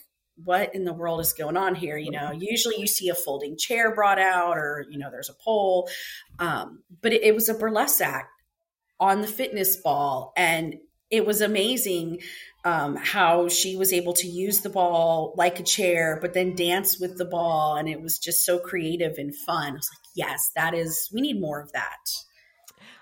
what 0.45 0.75
in 0.75 0.85
the 0.85 0.93
world 0.93 1.21
is 1.21 1.33
going 1.33 1.57
on 1.57 1.75
here? 1.75 1.97
You 1.97 2.11
know, 2.11 2.33
usually 2.33 2.79
you 2.79 2.87
see 2.87 3.09
a 3.09 3.15
folding 3.15 3.57
chair 3.57 3.95
brought 3.95 4.19
out 4.19 4.59
or, 4.59 4.85
you 4.91 4.99
know, 4.99 5.11
there's 5.11 5.31
a 5.31 5.35
pole. 5.43 5.89
Um, 6.39 6.83
but 7.03 7.13
it, 7.13 7.23
it 7.23 7.35
was 7.35 7.49
a 7.49 7.55
burlesque 7.55 8.01
act 8.01 8.31
on 9.01 9.21
the 9.21 9.27
fitness 9.27 9.77
ball. 9.77 10.33
And 10.37 10.77
it 11.11 11.25
was 11.25 11.41
amazing 11.41 12.21
um, 12.65 12.97
how 12.97 13.49
she 13.49 13.77
was 13.77 13.93
able 13.93 14.13
to 14.15 14.27
use 14.27 14.61
the 14.61 14.69
ball 14.69 15.35
like 15.37 15.59
a 15.59 15.63
chair, 15.63 16.19
but 16.21 16.35
then 16.35 16.55
dance 16.55 17.01
with 17.01 17.17
the 17.17 17.25
ball. 17.25 17.77
And 17.77 17.89
it 17.89 18.03
was 18.03 18.19
just 18.19 18.45
so 18.45 18.59
creative 18.59 19.15
and 19.17 19.35
fun. 19.35 19.73
I 19.73 19.77
was 19.77 19.89
like, 19.93 20.11
yes, 20.15 20.51
that 20.55 20.75
is, 20.75 21.09
we 21.13 21.21
need 21.21 21.41
more 21.41 21.61
of 21.61 21.73
that. 21.73 22.11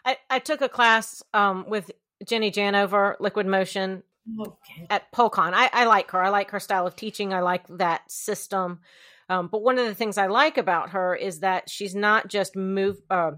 I, 0.04 0.18
I 0.30 0.38
took 0.38 0.60
a 0.60 0.68
class 0.68 1.22
um, 1.34 1.64
with 1.68 1.90
Jenny 2.24 2.52
Janover, 2.52 3.16
Liquid 3.18 3.46
Motion, 3.46 4.04
okay. 4.40 4.86
at 4.88 5.10
PoleCon. 5.12 5.52
I, 5.52 5.68
I 5.72 5.84
like 5.86 6.12
her. 6.12 6.22
I 6.22 6.28
like 6.28 6.52
her 6.52 6.60
style 6.60 6.86
of 6.86 6.94
teaching. 6.94 7.34
I 7.34 7.40
like 7.40 7.64
that 7.68 8.10
system. 8.10 8.80
Um, 9.28 9.48
but 9.48 9.62
one 9.62 9.78
of 9.78 9.86
the 9.86 9.94
things 9.94 10.18
I 10.18 10.28
like 10.28 10.58
about 10.58 10.90
her 10.90 11.14
is 11.14 11.40
that 11.40 11.68
she's 11.68 11.94
not 11.94 12.28
just 12.28 12.54
move 12.54 12.98
uh, 13.10 13.32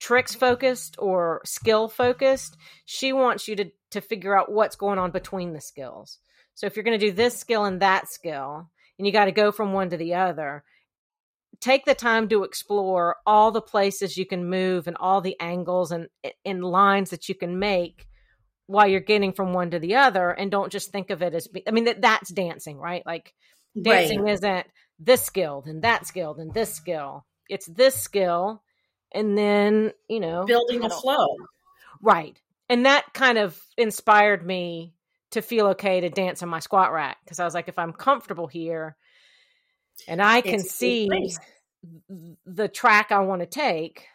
tricks 0.00 0.34
focused 0.34 0.96
or 0.98 1.40
skill 1.44 1.88
focused. 1.88 2.56
She 2.84 3.12
wants 3.12 3.48
you 3.48 3.56
to 3.56 3.70
to 3.90 4.00
figure 4.00 4.36
out 4.36 4.50
what's 4.50 4.76
going 4.76 4.98
on 4.98 5.10
between 5.10 5.52
the 5.52 5.60
skills. 5.60 6.18
So 6.54 6.66
if 6.66 6.76
you're 6.76 6.84
going 6.84 6.98
to 6.98 7.06
do 7.06 7.12
this 7.12 7.38
skill 7.38 7.64
and 7.64 7.80
that 7.80 8.08
skill, 8.08 8.70
and 8.98 9.06
you 9.06 9.12
got 9.12 9.26
to 9.26 9.32
go 9.32 9.52
from 9.52 9.72
one 9.72 9.90
to 9.90 9.96
the 9.96 10.14
other, 10.14 10.64
take 11.60 11.84
the 11.84 11.94
time 11.94 12.28
to 12.28 12.44
explore 12.44 13.16
all 13.26 13.50
the 13.50 13.60
places 13.60 14.16
you 14.16 14.26
can 14.26 14.48
move 14.48 14.86
and 14.86 14.96
all 14.98 15.20
the 15.20 15.38
angles 15.40 15.92
and 15.92 16.08
in 16.44 16.60
lines 16.60 17.10
that 17.10 17.28
you 17.28 17.34
can 17.34 17.58
make 17.58 18.06
while 18.66 18.88
you're 18.88 19.00
getting 19.00 19.32
from 19.32 19.52
one 19.52 19.70
to 19.70 19.78
the 19.78 19.94
other 19.94 20.30
and 20.30 20.50
don't 20.50 20.72
just 20.72 20.90
think 20.90 21.10
of 21.10 21.22
it 21.22 21.34
as 21.34 21.48
i 21.68 21.70
mean 21.70 21.84
that 21.84 22.00
that's 22.00 22.32
dancing 22.32 22.78
right 22.78 23.04
like 23.04 23.34
dancing 23.80 24.22
right. 24.22 24.32
isn't 24.32 24.66
this 24.98 25.22
skill 25.22 25.62
and 25.66 25.82
that 25.82 26.06
skill 26.06 26.34
and 26.38 26.54
this 26.54 26.72
skill 26.72 27.26
it's 27.48 27.66
this 27.66 27.94
skill 27.94 28.62
and 29.14 29.36
then 29.36 29.92
you 30.08 30.20
know 30.20 30.44
building 30.44 30.84
a 30.84 30.90
flow 30.90 31.36
right 32.02 32.40
and 32.68 32.86
that 32.86 33.04
kind 33.14 33.38
of 33.38 33.60
inspired 33.76 34.44
me 34.46 34.94
to 35.30 35.42
feel 35.42 35.68
okay 35.68 36.00
to 36.00 36.10
dance 36.10 36.42
on 36.42 36.48
my 36.48 36.60
squat 36.60 36.92
rack 36.92 37.18
because 37.24 37.40
i 37.40 37.44
was 37.44 37.54
like 37.54 37.68
if 37.68 37.78
i'm 37.78 37.92
comfortable 37.92 38.46
here 38.46 38.96
and 40.08 40.22
i 40.22 40.40
can 40.40 40.60
it's 40.60 40.70
see 40.70 41.08
the 42.46 42.68
track 42.68 43.12
i 43.12 43.20
want 43.20 43.40
to 43.40 43.46
take 43.46 44.06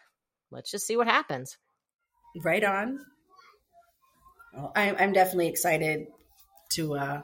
let's 0.52 0.72
just 0.72 0.86
see 0.86 0.98
what 0.98 1.08
happens 1.08 1.58
right 2.44 2.64
on 2.64 3.00
well, 4.54 4.72
I'm, 4.76 4.96
I'm 5.00 5.14
definitely 5.14 5.48
excited 5.48 6.08
to. 6.74 6.96
Uh, 6.96 7.22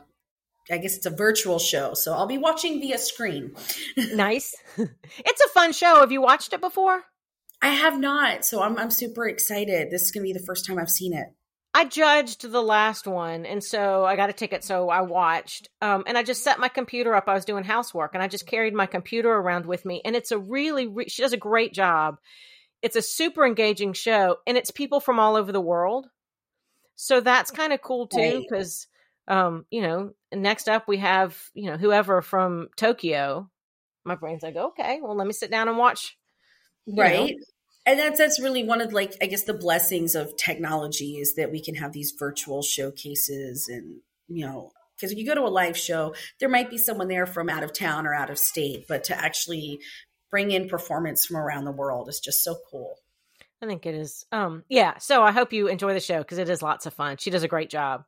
I 0.72 0.78
guess 0.78 0.98
it's 0.98 1.06
a 1.06 1.12
virtual 1.12 1.60
show, 1.60 1.94
so 1.94 2.14
I'll 2.14 2.26
be 2.26 2.40
watching 2.40 2.80
via 2.80 2.98
screen. 2.98 3.56
nice. 3.98 4.56
It's 5.18 5.42
a 5.42 5.48
fun 5.50 5.74
show. 5.74 6.00
Have 6.00 6.12
you 6.12 6.22
watched 6.22 6.54
it 6.54 6.62
before? 6.62 7.04
I 7.66 7.70
have 7.70 8.00
not, 8.00 8.46
so 8.46 8.62
I'm 8.62 8.78
I'm 8.78 8.92
super 8.92 9.28
excited. 9.28 9.90
This 9.90 10.04
is 10.04 10.12
going 10.12 10.24
to 10.24 10.32
be 10.32 10.38
the 10.38 10.46
first 10.46 10.68
time 10.68 10.78
I've 10.78 10.92
seen 10.92 11.14
it. 11.14 11.26
I 11.74 11.86
judged 11.86 12.44
the 12.44 12.62
last 12.62 13.08
one, 13.08 13.44
and 13.44 13.64
so 13.64 14.06
I 14.06 14.16
got 14.16 14.30
a 14.30 14.34
ticket, 14.34 14.64
so 14.64 14.90
I 14.90 15.02
watched. 15.02 15.70
Um, 15.82 16.04
and 16.06 16.16
I 16.16 16.22
just 16.22 16.44
set 16.44 16.60
my 16.60 16.68
computer 16.68 17.16
up. 17.16 17.24
I 17.28 17.34
was 17.34 17.44
doing 17.44 17.64
housework, 17.64 18.14
and 18.14 18.22
I 18.22 18.28
just 18.28 18.46
carried 18.46 18.76
my 18.76 18.86
computer 18.86 19.34
around 19.34 19.66
with 19.66 19.84
me. 19.84 20.00
And 20.06 20.16
it's 20.16 20.32
a 20.32 20.38
really, 20.38 20.86
re- 20.86 21.10
she 21.10 21.24
does 21.24 21.34
a 21.34 21.38
great 21.38 21.74
job. 21.74 22.20
It's 22.84 22.96
a 22.96 23.02
super 23.02 23.44
engaging 23.44 23.94
show, 23.94 24.38
and 24.46 24.58
it's 24.58 24.70
people 24.70 25.00
from 25.00 25.18
all 25.20 25.36
over 25.36 25.52
the 25.52 25.60
world. 25.60 26.06
So 26.96 27.20
that's 27.20 27.50
kind 27.50 27.74
of 27.74 27.82
cool 27.82 28.06
too, 28.06 28.46
because 28.48 28.86
um, 29.28 29.66
you 29.72 29.82
know, 29.82 30.12
next 30.32 30.70
up 30.70 30.88
we 30.88 30.98
have 30.98 31.36
you 31.56 31.72
know 31.72 31.78
whoever 31.78 32.22
from 32.22 32.68
Tokyo. 32.78 33.50
My 34.04 34.14
brain's 34.14 34.44
like, 34.44 34.56
okay, 34.56 35.00
well, 35.02 35.16
let 35.16 35.26
me 35.26 35.34
sit 35.34 35.50
down 35.50 35.68
and 35.68 35.80
watch. 35.80 36.16
Right. 36.88 37.32
Know, 37.32 37.44
and 37.86 38.00
that's 38.00 38.18
that's 38.18 38.42
really 38.42 38.64
one 38.64 38.82
of 38.82 38.94
like 38.94 39.14
I 39.22 39.26
guess 39.26 39.44
the 39.44 39.54
blessings 39.54 40.16
of 40.16 40.36
technology 40.38 41.18
is 41.18 41.36
that 41.36 41.52
we 41.52 41.62
can 41.62 41.76
have 41.76 41.94
these 41.94 42.14
virtual 42.18 42.62
showcases 42.62 43.68
and 43.68 44.02
you 44.28 44.46
know 44.46 44.72
because 44.96 45.12
if 45.12 45.18
you 45.18 45.26
go 45.26 45.36
to 45.36 45.42
a 45.42 45.50
live 45.50 45.78
show 45.78 46.16
there 46.40 46.50
might 46.50 46.70
be 46.70 46.78
someone 46.78 47.08
there 47.08 47.26
from 47.26 47.50
out 47.50 47.64
of 47.64 47.74
town 47.74 48.06
or 48.08 48.14
out 48.14 48.30
of 48.30 48.40
state 48.40 48.86
but 48.88 49.04
to 49.06 49.18
actually 49.18 49.80
bring 50.32 50.52
in 50.52 50.68
performance 50.68 51.26
from 51.26 51.38
around 51.38 51.66
the 51.66 51.72
world 51.72 52.10
is 52.10 52.20
just 52.20 52.44
so 52.44 52.58
cool 52.72 52.96
I 53.62 53.68
think 53.68 53.86
it 53.86 53.96
is. 53.96 54.26
Um, 54.32 54.64
yeah. 54.70 54.98
So 54.98 55.24
I 55.24 55.32
hope 55.32 55.54
you 55.54 55.68
enjoy 55.68 55.94
the 55.94 56.00
show 56.00 56.20
because 56.20 56.38
it 56.38 56.50
is 56.50 56.62
lots 56.62 56.86
of 56.86 56.94
fun. 56.94 57.18
She 57.18 57.30
does 57.30 57.44
a 57.44 57.48
great 57.48 57.70
job. 57.70 58.04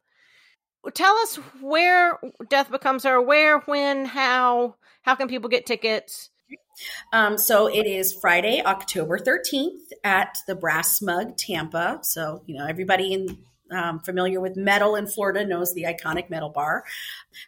Tell 0.93 1.15
us 1.17 1.37
where 1.61 2.19
Death 2.49 2.69
Becomes 2.69 3.03
Her. 3.03 3.21
Where, 3.21 3.59
when, 3.59 4.05
how? 4.05 4.75
How 5.01 5.15
can 5.15 5.27
people 5.27 5.49
get 5.49 5.65
tickets? 5.65 6.29
Um, 7.11 7.37
so 7.37 7.67
it 7.67 7.87
is 7.87 8.13
Friday, 8.13 8.61
October 8.63 9.17
13th 9.17 9.91
at 10.03 10.37
the 10.47 10.55
Brass 10.55 11.01
Mug, 11.01 11.37
Tampa. 11.37 11.99
So, 12.03 12.43
you 12.45 12.57
know, 12.57 12.65
everybody 12.65 13.13
in 13.13 13.37
um, 13.71 13.99
familiar 13.99 14.39
with 14.39 14.55
metal 14.55 14.95
in 14.95 15.07
Florida 15.07 15.43
knows 15.45 15.73
the 15.73 15.83
iconic 15.83 16.29
metal 16.29 16.47
bar. 16.49 16.85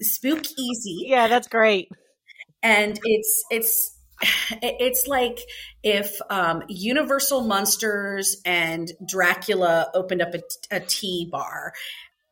Speakeasy. 0.00 1.04
Yeah, 1.06 1.28
that's 1.28 1.48
great. 1.48 1.90
And 2.62 2.98
it's, 3.04 3.44
it's, 3.50 3.96
it's 4.62 5.06
like 5.06 5.40
if 5.82 6.18
um, 6.30 6.62
Universal 6.68 7.42
Monsters 7.42 8.40
and 8.44 8.90
Dracula 9.06 9.90
opened 9.94 10.22
up 10.22 10.34
a, 10.34 10.42
a 10.70 10.80
tea 10.80 11.28
bar. 11.30 11.72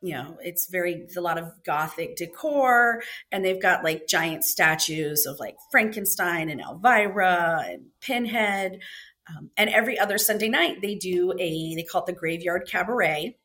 You 0.01 0.13
know, 0.13 0.37
it's 0.41 0.69
very 0.69 1.07
a 1.17 1.21
lot 1.21 1.39
of 1.39 1.51
gothic 1.65 2.15
decor, 2.15 3.01
and 3.31 3.43
they've 3.43 3.61
got 3.61 3.83
like 3.83 4.07
giant 4.07 4.43
statues 4.43 5.25
of 5.25 5.39
like 5.39 5.55
Frankenstein 5.71 6.49
and 6.49 6.61
Elvira 6.61 7.63
and 7.67 7.87
Pinhead. 8.01 8.81
Um, 9.27 9.49
and 9.57 9.69
every 9.69 9.97
other 9.97 10.19
Sunday 10.19 10.49
night, 10.49 10.81
they 10.81 10.93
do 10.93 11.31
a 11.39 11.75
they 11.75 11.83
call 11.83 12.03
it 12.03 12.05
the 12.05 12.13
Graveyard 12.13 12.67
Cabaret. 12.69 13.35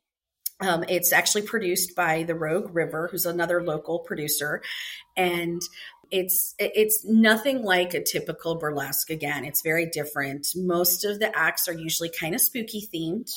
Um, 0.60 0.84
it's 0.86 1.14
actually 1.14 1.42
produced 1.42 1.96
by 1.96 2.24
the 2.24 2.34
Rogue 2.34 2.74
River, 2.74 3.08
who's 3.10 3.24
another 3.24 3.62
local 3.64 4.00
producer, 4.00 4.60
and 5.16 5.62
it's 6.10 6.54
it's 6.58 7.04
nothing 7.04 7.62
like 7.62 7.94
a 7.94 8.02
typical 8.02 8.56
burlesque 8.56 9.10
again. 9.10 9.44
It's 9.44 9.62
very 9.62 9.86
different. 9.86 10.48
Most 10.54 11.04
of 11.04 11.18
the 11.18 11.36
acts 11.36 11.68
are 11.68 11.74
usually 11.74 12.10
kind 12.10 12.34
of 12.34 12.40
spooky 12.40 12.88
themed 12.92 13.30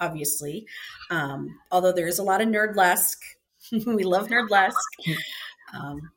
obviously. 0.00 0.66
Um, 1.10 1.60
although 1.70 1.92
there 1.92 2.08
is 2.08 2.18
a 2.18 2.24
lot 2.24 2.40
of 2.40 2.48
nerdlesque. 2.48 3.22
We 3.86 4.02
love 4.02 4.26
nerdlesque. 4.26 4.74
Um, 5.72 6.10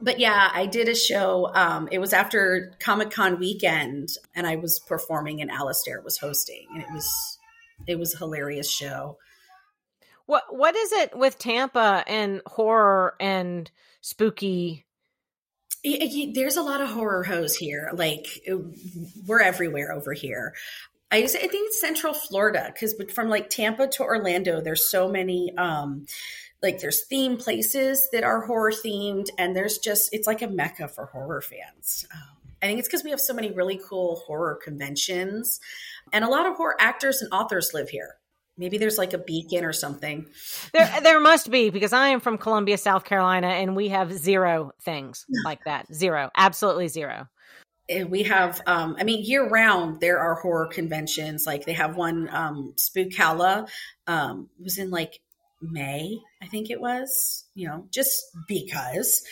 but 0.00 0.18
yeah 0.18 0.50
i 0.54 0.66
did 0.66 0.88
a 0.88 0.94
show 0.94 1.50
um, 1.54 1.88
it 1.92 1.98
was 1.98 2.12
after 2.12 2.72
comic-con 2.80 3.38
weekend 3.38 4.08
and 4.34 4.46
i 4.46 4.56
was 4.56 4.80
performing 4.80 5.40
and 5.40 5.50
Alistair 5.50 6.00
was 6.00 6.18
hosting 6.18 6.66
and 6.72 6.82
it 6.82 6.90
was 6.92 7.38
it 7.86 7.98
was 7.98 8.14
a 8.14 8.18
hilarious 8.18 8.70
show. 8.70 9.18
What 10.26 10.44
what 10.50 10.76
is 10.76 10.92
it 10.92 11.16
with 11.16 11.38
tampa 11.38 12.04
and 12.06 12.42
horror 12.46 13.14
and 13.20 13.70
spooky 14.00 14.86
there's 15.84 16.56
a 16.56 16.62
lot 16.62 16.80
of 16.80 16.88
horror 16.88 17.24
hoes 17.24 17.56
here. 17.56 17.90
Like 17.92 18.26
we're 19.26 19.40
everywhere 19.40 19.92
over 19.92 20.12
here. 20.12 20.54
I, 21.10 21.18
I 21.18 21.26
think 21.26 21.52
it's 21.52 21.80
Central 21.80 22.14
Florida 22.14 22.70
because 22.72 22.94
from 23.12 23.28
like 23.28 23.50
Tampa 23.50 23.86
to 23.88 24.02
Orlando, 24.02 24.60
there's 24.60 24.84
so 24.88 25.08
many 25.08 25.54
um, 25.56 26.06
like 26.62 26.78
there's 26.78 27.02
theme 27.02 27.36
places 27.36 28.08
that 28.12 28.24
are 28.24 28.46
horror 28.46 28.70
themed, 28.70 29.28
and 29.36 29.54
there's 29.54 29.78
just 29.78 30.08
it's 30.12 30.26
like 30.26 30.42
a 30.42 30.48
mecca 30.48 30.88
for 30.88 31.06
horror 31.06 31.42
fans. 31.42 32.06
Um, 32.14 32.36
I 32.62 32.66
think 32.66 32.78
it's 32.78 32.88
because 32.88 33.02
we 33.02 33.10
have 33.10 33.20
so 33.20 33.34
many 33.34 33.50
really 33.50 33.80
cool 33.84 34.22
horror 34.26 34.58
conventions, 34.62 35.60
and 36.12 36.24
a 36.24 36.28
lot 36.28 36.46
of 36.46 36.56
horror 36.56 36.76
actors 36.78 37.20
and 37.20 37.32
authors 37.32 37.72
live 37.74 37.88
here. 37.88 38.16
Maybe 38.62 38.78
there's 38.78 38.96
like 38.96 39.12
a 39.12 39.18
beacon 39.18 39.64
or 39.64 39.72
something. 39.72 40.24
There, 40.72 40.88
there 41.02 41.18
must 41.18 41.50
be 41.50 41.68
because 41.70 41.92
I 41.92 42.10
am 42.10 42.20
from 42.20 42.38
Columbia, 42.38 42.78
South 42.78 43.04
Carolina, 43.04 43.48
and 43.48 43.74
we 43.74 43.88
have 43.88 44.12
zero 44.12 44.70
things 44.80 45.26
like 45.44 45.64
that. 45.64 45.92
Zero, 45.92 46.30
absolutely 46.36 46.86
zero. 46.86 47.26
We 48.06 48.22
have, 48.22 48.60
um, 48.68 48.94
I 49.00 49.02
mean, 49.02 49.24
year 49.24 49.48
round 49.48 50.00
there 50.00 50.20
are 50.20 50.36
horror 50.36 50.68
conventions. 50.68 51.44
Like 51.44 51.64
they 51.64 51.72
have 51.72 51.96
one, 51.96 52.28
um, 52.32 52.74
Spookala, 52.76 53.68
um, 54.06 54.48
was 54.62 54.78
in 54.78 54.90
like 54.90 55.18
May, 55.60 56.20
I 56.40 56.46
think 56.46 56.70
it 56.70 56.80
was. 56.80 57.44
You 57.54 57.66
know, 57.66 57.86
just 57.90 58.22
because 58.46 59.22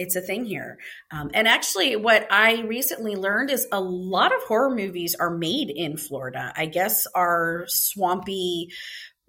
it's 0.00 0.16
a 0.16 0.22
thing 0.22 0.46
here. 0.46 0.78
Um, 1.10 1.30
and 1.34 1.46
actually, 1.46 1.94
what 1.94 2.26
I 2.30 2.62
recently 2.62 3.16
learned 3.16 3.50
is 3.50 3.68
a 3.70 3.80
lot 3.80 4.34
of 4.34 4.42
horror 4.44 4.74
movies 4.74 5.14
are 5.14 5.28
made 5.28 5.68
in 5.68 5.98
Florida. 5.98 6.54
I 6.56 6.64
guess 6.66 7.06
our 7.14 7.66
swampy 7.68 8.70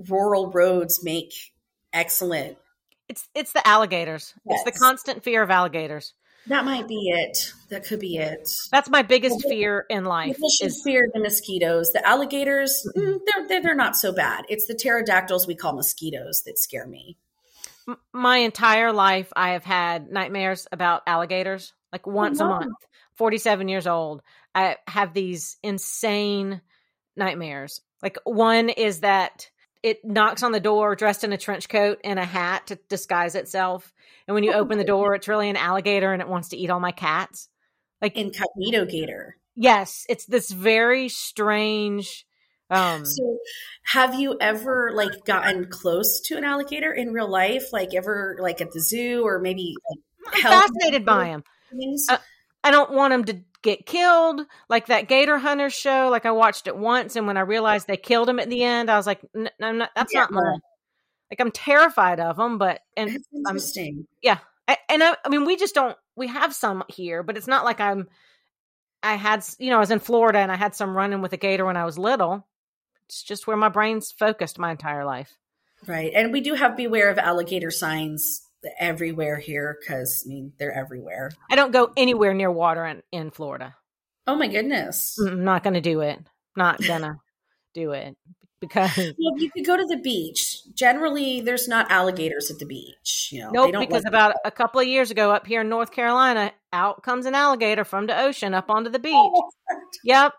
rural 0.08 0.50
roads 0.50 1.04
make 1.04 1.34
excellent. 1.92 2.58
It's 3.10 3.28
it's 3.36 3.52
the 3.52 3.68
alligators. 3.68 4.34
Yes. 4.46 4.62
It's 4.66 4.74
the 4.78 4.80
constant 4.80 5.24
fear 5.24 5.44
of 5.44 5.52
alligators. 5.52 6.14
That 6.48 6.64
might 6.64 6.88
be 6.88 7.10
it. 7.10 7.52
That 7.70 7.86
could 7.86 8.00
be 8.00 8.16
it. 8.16 8.50
That's 8.72 8.90
my 8.90 9.02
biggest 9.02 9.46
fear 9.48 9.86
in 9.90 10.06
life. 10.06 10.36
People 10.36 10.50
should 10.50 10.68
is- 10.68 10.82
fear 10.84 11.08
the 11.14 11.20
mosquitoes. 11.20 11.92
The 11.92 12.08
alligators, 12.08 12.88
mm, 12.96 13.20
they're, 13.26 13.48
they're 13.48 13.62
they're 13.62 13.76
not 13.76 13.98
so 13.98 14.14
bad. 14.14 14.46
It's 14.48 14.68
the 14.68 14.74
pterodactyls 14.74 15.46
we 15.46 15.56
call 15.56 15.74
mosquitoes 15.74 16.44
that 16.46 16.58
scare 16.58 16.88
me 16.88 17.18
my 18.14 18.38
entire 18.38 18.92
life 18.92 19.32
I 19.36 19.52
have 19.52 19.64
had 19.64 20.12
nightmares 20.12 20.68
about 20.72 21.04
alligators 21.08 21.74
like 21.92 22.08
oh, 22.08 22.12
once 22.12 22.40
a 22.40 22.46
month. 22.46 22.76
47 23.16 23.68
years 23.68 23.88
old. 23.88 24.22
I 24.56 24.78
have 24.88 25.14
these 25.14 25.58
insane 25.62 26.62
nightmares. 27.16 27.82
Like 28.02 28.18
one 28.24 28.70
is 28.70 29.02
that 29.02 29.50
it 29.84 30.04
knocks 30.06 30.44
on 30.44 30.52
the 30.52 30.60
door 30.60 30.96
dressed 30.96 31.24
in 31.24 31.34
a 31.34 31.38
trench 31.38 31.70
coat 31.70 32.00
and 32.04 32.20
a 32.20 32.26
hat 32.26 32.68
to 32.68 32.80
disguise 32.90 33.36
itself. 33.36 33.94
And 34.28 34.36
when 34.36 34.44
you 34.44 34.54
open 34.54 34.78
the 34.78 34.84
oh. 34.86 34.88
door, 34.88 35.16
it's 35.16 35.28
really 35.28 35.50
an 35.50 35.58
alligator 35.58 36.14
and 36.14 36.22
it 36.22 36.28
wants 36.28 36.50
to 36.50 36.58
eat 36.58 36.70
all 36.70 36.80
my 36.80 36.92
cats. 36.92 37.50
Like 38.02 38.16
incognito 38.16 38.86
gator. 38.86 39.38
Yes, 39.56 40.06
it's 40.10 40.26
this 40.26 40.50
very 40.50 41.10
strange 41.10 42.26
um, 42.72 43.06
so, 43.06 43.38
have 43.84 44.16
you 44.16 44.38
ever 44.40 44.92
like 44.94 45.26
gotten 45.26 45.68
close 45.70 46.22
to 46.22 46.38
an 46.38 46.44
alligator 46.44 46.92
in 46.92 47.12
real 47.12 47.30
life? 47.30 47.74
Like 47.74 47.94
ever, 47.94 48.38
like 48.40 48.62
at 48.62 48.72
the 48.72 48.80
zoo, 48.80 49.24
or 49.26 49.40
maybe 49.40 49.76
like 49.86 50.46
I'm 50.46 50.52
fascinated 50.52 51.06
by 51.06 51.28
them. 51.28 51.44
Uh, 52.10 52.18
I 52.64 52.72
don't 52.72 52.92
want 52.92 53.12
them 53.12 53.26
to 53.26 53.42
get 53.62 53.86
killed 53.86 54.42
like 54.70 54.88
that 54.88 55.08
gator 55.08 55.38
hunter 55.38 55.70
show 55.70 56.10
like 56.10 56.26
i 56.26 56.32
watched 56.32 56.68
it 56.68 56.76
once 56.76 57.16
and 57.16 57.28
when 57.28 57.38
i 57.38 57.42
realized 57.42 57.88
they 57.88 57.98
killed 57.98 58.28
him 58.28 58.40
at 58.40 58.50
the 58.50 58.64
end 58.64 58.90
i 58.90 58.98
was 58.98 59.06
like 59.06 59.22
i'm 59.62 59.78
not 59.78 59.92
that's 59.96 60.14
yeah. 60.14 60.22
not 60.22 60.32
my 60.32 60.42
like 61.30 61.40
i'm 61.40 61.52
terrified 61.52 62.20
of 62.20 62.38
them 62.38 62.58
but 62.58 62.82
and 62.98 63.12
that's 63.12 63.28
interesting 63.34 63.98
I'm, 64.00 64.08
yeah 64.22 64.38
I, 64.68 64.78
and 64.90 65.04
I, 65.04 65.16
I 65.24 65.30
mean 65.30 65.46
we 65.46 65.58
just 65.58 65.76
don't 65.76 65.96
we 66.16 66.28
have 66.28 66.56
some 66.56 66.84
here 66.90 67.24
but 67.24 67.38
it's 67.38 67.48
not 67.48 67.64
like 67.64 67.80
i'm 67.80 68.08
i 69.04 69.14
had 69.14 69.46
you 69.60 69.70
know 69.70 69.78
i 69.78 69.80
was 69.80 69.92
in 69.92 70.00
florida 70.00 70.40
and 70.40 70.52
i 70.52 70.56
had 70.56 70.74
some 70.74 70.96
running 70.96 71.22
with 71.22 71.34
a 71.34 71.38
gator 71.38 71.66
when 71.66 71.78
i 71.78 71.86
was 71.86 72.00
little 72.00 72.48
it's 73.12 73.24
just 73.24 73.46
where 73.46 73.58
my 73.58 73.70
brain's 73.70 74.12
focused 74.12 74.58
my 74.58 74.72
entire 74.72 75.06
life 75.06 75.38
right 75.88 76.12
and 76.16 76.32
we 76.32 76.42
do 76.42 76.54
have 76.54 76.78
beware 76.78 77.10
of 77.10 77.18
alligator 77.18 77.72
signs 77.72 78.42
everywhere 78.80 79.38
here 79.38 79.78
because 79.80 80.24
I 80.26 80.30
mean 80.30 80.54
they're 80.58 80.74
everywhere. 80.74 81.32
I 81.50 81.56
don't 81.56 81.72
go 81.72 81.92
anywhere 81.98 82.34
near 82.34 82.52
water 82.52 82.86
in, 82.86 83.02
in 83.12 83.32
Florida. 83.32 83.76
Oh 84.28 84.36
my 84.36 84.48
goodness! 84.48 85.18
I'm 85.20 85.44
not 85.44 85.64
going 85.64 85.74
to 85.74 85.82
do 85.82 86.02
it. 86.02 86.20
Not 86.56 86.82
gonna 86.86 87.18
do 87.74 87.92
it 87.92 88.16
because 88.60 88.96
well, 88.98 89.38
you 89.38 89.50
could 89.50 89.66
go 89.66 89.78
to 89.78 89.86
the 89.86 89.98
beach. 89.98 90.60
Generally, 90.76 91.42
there's 91.42 91.68
not 91.68 91.90
alligators 91.90 92.52
at 92.52 92.60
the 92.60 92.66
beach. 92.66 93.30
You 93.32 93.52
know, 93.52 93.66
nope. 93.66 93.80
because 93.80 94.04
like 94.04 94.12
about 94.12 94.36
a 94.46 94.52
couple 94.52 94.82
of 94.82 94.88
years 94.88 95.12
ago, 95.12 95.32
up 95.32 95.48
here 95.48 95.62
in 95.62 95.70
North 95.70 95.92
Carolina, 95.92 96.52
out 96.72 97.04
comes 97.04 97.26
an 97.26 97.36
alligator 97.36 97.84
from 97.84 98.06
the 98.06 98.20
ocean 98.20 98.54
up 98.54 98.70
onto 98.70 98.90
the 98.90 99.00
beach. 99.00 99.14
Oh, 99.16 99.50
yep. 100.04 100.34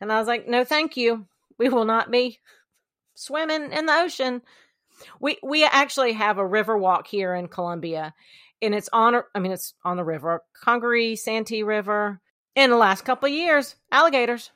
And 0.00 0.12
I 0.12 0.18
was 0.18 0.26
like, 0.26 0.48
no, 0.48 0.64
thank 0.64 0.96
you. 0.96 1.26
We 1.58 1.68
will 1.68 1.84
not 1.84 2.10
be 2.10 2.38
swimming 3.14 3.72
in 3.72 3.86
the 3.86 4.00
ocean. 4.00 4.42
We 5.20 5.38
we 5.42 5.64
actually 5.64 6.12
have 6.12 6.38
a 6.38 6.46
river 6.46 6.76
walk 6.76 7.06
here 7.06 7.34
in 7.34 7.48
Columbia, 7.48 8.14
and 8.60 8.74
it's 8.74 8.88
on. 8.92 9.16
I 9.34 9.38
mean, 9.38 9.52
it's 9.52 9.74
on 9.84 9.96
the 9.96 10.04
river, 10.04 10.42
Congaree 10.62 11.16
Santee 11.16 11.62
River. 11.62 12.20
In 12.54 12.68
the 12.68 12.76
last 12.76 13.06
couple 13.06 13.28
of 13.28 13.34
years, 13.34 13.76
alligators. 13.90 14.50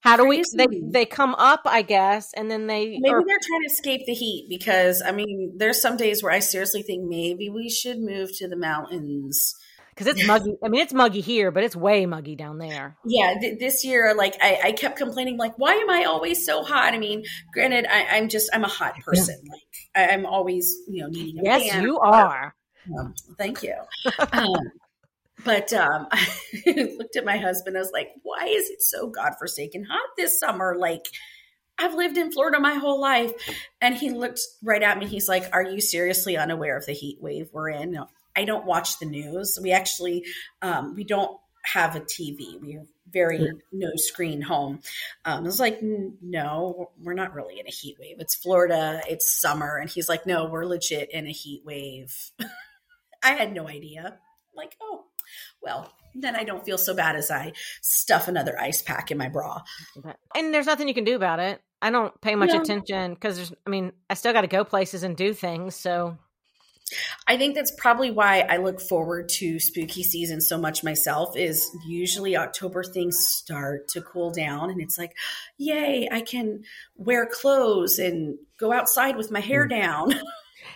How 0.00 0.16
do 0.16 0.24
Crazy. 0.24 0.56
we? 0.56 0.66
They 0.66 0.80
they 0.90 1.04
come 1.06 1.36
up, 1.36 1.60
I 1.64 1.82
guess, 1.82 2.32
and 2.34 2.50
then 2.50 2.66
they 2.66 2.98
maybe 2.98 3.08
are, 3.08 3.22
they're 3.24 3.38
trying 3.40 3.62
to 3.62 3.72
escape 3.72 4.04
the 4.04 4.14
heat 4.14 4.46
because 4.48 5.00
I 5.00 5.12
mean, 5.12 5.52
there's 5.56 5.80
some 5.80 5.96
days 5.96 6.22
where 6.22 6.32
I 6.32 6.40
seriously 6.40 6.82
think 6.82 7.04
maybe 7.08 7.48
we 7.48 7.70
should 7.70 8.00
move 8.00 8.36
to 8.38 8.48
the 8.48 8.56
mountains 8.56 9.54
because 10.02 10.18
it's 10.18 10.26
muggy. 10.26 10.56
I 10.62 10.68
mean, 10.68 10.80
it's 10.80 10.92
muggy 10.92 11.20
here, 11.20 11.50
but 11.50 11.64
it's 11.64 11.76
way 11.76 12.06
muggy 12.06 12.36
down 12.36 12.58
there. 12.58 12.96
Yeah, 13.04 13.34
th- 13.40 13.58
this 13.58 13.84
year, 13.84 14.14
like 14.14 14.36
I, 14.40 14.60
I, 14.64 14.72
kept 14.72 14.96
complaining, 14.96 15.36
like, 15.36 15.58
why 15.58 15.74
am 15.74 15.90
I 15.90 16.04
always 16.04 16.44
so 16.44 16.62
hot? 16.62 16.94
I 16.94 16.98
mean, 16.98 17.24
granted, 17.52 17.86
I, 17.86 18.18
am 18.18 18.28
just 18.28 18.50
I'm 18.52 18.64
a 18.64 18.68
hot 18.68 18.94
person. 19.04 19.40
Yeah. 19.42 19.52
Like 19.52 20.10
I, 20.10 20.14
am 20.14 20.26
always, 20.26 20.74
you 20.88 21.02
know, 21.02 21.08
needing 21.08 21.40
a 21.40 21.42
yes, 21.44 21.82
you 21.82 21.98
are. 21.98 22.54
Um, 22.98 23.14
thank 23.38 23.62
you. 23.62 23.74
um, 24.32 24.56
but 25.44 25.72
um, 25.72 26.08
I 26.12 26.26
looked 26.98 27.16
at 27.16 27.24
my 27.24 27.36
husband. 27.36 27.76
I 27.76 27.80
was 27.80 27.92
like, 27.92 28.08
why 28.22 28.46
is 28.46 28.70
it 28.70 28.82
so 28.82 29.08
godforsaken 29.08 29.84
hot 29.84 30.10
this 30.16 30.38
summer? 30.38 30.76
Like. 30.78 31.06
I've 31.78 31.94
lived 31.94 32.18
in 32.18 32.30
Florida 32.30 32.60
my 32.60 32.74
whole 32.74 33.00
life. 33.00 33.32
And 33.80 33.94
he 33.94 34.10
looked 34.10 34.40
right 34.62 34.82
at 34.82 34.98
me. 34.98 35.06
He's 35.06 35.26
like, 35.26 35.44
Are 35.52 35.62
you 35.62 35.80
seriously 35.80 36.36
unaware 36.36 36.76
of 36.76 36.84
the 36.84 36.92
heat 36.92 37.16
wave 37.20 37.48
we're 37.50 37.70
in? 37.70 37.98
I 38.36 38.44
don't 38.44 38.66
watch 38.66 38.98
the 38.98 39.06
news. 39.06 39.58
We 39.62 39.72
actually 39.72 40.24
um, 40.60 40.94
we 40.94 41.04
don't 41.04 41.38
have 41.64 41.94
a 41.96 42.00
TV. 42.00 42.60
We 42.60 42.72
have 42.74 42.86
very 43.10 43.52
no 43.72 43.90
screen 43.96 44.40
home. 44.40 44.80
Um, 45.24 45.38
I 45.38 45.46
was 45.46 45.60
like, 45.60 45.80
no, 45.82 46.90
we're 46.98 47.14
not 47.14 47.34
really 47.34 47.60
in 47.60 47.66
a 47.66 47.70
heat 47.70 47.96
wave. 48.00 48.16
It's 48.18 48.34
Florida. 48.34 49.00
It's 49.08 49.30
summer, 49.30 49.76
and 49.76 49.88
he's 49.88 50.08
like, 50.08 50.26
no, 50.26 50.46
we're 50.46 50.64
legit 50.64 51.10
in 51.12 51.26
a 51.26 51.32
heat 51.32 51.62
wave. 51.64 52.16
I 53.22 53.32
had 53.32 53.52
no 53.52 53.68
idea. 53.68 54.06
I'm 54.06 54.56
like, 54.56 54.76
oh, 54.80 55.04
well, 55.62 55.92
then 56.14 56.34
I 56.34 56.44
don't 56.44 56.64
feel 56.64 56.78
so 56.78 56.94
bad 56.94 57.16
as 57.16 57.30
I 57.30 57.52
stuff 57.80 58.28
another 58.28 58.58
ice 58.60 58.82
pack 58.82 59.10
in 59.10 59.18
my 59.18 59.28
bra. 59.28 59.62
And 60.34 60.52
there's 60.52 60.66
nothing 60.66 60.88
you 60.88 60.94
can 60.94 61.04
do 61.04 61.16
about 61.16 61.38
it. 61.38 61.60
I 61.80 61.90
don't 61.90 62.18
pay 62.20 62.34
much 62.34 62.50
no. 62.50 62.60
attention 62.60 63.14
because 63.14 63.36
there's, 63.36 63.52
I 63.66 63.70
mean, 63.70 63.92
I 64.08 64.14
still 64.14 64.32
got 64.32 64.42
to 64.42 64.46
go 64.46 64.64
places 64.64 65.02
and 65.02 65.16
do 65.16 65.32
things. 65.32 65.74
So 65.74 66.18
I 67.26 67.36
think 67.36 67.54
that's 67.54 67.72
probably 67.78 68.10
why 68.10 68.40
I 68.40 68.58
look 68.58 68.80
forward 68.80 69.28
to 69.30 69.58
spooky 69.58 70.02
season 70.02 70.40
so 70.40 70.58
much 70.58 70.84
myself 70.84 71.36
is 71.36 71.66
usually 71.86 72.36
October 72.36 72.82
things 72.82 73.18
start 73.18 73.88
to 73.88 74.02
cool 74.02 74.30
down 74.30 74.70
and 74.70 74.80
it's 74.80 74.98
like, 74.98 75.16
yay, 75.56 76.08
I 76.10 76.20
can 76.20 76.64
wear 76.96 77.26
clothes 77.26 77.98
and 77.98 78.36
go 78.58 78.72
outside 78.72 79.16
with 79.16 79.30
my 79.30 79.40
hair 79.40 79.66
mm. 79.66 79.70
down. 79.70 80.14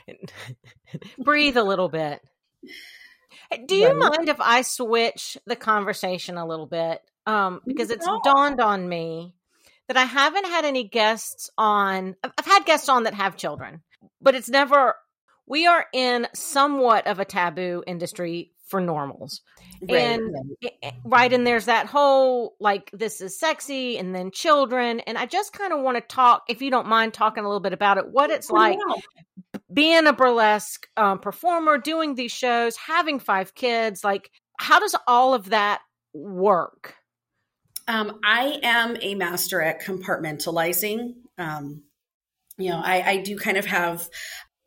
Breathe 1.19 1.57
a 1.57 1.65
little 1.65 1.89
bit. 1.89 2.23
Do 3.67 3.77
you 3.77 3.89
right. 3.89 3.97
mind 3.97 4.29
if 4.29 4.41
I 4.41 4.63
switch 4.63 5.37
the 5.47 5.57
conversation 5.57 6.37
a 6.37 6.47
little 6.47 6.67
bit? 6.67 7.01
Um, 7.27 7.61
because 7.67 7.91
it's 7.91 8.07
no. 8.07 8.21
dawned 8.23 8.61
on 8.61 8.89
me 8.89 9.35
that 9.89 9.97
I 9.97 10.05
haven't 10.05 10.47
had 10.47 10.65
any 10.65 10.85
guests 10.85 11.51
on. 11.57 12.17
I've 12.23 12.47
had 12.47 12.65
guests 12.65 12.89
on 12.89 13.05
that 13.05 13.15
have 13.15 13.37
children, 13.37 13.83
but 14.21 14.35
it's 14.35 14.49
never 14.49 14.95
we 15.47 15.67
are 15.67 15.87
in 15.93 16.27
somewhat 16.35 17.07
of 17.07 17.19
a 17.19 17.25
taboo 17.25 17.83
industry 17.87 18.53
for 18.67 18.81
normals. 18.81 19.43
Right, 19.81 20.01
and 20.01 20.35
right. 20.63 20.95
right 21.05 21.33
and 21.33 21.47
there's 21.47 21.67
that 21.67 21.87
whole 21.87 22.57
like 22.59 22.91
this 22.93 23.21
is 23.21 23.39
sexy 23.39 23.99
and 23.99 24.15
then 24.15 24.31
children 24.31 25.01
and 25.01 25.19
I 25.19 25.27
just 25.27 25.53
kind 25.53 25.73
of 25.73 25.81
want 25.83 25.99
to 25.99 26.01
talk 26.01 26.45
if 26.49 26.63
you 26.63 26.71
don't 26.71 26.87
mind 26.87 27.13
talking 27.13 27.45
a 27.45 27.47
little 27.47 27.61
bit 27.61 27.75
about 27.75 27.99
it 27.99 28.07
what 28.11 28.31
it's 28.31 28.51
like 28.51 28.79
being 29.71 30.07
a 30.07 30.15
burlesque 30.15 30.89
um, 30.97 31.19
performer 31.19 31.77
doing 31.77 32.15
these 32.15 32.33
shows 32.33 32.75
having 32.77 33.19
five 33.19 33.55
kids 33.55 34.03
like 34.03 34.31
how 34.59 34.81
does 34.81 34.97
all 35.07 35.35
of 35.35 35.51
that 35.51 35.83
work 36.15 36.95
um, 37.87 38.19
I 38.25 38.59
am 38.63 38.97
a 39.03 39.15
master 39.15 39.61
at 39.61 39.83
compartmentalizing 39.83 41.17
um, 41.37 41.83
you 42.57 42.71
know 42.71 42.81
I, 42.83 43.03
I 43.03 43.17
do 43.19 43.37
kind 43.37 43.59
of 43.59 43.67
have 43.67 44.09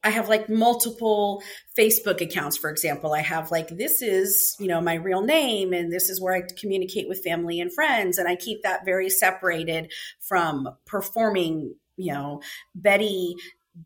I 0.04 0.12
have 0.12 0.30
like 0.30 0.50
multiple 0.50 1.43
Facebook 1.78 2.22
accounts, 2.22 2.56
for 2.58 2.70
example. 2.70 3.14
I 3.14 3.22
have 3.22 3.52
like, 3.52 3.68
this 3.70 4.02
is, 4.02 4.56
you 4.60 4.68
know, 4.68 4.80
my 4.80 4.93
real 4.95 5.22
name 5.22 5.74
and 5.74 5.91
this 5.91 6.10
is 6.10 6.22
where 6.22 6.34
I 6.34 6.43
communicate 6.58 7.10
with 7.10 7.24
family 7.24 7.60
and 7.60 7.74
friends. 7.74 8.18
And 8.18 8.28
I 8.28 8.36
keep 8.36 8.64
that 8.64 8.86
very 8.86 9.10
separated 9.10 9.91
from 10.20 10.70
performing. 10.86 11.76
You 11.97 12.14
know, 12.14 12.41
Betty 12.74 13.36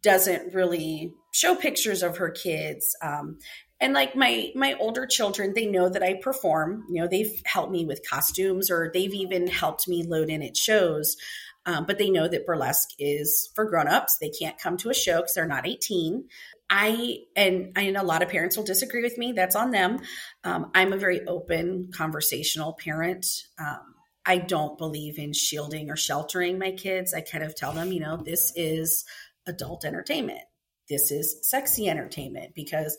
doesn't 0.04 0.54
really 0.54 1.12
show 1.32 1.56
pictures 1.56 2.04
of 2.04 2.18
her 2.18 2.30
kids. 2.30 2.96
Um, 3.02 3.40
and 3.82 3.94
like 3.94 4.16
my 4.16 4.52
my 4.56 4.76
older 4.80 5.06
children 5.06 5.54
they 5.54 5.66
know 5.66 5.90
that 5.90 6.02
i 6.02 6.14
perform 6.14 6.86
you 6.90 7.02
know 7.02 7.08
they've 7.08 7.42
helped 7.44 7.72
me 7.72 7.84
with 7.84 8.08
costumes 8.10 8.72
or 8.72 8.90
they've 8.94 9.14
even 9.14 9.46
helped 9.46 9.88
me 9.90 10.04
load 10.04 10.30
in 10.30 10.42
at 10.42 10.56
shows 10.56 11.18
um, 11.66 11.86
but 11.86 11.98
they 11.98 12.10
know 12.10 12.28
that 12.28 12.46
burlesque 12.46 12.90
is 13.00 13.50
for 13.56 13.66
grown-ups. 13.66 14.18
They 14.20 14.30
can't 14.30 14.58
come 14.58 14.78
to 14.78 14.90
a 14.90 14.94
show 14.94 15.18
because 15.18 15.34
they're 15.34 15.48
not 15.48 15.68
18 15.68 16.28
i 16.70 17.18
and 17.36 17.74
know 17.76 18.02
a 18.02 18.04
lot 18.04 18.24
of 18.24 18.30
parents 18.30 18.58
will 18.58 18.64
disagree 18.64 19.04
with 19.04 19.18
me. 19.18 19.32
That's 19.32 19.56
on 19.56 19.72
them. 19.72 20.00
Um, 20.44 20.72
i'm 20.74 20.94
a 20.94 20.98
very 20.98 21.26
open 21.28 21.92
conversational 21.94 22.74
parent. 22.74 23.26
Um, 23.60 23.96
i 24.26 24.38
don't 24.38 24.78
believe 24.78 25.20
in 25.20 25.34
shielding 25.34 25.90
or 25.90 25.96
sheltering 25.96 26.58
my 26.58 26.72
kids. 26.72 27.14
I 27.14 27.22
kind 27.22 27.44
of 27.44 27.56
tell 27.56 27.74
them 27.74 27.92
you 27.92 28.00
know 28.00 28.18
this 28.18 28.54
is 28.56 29.06
adult 29.46 29.86
entertainment. 29.86 30.42
This 30.90 31.12
is 31.12 31.38
sexy 31.44 31.88
entertainment 31.88 32.56
because 32.56 32.98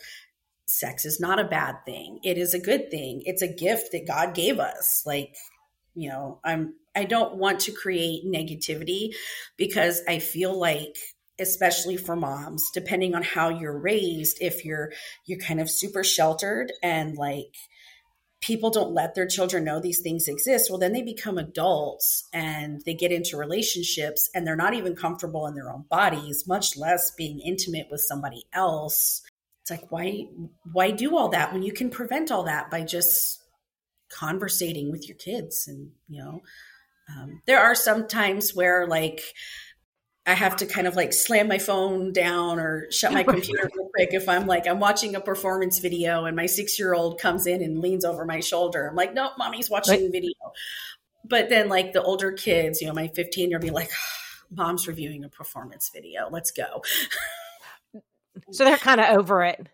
sex 0.67 1.05
is 1.05 1.21
not 1.21 1.39
a 1.39 1.45
bad 1.45 1.77
thing. 1.85 2.21
It 2.23 2.39
is 2.39 2.55
a 2.55 2.61
good 2.61 2.91
thing. 2.91 3.23
It's 3.25 3.43
a 3.43 3.53
gift 3.53 3.93
that 3.93 4.07
god 4.07 4.35
gave 4.35 4.59
us. 4.61 5.03
Like 5.05 5.35
you 5.95 6.11
know 6.11 6.41
i'm 6.45 6.75
i 6.95 7.05
don't 7.05 7.37
want 7.37 7.61
to 7.61 7.73
create 7.73 8.25
negativity 8.25 9.15
because 9.57 10.03
i 10.09 10.19
feel 10.19 10.59
like 10.59 10.97
especially 11.41 11.97
for 11.97 12.15
moms 12.15 12.65
depending 12.73 13.15
on 13.15 13.23
how 13.23 13.49
you're 13.49 13.79
raised 13.79 14.39
if 14.41 14.65
you're 14.65 14.93
you're 15.27 15.39
kind 15.39 15.61
of 15.61 15.69
super 15.69 16.05
sheltered 16.05 16.73
and 16.83 17.17
like 17.17 17.55
people 18.41 18.71
don't 18.71 18.93
let 18.93 19.15
their 19.15 19.27
children 19.27 19.65
know 19.65 19.81
these 19.81 20.01
things 20.01 20.29
exist 20.29 20.71
well 20.71 20.79
then 20.79 20.93
they 20.93 21.03
become 21.03 21.39
adults 21.39 22.29
and 22.33 22.83
they 22.85 22.95
get 22.95 23.11
into 23.11 23.37
relationships 23.37 24.31
and 24.35 24.47
they're 24.47 24.55
not 24.55 24.75
even 24.75 24.95
comfortable 24.95 25.47
in 25.47 25.55
their 25.55 25.71
own 25.71 25.85
bodies 25.91 26.45
much 26.47 26.77
less 26.77 27.11
being 27.13 27.41
intimate 27.41 27.89
with 27.91 28.01
somebody 28.01 28.45
else. 28.53 29.23
It's 29.63 29.71
like 29.71 29.91
why 29.91 30.27
why 30.73 30.91
do 30.91 31.17
all 31.17 31.31
that 31.31 31.53
when 31.53 31.63
you 31.63 31.73
can 31.73 31.89
prevent 31.91 32.31
all 32.31 32.45
that 32.45 32.71
by 32.71 32.83
just 32.83 33.41
conversating 34.11 34.91
with 34.91 35.09
your 35.09 35.17
kids 35.17 35.67
and 35.67 35.91
you 36.09 36.23
know 36.23 36.43
um, 37.09 37.43
there 37.47 37.61
are 37.61 37.75
some 37.75 38.07
times 38.09 38.55
where 38.55 38.87
like 38.87 39.23
I 40.27 40.33
have 40.33 40.57
to 40.57 40.67
kind 40.67 40.87
of 40.87 40.97
like 40.97 41.13
slam 41.13 41.49
my 41.49 41.59
phone 41.59 42.13
down 42.13 42.59
or 42.59 42.91
shut 42.91 43.13
my 43.13 43.23
computer 43.25 43.71
real 43.75 43.91
quick 43.95 44.11
if 44.13 44.29
I'm 44.29 44.47
like 44.47 44.67
I'm 44.67 44.81
watching 44.81 45.15
a 45.15 45.21
performance 45.21 45.79
video 45.81 46.25
and 46.25 46.35
my 46.35 46.47
six 46.47 46.79
year 46.79 46.95
old 46.95 47.21
comes 47.21 47.47
in 47.47 47.63
and 47.63 47.81
leans 47.81 48.05
over 48.05 48.25
my 48.25 48.41
shoulder. 48.41 48.89
I'm 48.89 48.97
like, 48.97 49.13
no, 49.13 49.31
mommy's 49.37 49.69
watching 49.69 50.03
right. 50.03 50.13
video. 50.13 50.33
But 51.27 51.49
then 51.49 51.69
like 51.69 51.93
the 51.93 52.03
older 52.03 52.33
kids, 52.33 52.81
you 52.81 52.87
know, 52.87 52.95
my 52.95 53.09
15 53.09 53.51
year 53.51 53.59
old 53.59 53.63
be 53.63 53.71
like, 53.71 53.91
mom's 54.51 54.89
reviewing 54.89 55.25
a 55.25 55.29
performance 55.29 55.91
video. 55.93 56.29
Let's 56.31 56.51
go. 56.51 56.83
so 58.51 58.65
they're 58.65 58.79
kind 58.79 59.01
of 59.01 59.17
over 59.19 59.45
it. 59.45 59.69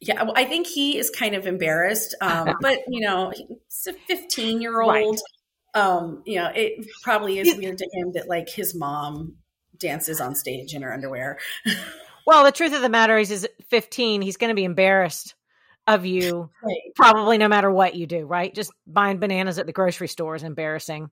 Yeah, 0.00 0.22
well, 0.22 0.32
I 0.34 0.44
think 0.46 0.66
he 0.66 0.96
is 0.96 1.10
kind 1.10 1.34
of 1.34 1.46
embarrassed, 1.46 2.14
um, 2.22 2.54
but 2.60 2.78
you 2.88 3.00
know, 3.00 3.32
he's 3.34 3.86
a 3.86 3.92
15 3.92 4.60
year 4.60 4.80
old. 4.80 5.20
Um, 5.74 6.22
you 6.26 6.36
know, 6.36 6.50
it 6.54 6.86
probably 7.02 7.38
is 7.38 7.56
weird 7.56 7.78
to 7.78 7.88
him 7.92 8.12
that 8.14 8.28
like 8.28 8.48
his 8.48 8.74
mom 8.74 9.36
dances 9.78 10.20
on 10.20 10.34
stage 10.34 10.74
in 10.74 10.82
her 10.82 10.92
underwear. 10.92 11.38
well, 12.26 12.44
the 12.44 12.52
truth 12.52 12.74
of 12.74 12.82
the 12.82 12.88
matter 12.88 13.18
is, 13.18 13.30
is 13.30 13.48
15, 13.70 14.22
he's 14.22 14.36
going 14.36 14.50
to 14.50 14.54
be 14.54 14.64
embarrassed 14.64 15.34
of 15.86 16.04
you 16.06 16.50
right. 16.62 16.94
probably 16.94 17.38
no 17.38 17.48
matter 17.48 17.70
what 17.70 17.94
you 17.94 18.06
do, 18.06 18.26
right? 18.26 18.54
Just 18.54 18.72
buying 18.86 19.18
bananas 19.18 19.58
at 19.58 19.66
the 19.66 19.72
grocery 19.72 20.08
store 20.08 20.36
is 20.36 20.42
embarrassing 20.42 21.10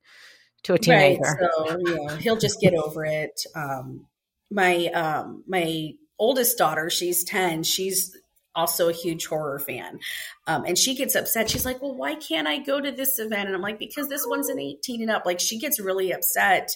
to 0.65 0.75
a 0.75 0.79
teenager. 0.79 1.21
Right. 1.23 1.69
So, 1.69 1.79
yeah, 1.87 2.17
he'll 2.19 2.39
just 2.39 2.61
get 2.61 2.75
over 2.75 3.05
it. 3.05 3.41
Um, 3.55 4.07
my 4.51 4.87
um, 4.87 5.45
my 5.47 5.93
oldest 6.19 6.59
daughter, 6.59 6.91
she's 6.91 7.25
10, 7.25 7.63
she's 7.63 8.17
also 8.59 8.89
a 8.89 8.93
huge 8.93 9.27
horror 9.27 9.61
fan. 9.61 10.01
Um, 10.47 10.65
and 10.65 10.77
she 10.77 10.95
gets 10.95 11.15
upset. 11.15 11.49
She's 11.49 11.65
like, 11.65 11.81
Well, 11.81 11.95
why 11.95 12.17
can't 12.17 12.49
I 12.49 12.59
go 12.59 12.81
to 12.81 12.91
this 12.91 13.19
event? 13.19 13.47
And 13.47 13.55
I'm 13.55 13.63
like, 13.63 13.79
Because 13.79 14.09
this 14.09 14.27
one's 14.27 14.49
an 14.49 14.59
18 14.59 15.03
and 15.03 15.11
up. 15.11 15.25
Like, 15.25 15.41
she 15.41 15.59
gets 15.59 15.81
really 15.81 16.13
upset. 16.13 16.71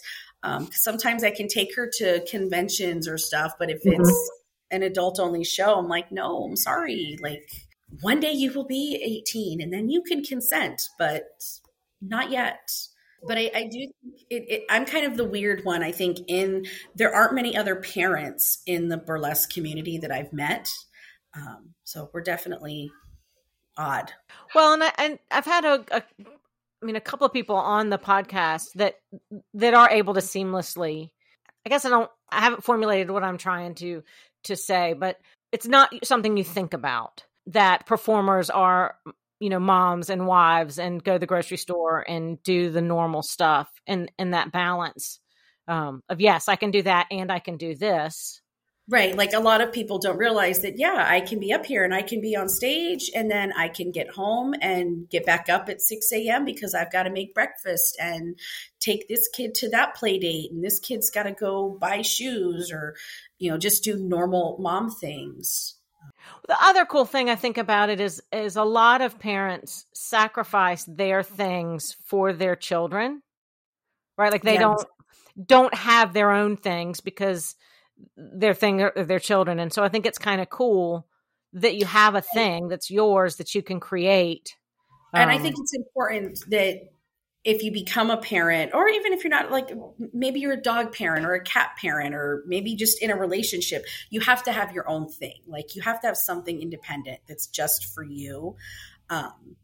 Um, 0.44 0.70
sometimes 0.72 1.24
I 1.24 1.30
can 1.30 1.48
take 1.48 1.74
her 1.76 1.90
to 1.98 2.24
conventions 2.30 3.06
or 3.06 3.18
stuff, 3.18 3.54
but 3.58 3.70
if 3.70 3.82
mm-hmm. 3.82 4.00
it's 4.00 4.30
an 4.70 4.82
adult 4.82 5.20
only 5.20 5.44
show, 5.44 5.74
I'm 5.74 5.88
like, 5.88 6.12
No, 6.12 6.44
I'm 6.44 6.56
sorry. 6.56 7.18
Like, 7.20 7.50
one 8.00 8.20
day 8.20 8.32
you 8.32 8.52
will 8.52 8.66
be 8.66 8.98
18 9.28 9.60
and 9.60 9.72
then 9.72 9.90
you 9.90 10.02
can 10.02 10.22
consent, 10.22 10.82
but 10.98 11.24
not 12.00 12.30
yet 12.30 12.70
but 13.24 13.38
I, 13.38 13.50
I 13.54 13.68
do 13.70 13.86
it, 14.30 14.44
it, 14.48 14.62
I'm 14.68 14.84
kind 14.84 15.06
of 15.06 15.16
the 15.16 15.24
weird 15.24 15.64
one. 15.64 15.82
I 15.82 15.92
think 15.92 16.18
in 16.26 16.66
there 16.94 17.14
aren't 17.14 17.34
many 17.34 17.56
other 17.56 17.76
parents 17.76 18.62
in 18.66 18.88
the 18.88 18.96
burlesque 18.96 19.52
community 19.52 19.98
that 19.98 20.10
I've 20.10 20.32
met, 20.32 20.68
um, 21.34 21.74
so 21.84 22.10
we're 22.12 22.22
definitely 22.22 22.90
odd. 23.76 24.12
Well, 24.54 24.74
and 24.74 24.84
I, 24.84 24.92
and 24.98 25.18
I've 25.30 25.44
had 25.44 25.64
a, 25.64 25.84
a, 25.90 26.02
I 26.82 26.86
mean, 26.86 26.96
a 26.96 27.00
couple 27.00 27.26
of 27.26 27.32
people 27.32 27.56
on 27.56 27.90
the 27.90 27.98
podcast 27.98 28.72
that 28.74 29.00
that 29.54 29.74
are 29.74 29.90
able 29.90 30.14
to 30.14 30.20
seamlessly. 30.20 31.10
I 31.64 31.68
guess 31.68 31.84
I 31.84 31.90
don't. 31.90 32.10
I 32.30 32.40
haven't 32.40 32.64
formulated 32.64 33.10
what 33.10 33.22
I'm 33.22 33.38
trying 33.38 33.74
to 33.76 34.02
to 34.44 34.56
say, 34.56 34.94
but 34.94 35.18
it's 35.52 35.66
not 35.66 35.92
something 36.04 36.36
you 36.36 36.44
think 36.44 36.74
about 36.74 37.24
that 37.46 37.86
performers 37.86 38.50
are 38.50 38.96
you 39.40 39.50
know 39.50 39.58
moms 39.58 40.10
and 40.10 40.26
wives 40.26 40.78
and 40.78 41.02
go 41.02 41.14
to 41.14 41.18
the 41.18 41.26
grocery 41.26 41.56
store 41.56 42.04
and 42.08 42.42
do 42.42 42.70
the 42.70 42.80
normal 42.80 43.22
stuff 43.22 43.68
and 43.86 44.10
and 44.18 44.34
that 44.34 44.52
balance 44.52 45.18
um, 45.66 46.02
of 46.08 46.20
yes 46.20 46.48
i 46.48 46.54
can 46.54 46.70
do 46.70 46.82
that 46.82 47.08
and 47.10 47.32
i 47.32 47.40
can 47.40 47.56
do 47.56 47.74
this 47.74 48.40
right 48.88 49.16
like 49.16 49.32
a 49.32 49.40
lot 49.40 49.60
of 49.60 49.72
people 49.72 49.98
don't 49.98 50.18
realize 50.18 50.62
that 50.62 50.78
yeah 50.78 51.04
i 51.08 51.20
can 51.20 51.38
be 51.38 51.52
up 51.52 51.64
here 51.64 51.84
and 51.84 51.94
i 51.94 52.02
can 52.02 52.20
be 52.20 52.36
on 52.36 52.48
stage 52.48 53.10
and 53.14 53.30
then 53.30 53.52
i 53.52 53.68
can 53.68 53.92
get 53.92 54.10
home 54.10 54.54
and 54.60 55.08
get 55.08 55.24
back 55.24 55.48
up 55.48 55.68
at 55.68 55.80
6 55.80 56.12
a.m 56.12 56.44
because 56.44 56.74
i've 56.74 56.92
got 56.92 57.04
to 57.04 57.10
make 57.10 57.34
breakfast 57.34 57.96
and 58.00 58.38
take 58.80 59.06
this 59.08 59.28
kid 59.28 59.54
to 59.54 59.70
that 59.70 59.94
play 59.94 60.18
date 60.18 60.50
and 60.50 60.64
this 60.64 60.80
kid's 60.80 61.10
got 61.10 61.24
to 61.24 61.32
go 61.32 61.76
buy 61.80 62.02
shoes 62.02 62.72
or 62.72 62.96
you 63.38 63.50
know 63.50 63.58
just 63.58 63.84
do 63.84 63.96
normal 63.96 64.56
mom 64.60 64.90
things 64.90 65.76
the 66.48 66.56
other 66.60 66.84
cool 66.84 67.04
thing 67.04 67.30
I 67.30 67.36
think 67.36 67.58
about 67.58 67.88
it 67.88 68.00
is 68.00 68.22
is 68.32 68.56
a 68.56 68.64
lot 68.64 69.00
of 69.00 69.18
parents 69.18 69.86
sacrifice 69.92 70.84
their 70.84 71.22
things 71.22 71.96
for 72.06 72.32
their 72.32 72.56
children. 72.56 73.22
Right? 74.16 74.32
Like 74.32 74.42
they 74.42 74.54
yes. 74.54 74.60
don't 74.60 74.86
don't 75.46 75.74
have 75.74 76.12
their 76.12 76.30
own 76.30 76.56
things 76.56 77.00
because 77.00 77.54
their 78.16 78.54
thing 78.54 78.82
are 78.82 78.92
their 79.04 79.18
children. 79.18 79.58
And 79.58 79.72
so 79.72 79.82
I 79.82 79.88
think 79.88 80.06
it's 80.06 80.18
kind 80.18 80.40
of 80.40 80.50
cool 80.50 81.06
that 81.54 81.76
you 81.76 81.84
have 81.86 82.14
a 82.14 82.22
thing 82.22 82.68
that's 82.68 82.90
yours 82.90 83.36
that 83.36 83.54
you 83.54 83.62
can 83.62 83.80
create. 83.80 84.56
And 85.14 85.30
um, 85.30 85.36
I 85.36 85.38
think 85.38 85.56
it's 85.58 85.74
important 85.74 86.38
that 86.48 86.80
if 87.44 87.62
you 87.62 87.72
become 87.72 88.10
a 88.10 88.16
parent 88.16 88.72
or 88.72 88.88
even 88.88 89.12
if 89.12 89.24
you're 89.24 89.30
not 89.30 89.50
like 89.50 89.70
maybe 90.12 90.40
you're 90.40 90.52
a 90.52 90.62
dog 90.62 90.94
parent 90.94 91.26
or 91.26 91.34
a 91.34 91.42
cat 91.42 91.70
parent 91.80 92.14
or 92.14 92.44
maybe 92.46 92.76
just 92.76 93.02
in 93.02 93.10
a 93.10 93.16
relationship 93.16 93.84
you 94.10 94.20
have 94.20 94.44
to 94.44 94.52
have 94.52 94.72
your 94.72 94.88
own 94.88 95.08
thing 95.08 95.40
like 95.48 95.74
you 95.74 95.82
have 95.82 96.00
to 96.00 96.06
have 96.06 96.16
something 96.16 96.62
independent 96.62 97.18
that's 97.26 97.48
just 97.48 97.86
for 97.86 98.04
you 98.04 98.54
um, 99.10 99.56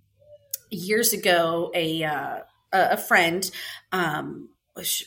years 0.70 1.12
ago 1.12 1.70
a 1.72 2.02
uh, 2.02 2.38
a 2.72 2.96
friend 2.96 3.50
um, 3.92 4.48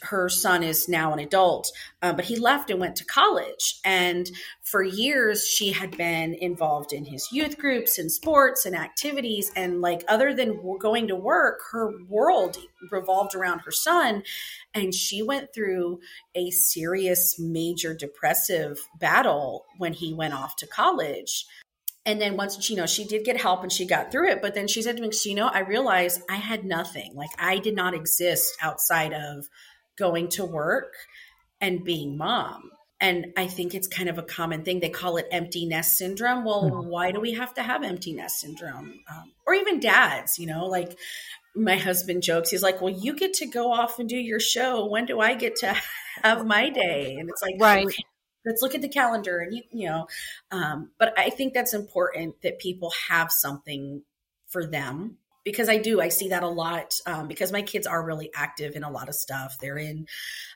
her 0.03 0.29
son 0.29 0.63
is 0.63 0.87
now 0.87 1.13
an 1.13 1.19
adult, 1.19 1.71
uh, 2.01 2.13
but 2.13 2.25
he 2.25 2.35
left 2.37 2.69
and 2.69 2.79
went 2.79 2.95
to 2.97 3.05
college. 3.05 3.79
And 3.83 4.29
for 4.61 4.83
years, 4.83 5.47
she 5.47 5.71
had 5.71 5.97
been 5.97 6.33
involved 6.35 6.93
in 6.93 7.05
his 7.05 7.31
youth 7.31 7.57
groups 7.57 7.97
and 7.97 8.11
sports 8.11 8.65
and 8.65 8.75
activities. 8.75 9.51
And 9.55 9.81
like, 9.81 10.03
other 10.07 10.33
than 10.33 10.77
going 10.79 11.07
to 11.07 11.15
work, 11.15 11.59
her 11.71 11.91
world 12.07 12.57
revolved 12.91 13.35
around 13.35 13.59
her 13.59 13.71
son. 13.71 14.23
And 14.73 14.93
she 14.93 15.21
went 15.21 15.53
through 15.53 15.99
a 16.35 16.49
serious, 16.51 17.37
major 17.39 17.93
depressive 17.93 18.79
battle 18.99 19.65
when 19.77 19.93
he 19.93 20.13
went 20.13 20.33
off 20.33 20.55
to 20.57 20.67
college 20.67 21.45
and 22.05 22.19
then 22.19 22.35
once 22.35 22.69
you 22.69 22.75
know 22.75 22.85
she 22.85 23.05
did 23.05 23.25
get 23.25 23.39
help 23.39 23.63
and 23.63 23.71
she 23.71 23.85
got 23.85 24.11
through 24.11 24.29
it 24.29 24.41
but 24.41 24.53
then 24.53 24.67
she 24.67 24.81
said 24.81 24.97
to 24.97 25.01
me 25.01 25.11
you 25.25 25.35
know 25.35 25.47
i 25.47 25.59
realized 25.59 26.21
i 26.29 26.35
had 26.35 26.65
nothing. 26.65 27.13
Like 27.15 27.29
i 27.37 27.59
did 27.59 27.75
not 27.75 27.93
exist 27.93 28.53
outside 28.61 29.13
of 29.13 29.47
going 29.97 30.29
to 30.29 30.45
work 30.45 30.93
and 31.59 31.83
being 31.83 32.17
mom. 32.17 32.71
And 32.99 33.27
i 33.37 33.47
think 33.47 33.73
it's 33.73 33.87
kind 33.87 34.09
of 34.09 34.17
a 34.17 34.23
common 34.23 34.63
thing. 34.63 34.79
They 34.79 34.89
call 34.89 35.17
it 35.17 35.27
empty 35.31 35.65
nest 35.65 35.97
syndrome. 35.97 36.43
Well 36.43 36.63
mm-hmm. 36.63 36.89
why 36.89 37.11
do 37.11 37.19
we 37.19 37.33
have 37.33 37.53
to 37.55 37.63
have 37.63 37.83
empty 37.83 38.13
nest 38.13 38.39
syndrome? 38.39 38.99
Um, 39.09 39.31
or 39.45 39.53
even 39.53 39.79
dads 39.79 40.39
you 40.39 40.47
know 40.47 40.65
like 40.65 40.97
my 41.55 41.75
husband 41.75 42.23
jokes. 42.23 42.49
He's 42.49 42.63
like 42.63 42.81
well 42.81 42.93
you 42.93 43.15
get 43.15 43.33
to 43.35 43.45
go 43.45 43.71
off 43.71 43.99
and 43.99 44.09
do 44.09 44.17
your 44.17 44.39
show. 44.39 44.87
When 44.87 45.05
do 45.05 45.19
i 45.19 45.35
get 45.35 45.57
to 45.57 45.75
have 46.23 46.45
my 46.45 46.69
day? 46.69 47.17
And 47.19 47.29
it's 47.29 47.41
like 47.41 47.55
right 47.59 47.93
let's 48.45 48.61
look 48.61 48.75
at 48.75 48.81
the 48.81 48.89
calendar 48.89 49.39
and 49.39 49.53
you, 49.55 49.63
you 49.71 49.87
know 49.87 50.07
um, 50.51 50.91
but 50.99 51.17
i 51.17 51.29
think 51.29 51.53
that's 51.53 51.73
important 51.73 52.35
that 52.41 52.59
people 52.59 52.91
have 53.09 53.31
something 53.31 54.01
for 54.47 54.65
them 54.65 55.17
because 55.43 55.69
i 55.69 55.77
do 55.77 56.01
i 56.01 56.09
see 56.09 56.29
that 56.29 56.43
a 56.43 56.47
lot 56.47 56.95
um, 57.05 57.27
because 57.27 57.51
my 57.51 57.61
kids 57.61 57.87
are 57.87 58.03
really 58.03 58.29
active 58.35 58.75
in 58.75 58.83
a 58.83 58.91
lot 58.91 59.09
of 59.09 59.15
stuff. 59.15 59.57
They're 59.59 59.77
in 59.77 60.07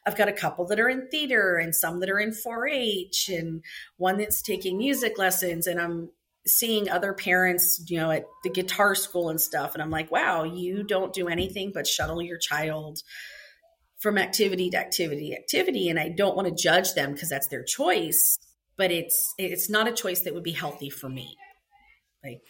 i've 0.05 0.17
got 0.17 0.29
a 0.29 0.33
couple 0.33 0.65
that 0.67 0.79
are 0.79 0.89
in 0.89 1.09
theater 1.09 1.57
and 1.57 1.75
some 1.75 1.99
that 1.99 2.09
are 2.09 2.19
in 2.19 2.31
4-h 2.31 3.29
and 3.29 3.63
one 3.97 4.17
that's 4.17 4.41
taking 4.41 4.77
music 4.77 5.17
lessons 5.17 5.67
and 5.67 5.79
i'm 5.79 6.09
seeing 6.47 6.89
other 6.89 7.13
parents 7.13 7.81
you 7.87 7.97
know 7.97 8.11
at 8.11 8.25
the 8.43 8.49
guitar 8.49 8.93
school 8.93 9.29
and 9.29 9.41
stuff 9.41 9.73
and 9.73 9.81
i'm 9.81 9.89
like 9.89 10.11
wow 10.11 10.43
you 10.43 10.83
don't 10.83 11.13
do 11.13 11.27
anything 11.27 11.71
but 11.73 11.87
shuttle 11.87 12.21
your 12.21 12.37
child 12.37 13.01
from 14.05 14.19
activity 14.19 14.69
to 14.69 14.77
activity 14.77 15.35
activity 15.35 15.89
and 15.89 15.99
i 15.99 16.09
don't 16.09 16.35
want 16.35 16.47
to 16.47 16.53
judge 16.53 16.93
them 16.93 17.11
because 17.13 17.27
that's 17.27 17.47
their 17.47 17.63
choice 17.63 18.37
but 18.77 18.91
it's 18.91 19.33
it's 19.39 19.67
not 19.67 19.87
a 19.87 19.91
choice 19.91 20.19
that 20.19 20.33
would 20.35 20.43
be 20.43 20.51
healthy 20.51 20.91
for 20.91 21.09
me. 21.09 21.35
Like 22.23 22.41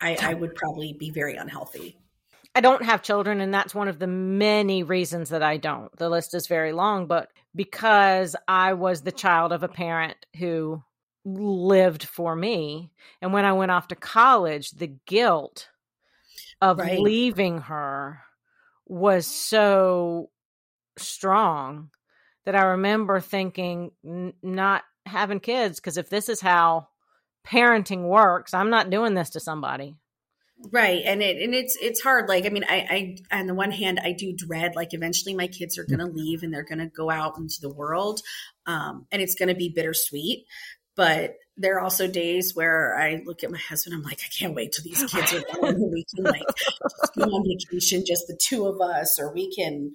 i 0.00 0.16
i 0.20 0.34
would 0.34 0.56
probably 0.56 0.92
be 0.92 1.10
very 1.10 1.36
unhealthy. 1.36 1.96
I 2.56 2.60
don't 2.60 2.82
have 2.82 3.02
children 3.02 3.40
and 3.40 3.54
that's 3.54 3.72
one 3.72 3.86
of 3.86 4.00
the 4.00 4.08
many 4.08 4.82
reasons 4.82 5.28
that 5.28 5.44
i 5.44 5.58
don't. 5.58 5.96
The 5.96 6.08
list 6.08 6.34
is 6.34 6.48
very 6.48 6.72
long 6.72 7.06
but 7.06 7.30
because 7.54 8.34
i 8.48 8.72
was 8.72 9.02
the 9.02 9.12
child 9.12 9.52
of 9.52 9.62
a 9.62 9.68
parent 9.68 10.16
who 10.38 10.82
lived 11.24 12.02
for 12.02 12.34
me 12.34 12.90
and 13.22 13.32
when 13.32 13.44
i 13.44 13.52
went 13.52 13.70
off 13.70 13.88
to 13.88 13.96
college 13.96 14.70
the 14.72 14.94
guilt 15.06 15.68
of 16.60 16.78
right. 16.78 17.00
leaving 17.00 17.58
her 17.58 18.22
was 18.86 19.26
so 19.26 20.30
strong 20.98 21.90
that 22.44 22.54
I 22.54 22.62
remember 22.62 23.20
thinking, 23.20 23.90
n- 24.04 24.34
not 24.42 24.84
having 25.04 25.40
kids, 25.40 25.80
because 25.80 25.96
if 25.96 26.08
this 26.08 26.28
is 26.28 26.40
how 26.40 26.88
parenting 27.46 28.08
works, 28.08 28.54
I'm 28.54 28.70
not 28.70 28.90
doing 28.90 29.14
this 29.14 29.30
to 29.30 29.40
somebody. 29.40 29.96
Right. 30.72 31.02
And 31.04 31.22
it 31.22 31.42
and 31.42 31.54
it's 31.54 31.76
it's 31.80 32.00
hard. 32.00 32.28
Like, 32.28 32.46
I 32.46 32.48
mean, 32.48 32.64
I, 32.66 33.16
I 33.30 33.38
on 33.40 33.46
the 33.46 33.54
one 33.54 33.70
hand 33.70 34.00
I 34.02 34.12
do 34.12 34.34
dread 34.34 34.74
like 34.74 34.94
eventually 34.94 35.34
my 35.34 35.48
kids 35.48 35.76
are 35.76 35.84
gonna 35.84 36.06
leave 36.06 36.42
and 36.42 36.52
they're 36.52 36.64
gonna 36.64 36.88
go 36.88 37.10
out 37.10 37.36
into 37.36 37.60
the 37.60 37.68
world. 37.68 38.22
Um, 38.64 39.06
and 39.12 39.20
it's 39.20 39.34
gonna 39.34 39.54
be 39.54 39.68
bittersweet. 39.74 40.46
But 40.94 41.34
there 41.58 41.76
are 41.76 41.80
also 41.80 42.08
days 42.08 42.54
where 42.54 42.96
I 42.98 43.22
look 43.26 43.44
at 43.44 43.50
my 43.50 43.58
husband, 43.58 43.94
I'm 43.94 44.02
like, 44.02 44.20
I 44.24 44.28
can't 44.28 44.54
wait 44.54 44.72
till 44.72 44.84
these 44.84 45.04
kids 45.12 45.34
are 45.34 45.40
gone 45.40 45.74
and 45.74 45.92
we 45.92 46.06
can 46.14 46.24
like 46.24 46.46
go 47.14 47.24
on 47.24 47.44
vacation, 47.46 48.04
just 48.06 48.26
the 48.26 48.38
two 48.42 48.66
of 48.66 48.80
us, 48.80 49.18
or 49.20 49.34
we 49.34 49.54
can 49.54 49.92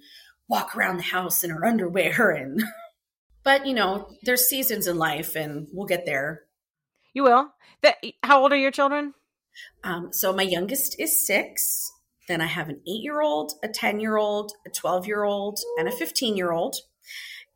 walk 0.52 0.76
around 0.76 0.98
the 0.98 1.02
house 1.02 1.42
in 1.42 1.50
her 1.50 1.64
underwear 1.64 2.30
and 2.38 2.62
but 3.42 3.66
you 3.66 3.74
know 3.74 4.08
there's 4.22 4.48
seasons 4.48 4.86
in 4.86 4.96
life 4.96 5.34
and 5.34 5.66
we'll 5.72 5.86
get 5.86 6.06
there. 6.06 6.42
You 7.14 7.24
will? 7.24 7.48
That 7.82 7.96
how 8.22 8.42
old 8.42 8.52
are 8.52 8.56
your 8.56 8.70
children? 8.70 9.14
Um, 9.82 10.12
so 10.12 10.32
my 10.32 10.44
youngest 10.44 10.96
is 10.98 11.26
six 11.26 11.90
then 12.28 12.40
i 12.40 12.46
have 12.46 12.68
an 12.68 12.80
eight 12.86 13.02
year 13.02 13.20
old 13.20 13.52
a 13.62 13.68
10 13.68 14.00
year 14.00 14.16
old 14.16 14.52
a 14.66 14.70
12 14.70 15.06
year 15.06 15.24
old 15.24 15.58
and 15.78 15.88
a 15.88 15.92
15 15.92 16.36
year 16.36 16.52
old 16.52 16.76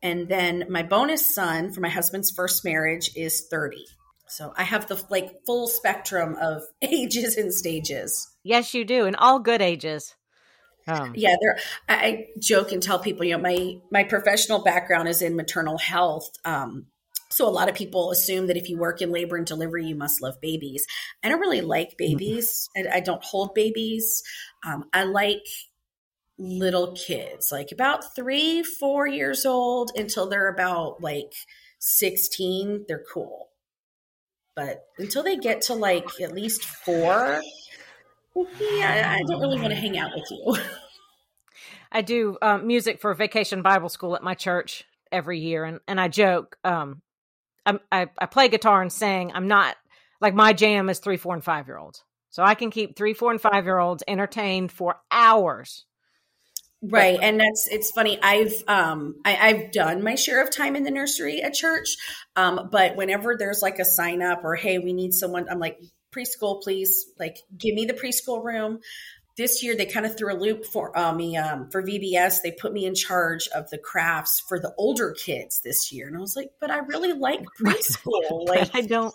and 0.01 0.27
then 0.29 0.65
my 0.69 0.83
bonus 0.83 1.33
son 1.33 1.71
for 1.71 1.81
my 1.81 1.89
husband's 1.89 2.31
first 2.31 2.63
marriage 2.63 3.09
is 3.15 3.47
30 3.49 3.85
So 4.27 4.53
I 4.57 4.63
have 4.63 4.87
the 4.87 5.01
like 5.09 5.29
full 5.45 5.67
spectrum 5.67 6.35
of 6.39 6.63
ages 6.81 7.37
and 7.37 7.53
stages. 7.53 8.29
Yes, 8.43 8.73
you 8.73 8.83
do, 8.83 9.05
and 9.05 9.15
all 9.15 9.39
good 9.39 9.61
ages. 9.61 10.16
Um. 10.87 11.13
Yeah, 11.15 11.35
there. 11.41 11.59
I, 11.89 12.27
joke 12.39 12.71
and 12.71 12.81
tell 12.81 12.99
people, 12.99 13.25
you 13.25 13.35
know, 13.35 13.41
my 13.41 13.77
my 13.91 14.03
professional 14.03 14.63
background 14.63 15.09
is 15.09 15.21
in 15.21 15.35
maternal 15.35 15.77
health. 15.77 16.29
Um, 16.45 16.87
so 17.29 17.47
a 17.47 17.51
lot 17.51 17.69
of 17.69 17.75
people 17.75 18.11
assume 18.11 18.47
that 18.47 18.57
if 18.57 18.69
you 18.69 18.77
work 18.77 19.01
in 19.01 19.11
labor 19.11 19.35
and 19.35 19.45
delivery, 19.45 19.85
you 19.85 19.95
must 19.95 20.21
love 20.21 20.39
babies. 20.41 20.85
I 21.23 21.29
don't 21.29 21.39
really 21.39 21.61
like 21.61 21.89
mm-hmm. 21.89 22.13
babies. 22.13 22.69
I, 22.75 22.97
I 22.97 22.99
don't 23.01 23.23
hold 23.23 23.53
babies. 23.53 24.23
Um, 24.65 24.85
I 24.93 25.03
like 25.03 25.45
little 26.37 26.93
kids, 26.93 27.51
like 27.51 27.71
about 27.71 28.15
three, 28.15 28.63
four 28.63 29.07
years 29.07 29.45
old 29.45 29.91
until 29.95 30.29
they're 30.29 30.49
about 30.49 31.01
like 31.01 31.33
16. 31.79 32.85
They're 32.87 33.03
cool. 33.11 33.49
But 34.55 34.85
until 34.97 35.23
they 35.23 35.37
get 35.37 35.61
to 35.63 35.75
like 35.75 36.19
at 36.21 36.33
least 36.33 36.65
four, 36.65 37.41
yeah, 38.59 39.17
I 39.17 39.23
don't 39.27 39.41
really 39.41 39.59
want 39.59 39.71
to 39.71 39.75
hang 39.75 39.97
out 39.97 40.11
with 40.13 40.25
you. 40.29 40.57
I 41.91 42.01
do 42.01 42.37
um, 42.41 42.67
music 42.67 42.99
for 42.99 43.13
Vacation 43.13 43.61
Bible 43.61 43.89
School 43.89 44.15
at 44.15 44.23
my 44.23 44.33
church 44.33 44.83
every 45.11 45.39
year, 45.39 45.63
and 45.63 45.79
and 45.87 45.99
I 45.99 46.07
joke. 46.07 46.57
Um, 46.63 47.01
I 47.65 48.07
I 48.17 48.25
play 48.27 48.47
guitar 48.47 48.81
and 48.81 48.91
sing. 48.91 49.31
I'm 49.33 49.47
not 49.47 49.75
like 50.21 50.33
my 50.33 50.53
jam 50.53 50.89
is 50.89 50.99
three, 50.99 51.17
four, 51.17 51.33
and 51.33 51.43
five 51.43 51.67
year 51.67 51.77
olds, 51.77 52.03
so 52.29 52.43
I 52.43 52.55
can 52.55 52.71
keep 52.71 52.95
three, 52.95 53.13
four, 53.13 53.31
and 53.31 53.41
five 53.41 53.65
year 53.65 53.79
olds 53.79 54.03
entertained 54.07 54.71
for 54.71 54.97
hours. 55.11 55.85
Right, 56.81 57.17
and 57.19 57.39
that's 57.39 57.67
it's 57.71 57.91
funny. 57.91 58.19
I've 58.21 58.53
um 58.67 59.15
I, 59.25 59.35
I, 59.35 59.53
have 59.53 59.71
done 59.71 60.03
my 60.03 60.13
share 60.13 60.43
of 60.43 60.55
time 60.55 60.75
in 60.75 60.83
the 60.83 60.91
nursery 60.91 61.41
at 61.41 61.55
church, 61.55 61.97
um, 62.35 62.69
but 62.71 62.95
whenever 62.95 63.35
there's 63.35 63.63
like 63.63 63.79
a 63.79 63.85
sign 63.85 64.21
up 64.21 64.41
or 64.43 64.55
hey, 64.55 64.77
we 64.77 64.93
need 64.93 65.13
someone, 65.13 65.47
I'm 65.49 65.59
like 65.59 65.79
preschool, 66.17 66.61
please. 66.61 67.05
Like, 67.19 67.37
give 67.57 67.75
me 67.75 67.85
the 67.85 67.93
preschool 67.93 68.43
room. 68.43 68.79
This 69.37 69.63
year, 69.63 69.75
they 69.75 69.85
kind 69.85 70.05
of 70.05 70.17
threw 70.17 70.33
a 70.33 70.37
loop 70.37 70.65
for 70.65 70.97
uh, 70.97 71.13
me 71.13 71.37
um, 71.37 71.69
for 71.69 71.83
VBS. 71.83 72.41
They 72.41 72.51
put 72.51 72.73
me 72.73 72.85
in 72.85 72.95
charge 72.95 73.47
of 73.49 73.69
the 73.69 73.77
crafts 73.77 74.43
for 74.47 74.59
the 74.59 74.73
older 74.77 75.13
kids 75.13 75.61
this 75.63 75.91
year, 75.91 76.07
and 76.07 76.17
I 76.17 76.19
was 76.19 76.35
like, 76.35 76.49
"But 76.59 76.71
I 76.71 76.77
really 76.79 77.13
like 77.13 77.41
preschool. 77.61 78.47
like, 78.47 78.75
I 78.75 78.81
don't 78.81 79.13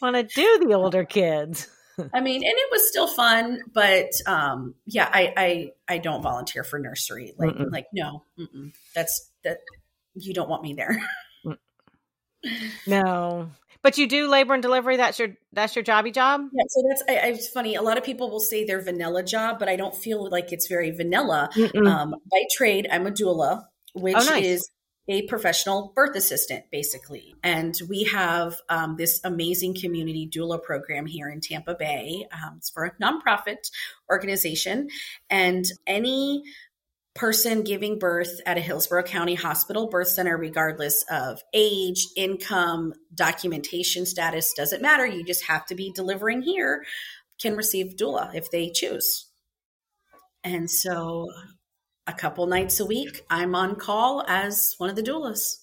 want 0.00 0.16
to 0.16 0.22
do 0.22 0.66
the 0.66 0.74
older 0.74 1.04
kids." 1.04 1.68
I 2.14 2.20
mean, 2.20 2.42
and 2.42 2.44
it 2.44 2.68
was 2.70 2.88
still 2.88 3.06
fun, 3.06 3.60
but 3.72 4.10
um, 4.26 4.74
yeah, 4.86 5.08
I, 5.12 5.34
I 5.36 5.72
I 5.88 5.98
don't 5.98 6.22
volunteer 6.22 6.64
for 6.64 6.78
nursery. 6.78 7.34
Like, 7.36 7.50
mm-mm. 7.50 7.70
like 7.70 7.86
no, 7.92 8.24
mm-mm. 8.38 8.72
that's 8.94 9.30
that 9.44 9.58
you 10.14 10.34
don't 10.34 10.48
want 10.48 10.62
me 10.62 10.74
there. 10.74 10.98
no, 12.86 13.50
but 13.82 13.98
you 13.98 14.06
do 14.06 14.28
labor 14.28 14.54
and 14.54 14.62
delivery. 14.62 14.96
That's 14.96 15.18
your 15.18 15.28
that's 15.52 15.74
your 15.74 15.84
jobby 15.84 16.12
job. 16.12 16.42
Yeah. 16.52 16.64
So 16.68 16.82
that's 16.88 17.02
I, 17.08 17.28
it's 17.28 17.48
funny. 17.48 17.74
A 17.74 17.82
lot 17.82 17.98
of 17.98 18.04
people 18.04 18.30
will 18.30 18.40
say 18.40 18.64
they're 18.64 18.82
vanilla 18.82 19.22
job, 19.22 19.58
but 19.58 19.68
I 19.68 19.76
don't 19.76 19.94
feel 19.94 20.28
like 20.28 20.52
it's 20.52 20.66
very 20.66 20.90
vanilla. 20.90 21.50
Um, 21.86 22.14
by 22.30 22.42
trade, 22.52 22.88
I'm 22.90 23.06
a 23.06 23.10
doula, 23.10 23.64
which 23.94 24.16
oh, 24.16 24.24
nice. 24.24 24.44
is 24.44 24.70
a 25.08 25.26
professional 25.26 25.92
birth 25.94 26.14
assistant, 26.14 26.64
basically. 26.70 27.34
And 27.42 27.74
we 27.88 28.04
have 28.04 28.56
um, 28.68 28.96
this 28.96 29.20
amazing 29.24 29.74
community 29.74 30.28
doula 30.32 30.62
program 30.62 31.06
here 31.06 31.28
in 31.28 31.40
Tampa 31.40 31.74
Bay. 31.74 32.26
Um, 32.32 32.56
it's 32.58 32.70
for 32.70 32.84
a 32.84 32.92
nonprofit 33.02 33.70
organization, 34.10 34.88
and 35.28 35.64
any 35.86 36.44
person 37.14 37.64
giving 37.64 37.98
birth 37.98 38.40
at 38.46 38.56
a 38.56 38.60
Hillsborough 38.60 39.02
County 39.02 39.34
Hospital 39.34 39.88
birth 39.88 40.08
center, 40.08 40.36
regardless 40.36 41.04
of 41.10 41.40
age, 41.52 42.06
income, 42.16 42.92
documentation 43.14 44.06
status, 44.06 44.52
doesn't 44.54 44.82
matter. 44.82 45.06
You 45.06 45.24
just 45.24 45.44
have 45.44 45.66
to 45.66 45.74
be 45.74 45.92
delivering 45.94 46.42
here, 46.42 46.84
can 47.40 47.56
receive 47.56 47.96
doula 47.96 48.34
if 48.34 48.50
they 48.50 48.70
choose. 48.70 49.26
And 50.44 50.70
so 50.70 51.28
a 52.06 52.12
couple 52.12 52.46
nights 52.46 52.80
a 52.80 52.86
week, 52.86 53.24
I'm 53.28 53.54
on 53.54 53.76
call 53.76 54.24
as 54.26 54.74
one 54.78 54.90
of 54.90 54.96
the 54.96 55.02
doulas. 55.02 55.56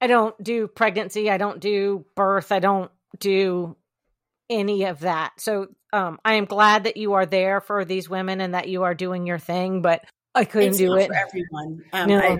I 0.00 0.06
don't 0.06 0.40
do 0.42 0.66
pregnancy. 0.66 1.30
I 1.30 1.36
don't 1.36 1.60
do 1.60 2.04
birth. 2.16 2.50
I 2.50 2.58
don't 2.58 2.90
do 3.18 3.76
any 4.50 4.84
of 4.84 5.00
that. 5.00 5.32
So 5.38 5.68
um, 5.92 6.18
I 6.24 6.34
am 6.34 6.46
glad 6.46 6.84
that 6.84 6.96
you 6.96 7.12
are 7.14 7.26
there 7.26 7.60
for 7.60 7.84
these 7.84 8.08
women 8.08 8.40
and 8.40 8.54
that 8.54 8.68
you 8.68 8.82
are 8.82 8.94
doing 8.94 9.26
your 9.26 9.38
thing. 9.38 9.82
But 9.82 10.04
I 10.34 10.44
couldn't 10.44 10.70
it's 10.70 10.78
do 10.78 10.94
it 10.94 11.08
for 11.08 11.14
everyone. 11.14 11.84
Um, 11.92 12.08
no. 12.08 12.18
I, 12.18 12.38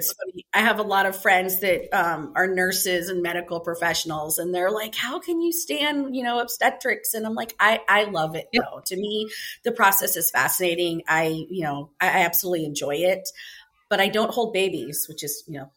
I, 0.54 0.60
have 0.60 0.78
a 0.78 0.82
lot 0.82 1.04
of 1.04 1.14
friends 1.14 1.60
that 1.60 1.92
um, 1.92 2.32
are 2.34 2.46
nurses 2.46 3.10
and 3.10 3.22
medical 3.22 3.60
professionals, 3.60 4.38
and 4.38 4.54
they're 4.54 4.70
like, 4.70 4.94
"How 4.94 5.18
can 5.18 5.42
you 5.42 5.52
stand, 5.52 6.16
you 6.16 6.22
know, 6.22 6.40
obstetrics?" 6.40 7.12
And 7.12 7.26
I'm 7.26 7.34
like, 7.34 7.54
"I 7.60 7.80
I 7.88 8.04
love 8.04 8.34
it 8.34 8.48
yep. 8.52 8.64
though. 8.64 8.80
To 8.86 8.96
me, 8.96 9.28
the 9.62 9.72
process 9.72 10.16
is 10.16 10.30
fascinating. 10.30 11.02
I 11.06 11.44
you 11.50 11.64
know 11.64 11.90
I, 12.00 12.06
I 12.06 12.24
absolutely 12.24 12.64
enjoy 12.64 12.96
it, 12.96 13.28
but 13.90 14.00
I 14.00 14.08
don't 14.08 14.32
hold 14.32 14.54
babies, 14.54 15.04
which 15.06 15.22
is 15.22 15.44
you 15.46 15.58
know 15.58 15.70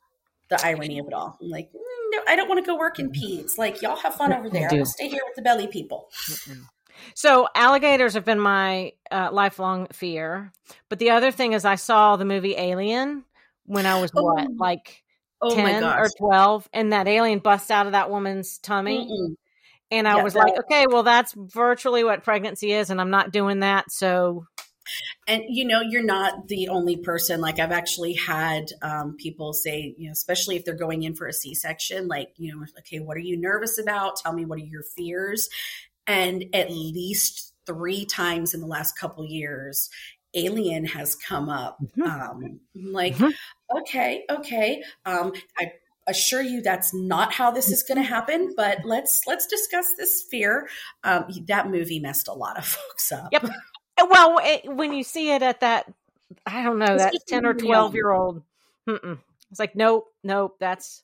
the 0.47 0.66
irony 0.66 0.99
of 0.99 1.07
it 1.07 1.13
all. 1.13 1.38
I'm 1.41 1.49
like, 1.49 1.70
mm, 1.74 2.11
no, 2.11 2.20
I 2.28 2.38
don't 2.38 2.47
want 2.47 2.63
to 2.63 2.70
go 2.70 2.78
work 2.78 2.97
in 2.97 3.11
peds. 3.11 3.57
Like 3.57 3.82
y'all 3.82 3.97
have 3.97 4.16
fun 4.16 4.32
over 4.32 4.49
there. 4.49 4.70
I'll 4.72 4.86
stay 4.86 5.09
here 5.09 5.22
with 5.26 5.36
the 5.36 5.41
belly 5.41 5.68
people. 5.68 6.07
Mm-mm. 6.30 6.66
So 7.13 7.47
alligators 7.53 8.13
have 8.13 8.25
been 8.25 8.39
my 8.39 8.93
uh, 9.11 9.29
lifelong 9.31 9.87
fear. 9.93 10.51
But 10.89 10.99
the 10.99 11.11
other 11.11 11.31
thing 11.31 11.53
is, 11.53 11.65
I 11.65 11.75
saw 11.75 12.15
the 12.15 12.25
movie 12.25 12.55
Alien 12.57 13.23
when 13.65 13.85
I 13.85 14.01
was 14.01 14.11
oh. 14.15 14.23
what, 14.23 14.47
like 14.57 15.03
oh 15.41 15.55
ten 15.55 15.83
or 15.83 16.09
twelve, 16.17 16.67
and 16.73 16.93
that 16.93 17.07
alien 17.07 17.39
busts 17.39 17.71
out 17.71 17.85
of 17.85 17.91
that 17.93 18.09
woman's 18.09 18.57
tummy. 18.57 18.97
Mm-mm. 18.99 19.35
And 19.91 20.07
I 20.07 20.17
yeah, 20.17 20.23
was 20.23 20.33
that, 20.33 20.39
like, 20.39 20.59
okay, 20.59 20.85
well, 20.89 21.03
that's 21.03 21.33
virtually 21.33 22.03
what 22.03 22.23
pregnancy 22.23 22.71
is, 22.71 22.89
and 22.89 22.99
I'm 22.99 23.11
not 23.11 23.31
doing 23.31 23.59
that. 23.59 23.91
So 23.91 24.47
and 25.27 25.43
you 25.47 25.65
know 25.65 25.81
you're 25.81 26.03
not 26.03 26.47
the 26.47 26.67
only 26.69 26.95
person 26.97 27.41
like 27.41 27.59
i've 27.59 27.71
actually 27.71 28.13
had 28.13 28.65
um, 28.81 29.15
people 29.17 29.53
say 29.53 29.95
you 29.97 30.07
know 30.07 30.11
especially 30.11 30.55
if 30.55 30.65
they're 30.65 30.75
going 30.75 31.03
in 31.03 31.15
for 31.15 31.27
a 31.27 31.33
c-section 31.33 32.07
like 32.07 32.29
you 32.37 32.53
know 32.53 32.63
okay 32.77 32.99
what 32.99 33.17
are 33.17 33.21
you 33.21 33.37
nervous 33.37 33.79
about 33.79 34.17
tell 34.17 34.33
me 34.33 34.45
what 34.45 34.59
are 34.59 34.65
your 34.65 34.83
fears 34.95 35.49
and 36.07 36.45
at 36.53 36.71
least 36.71 37.53
three 37.65 38.05
times 38.05 38.53
in 38.53 38.61
the 38.61 38.67
last 38.67 38.97
couple 38.97 39.25
years, 39.25 39.89
Alien 40.33 40.85
has 40.85 41.15
come 41.15 41.49
up. 41.49 41.77
Mm-hmm. 41.81 42.01
Um, 42.03 42.59
like, 42.75 43.15
mm-hmm. 43.15 43.77
okay, 43.79 44.25
okay. 44.29 44.83
Um, 45.05 45.33
I 45.57 45.71
assure 46.07 46.41
you 46.41 46.61
that's 46.61 46.93
not 46.93 47.33
how 47.33 47.51
this 47.51 47.69
is 47.69 47.83
going 47.83 47.97
to 47.97 48.03
happen, 48.03 48.53
but 48.55 48.79
let's 48.83 49.21
let's 49.25 49.47
discuss 49.47 49.93
this 49.97 50.25
fear. 50.29 50.67
Um, 51.03 51.25
that 51.47 51.69
movie 51.69 51.99
messed 51.99 52.27
a 52.27 52.33
lot 52.33 52.57
of 52.57 52.65
folks 52.65 53.11
up. 53.11 53.29
Yep. 53.31 53.49
Well, 54.09 54.39
it, 54.43 54.65
when 54.65 54.93
you 54.93 55.03
see 55.03 55.31
it 55.31 55.41
at 55.41 55.61
that, 55.61 55.91
I 56.45 56.63
don't 56.63 56.79
know, 56.79 56.97
that 56.97 57.13
ten 57.27 57.45
or 57.45 57.53
twelve 57.53 57.95
year 57.95 58.11
old, 58.11 58.43
it's 58.87 59.59
like, 59.59 59.75
nope, 59.75 60.07
nope, 60.23 60.57
that's 60.59 61.01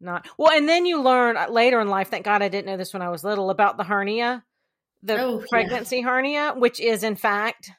not 0.00 0.26
well 0.38 0.52
and 0.52 0.68
then 0.68 0.86
you 0.86 1.02
learn 1.02 1.36
uh, 1.36 1.48
later 1.48 1.80
in 1.80 1.88
life 1.88 2.08
thank 2.08 2.24
god 2.24 2.42
i 2.42 2.48
didn't 2.48 2.66
know 2.66 2.76
this 2.76 2.92
when 2.92 3.02
i 3.02 3.08
was 3.08 3.22
little 3.24 3.50
about 3.50 3.76
the 3.76 3.84
hernia 3.84 4.42
the 5.02 5.20
oh, 5.20 5.44
pregnancy 5.48 5.98
yeah. 5.98 6.02
hernia 6.02 6.54
which 6.56 6.80
is 6.80 7.02
in 7.02 7.16
fact 7.16 7.70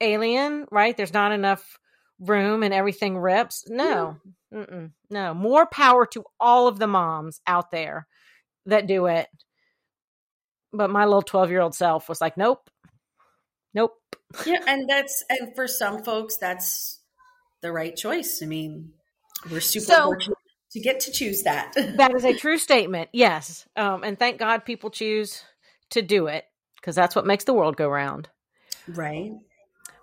alien 0.00 0.66
right? 0.70 0.96
There's 0.96 1.12
not 1.12 1.32
enough 1.32 1.78
room 2.20 2.62
and 2.62 2.74
everything 2.74 3.18
rips. 3.18 3.64
No 3.68 4.16
Mm-mm. 4.52 4.92
no. 5.10 5.34
More 5.34 5.66
power 5.66 6.06
to 6.06 6.24
all 6.40 6.68
of 6.68 6.78
the 6.78 6.86
moms 6.86 7.40
out 7.46 7.70
there 7.70 8.06
that 8.66 8.86
do 8.86 9.06
it. 9.06 9.28
But 10.72 10.90
my 10.90 11.04
little 11.04 11.22
12 11.22 11.50
year 11.50 11.60
old 11.60 11.74
self 11.74 12.08
was 12.08 12.20
like 12.20 12.36
nope. 12.36 12.68
Nope. 13.74 13.94
Yeah 14.46 14.60
and 14.66 14.88
that's 14.88 15.24
and 15.28 15.54
for 15.54 15.66
some 15.66 16.02
folks 16.02 16.36
that's 16.36 17.00
the 17.60 17.72
right 17.72 17.94
choice. 17.94 18.40
I 18.42 18.46
mean 18.46 18.92
we're 19.50 19.60
super 19.60 19.86
so, 19.86 20.04
fortunate 20.04 20.37
to 20.72 20.80
get 20.80 21.00
to 21.00 21.12
choose 21.12 21.42
that. 21.42 21.72
that 21.96 22.14
is 22.14 22.24
a 22.24 22.34
true 22.34 22.58
statement. 22.58 23.08
Yes. 23.12 23.66
Um, 23.76 24.04
and 24.04 24.18
thank 24.18 24.38
God 24.38 24.64
people 24.64 24.90
choose 24.90 25.42
to 25.90 26.02
do 26.02 26.26
it 26.26 26.44
because 26.76 26.94
that's 26.94 27.16
what 27.16 27.26
makes 27.26 27.44
the 27.44 27.54
world 27.54 27.76
go 27.76 27.88
round. 27.88 28.28
Right. 28.86 29.32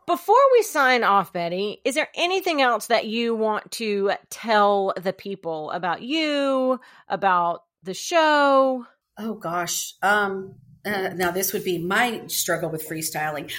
Before 0.08 0.36
we 0.54 0.62
sign 0.62 1.04
off, 1.04 1.34
Betty, 1.34 1.82
is 1.84 1.96
there 1.96 2.10
anything 2.16 2.62
else 2.62 2.88
that 2.88 3.08
you 3.08 3.34
want 3.34 3.72
to 3.74 4.12
tell 4.30 4.94
the 5.02 5.14
people 5.14 5.72
about 5.72 6.04
you, 6.04 6.80
about 7.10 7.64
the 7.82 7.96
show? 7.96 8.86
Oh 9.18 9.34
gosh. 9.34 9.96
Um 10.02 10.56
uh, 10.86 11.10
now 11.16 11.32
this 11.32 11.54
would 11.54 11.64
be 11.64 11.80
my 11.80 12.28
struggle 12.28 12.70
with 12.70 12.88
freestyling. 12.88 13.52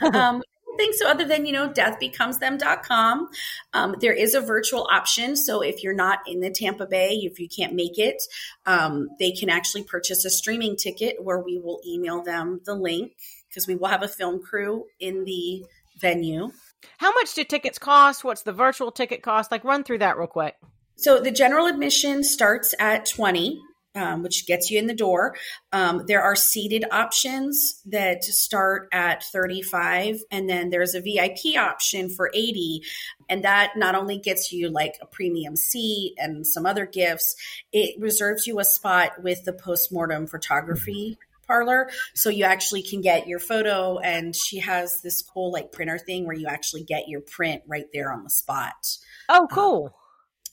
um 0.00 0.42
think 0.76 0.94
so 0.94 1.08
other 1.08 1.24
than 1.24 1.46
you 1.46 1.52
know 1.52 1.68
deathbecomesthem.com 1.68 3.28
um, 3.72 3.96
there 4.00 4.12
is 4.12 4.34
a 4.34 4.40
virtual 4.40 4.86
option. 4.90 5.36
So 5.36 5.62
if 5.62 5.82
you're 5.82 5.94
not 5.94 6.20
in 6.26 6.40
the 6.40 6.50
tampa 6.50 6.86
bay 6.86 7.20
if 7.22 7.38
you 7.38 7.48
can't 7.48 7.74
make 7.74 7.98
it 7.98 8.22
um, 8.66 9.08
they 9.18 9.32
can 9.32 9.50
actually 9.50 9.84
purchase 9.84 10.24
a 10.24 10.30
streaming 10.30 10.76
ticket 10.76 11.22
where 11.22 11.38
we 11.38 11.58
will 11.58 11.80
email 11.86 12.22
them 12.22 12.60
the 12.64 12.74
link 12.74 13.12
because 13.48 13.66
we 13.66 13.76
will 13.76 13.88
have 13.88 14.02
a 14.02 14.08
film 14.08 14.42
crew 14.42 14.86
in 14.98 15.24
the 15.24 15.64
venue. 15.98 16.50
How 16.98 17.12
much 17.12 17.34
do 17.34 17.44
tickets 17.44 17.78
cost? 17.78 18.24
What's 18.24 18.42
the 18.42 18.52
virtual 18.52 18.90
ticket 18.90 19.22
cost? 19.22 19.50
Like 19.50 19.64
run 19.64 19.84
through 19.84 19.98
that 19.98 20.16
real 20.16 20.26
quick. 20.26 20.56
So 20.96 21.20
the 21.20 21.30
general 21.30 21.66
admission 21.66 22.22
starts 22.22 22.74
at 22.78 23.06
20 23.06 23.60
um, 23.94 24.22
which 24.22 24.46
gets 24.46 24.70
you 24.70 24.78
in 24.78 24.86
the 24.86 24.94
door. 24.94 25.36
Um, 25.72 26.04
there 26.06 26.22
are 26.22 26.36
seated 26.36 26.84
options 26.90 27.80
that 27.86 28.24
start 28.24 28.88
at 28.92 29.24
35, 29.24 30.22
and 30.30 30.48
then 30.48 30.70
there's 30.70 30.94
a 30.94 31.00
VIP 31.00 31.56
option 31.58 32.08
for 32.08 32.30
80. 32.32 32.82
And 33.28 33.44
that 33.44 33.72
not 33.76 33.94
only 33.94 34.18
gets 34.18 34.52
you 34.52 34.68
like 34.68 34.98
a 35.00 35.06
premium 35.06 35.56
seat 35.56 36.14
and 36.18 36.46
some 36.46 36.66
other 36.66 36.86
gifts, 36.86 37.36
it 37.72 38.00
reserves 38.00 38.46
you 38.46 38.58
a 38.60 38.64
spot 38.64 39.22
with 39.22 39.44
the 39.44 39.52
postmortem 39.52 40.26
photography 40.26 41.18
parlor 41.46 41.90
so 42.14 42.30
you 42.30 42.44
actually 42.44 42.82
can 42.82 43.00
get 43.00 43.26
your 43.26 43.40
photo 43.40 43.98
and 43.98 44.34
she 44.34 44.58
has 44.58 45.02
this 45.02 45.22
cool 45.22 45.52
like 45.52 45.72
printer 45.72 45.98
thing 45.98 46.24
where 46.24 46.36
you 46.36 46.46
actually 46.46 46.84
get 46.84 47.08
your 47.08 47.20
print 47.20 47.62
right 47.66 47.86
there 47.92 48.12
on 48.12 48.22
the 48.22 48.30
spot 48.30 48.96
oh 49.28 49.46
cool 49.50 49.86
um, 49.86 49.92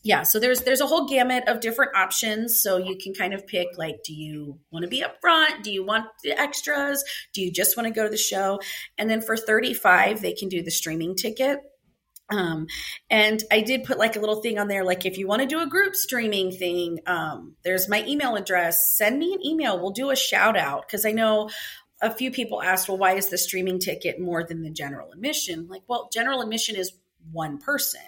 yeah 0.03 0.23
so 0.23 0.39
there's 0.39 0.61
there's 0.61 0.81
a 0.81 0.87
whole 0.87 1.07
gamut 1.07 1.47
of 1.47 1.59
different 1.59 1.95
options 1.95 2.61
so 2.61 2.77
you 2.77 2.97
can 2.97 3.13
kind 3.13 3.33
of 3.33 3.45
pick 3.45 3.67
like 3.77 3.97
do 4.03 4.13
you 4.13 4.57
want 4.71 4.83
to 4.83 4.89
be 4.89 5.03
up 5.03 5.19
front 5.21 5.63
do 5.63 5.71
you 5.71 5.83
want 5.85 6.05
the 6.23 6.39
extras 6.39 7.03
do 7.33 7.41
you 7.41 7.51
just 7.51 7.75
want 7.75 7.87
to 7.87 7.93
go 7.93 8.03
to 8.03 8.09
the 8.09 8.17
show 8.17 8.59
and 8.97 9.09
then 9.09 9.21
for 9.21 9.35
35 9.35 10.21
they 10.21 10.33
can 10.33 10.49
do 10.49 10.61
the 10.63 10.71
streaming 10.71 11.15
ticket 11.15 11.59
um, 12.31 12.67
and 13.09 13.43
I 13.51 13.61
did 13.61 13.85
put 13.85 13.97
like 13.97 14.15
a 14.15 14.19
little 14.19 14.41
thing 14.41 14.59
on 14.59 14.67
there, 14.67 14.83
like 14.83 15.05
if 15.05 15.17
you 15.17 15.27
want 15.27 15.41
to 15.41 15.47
do 15.47 15.61
a 15.61 15.67
group 15.67 15.95
streaming 15.95 16.51
thing, 16.51 16.99
um, 17.07 17.55
there's 17.63 17.89
my 17.89 18.05
email 18.05 18.35
address. 18.35 18.95
Send 18.95 19.17
me 19.17 19.33
an 19.33 19.43
email. 19.45 19.79
We'll 19.79 19.91
do 19.91 20.11
a 20.11 20.15
shout 20.15 20.55
out 20.55 20.85
because 20.85 21.05
I 21.05 21.11
know 21.11 21.49
a 22.01 22.13
few 22.13 22.31
people 22.31 22.61
asked, 22.61 22.87
well, 22.87 22.97
why 22.97 23.13
is 23.15 23.29
the 23.29 23.37
streaming 23.37 23.79
ticket 23.79 24.19
more 24.19 24.43
than 24.43 24.61
the 24.61 24.69
general 24.69 25.11
admission? 25.11 25.67
Like, 25.67 25.81
well, 25.87 26.09
general 26.13 26.41
admission 26.41 26.75
is 26.75 26.93
one 27.31 27.57
person. 27.57 28.01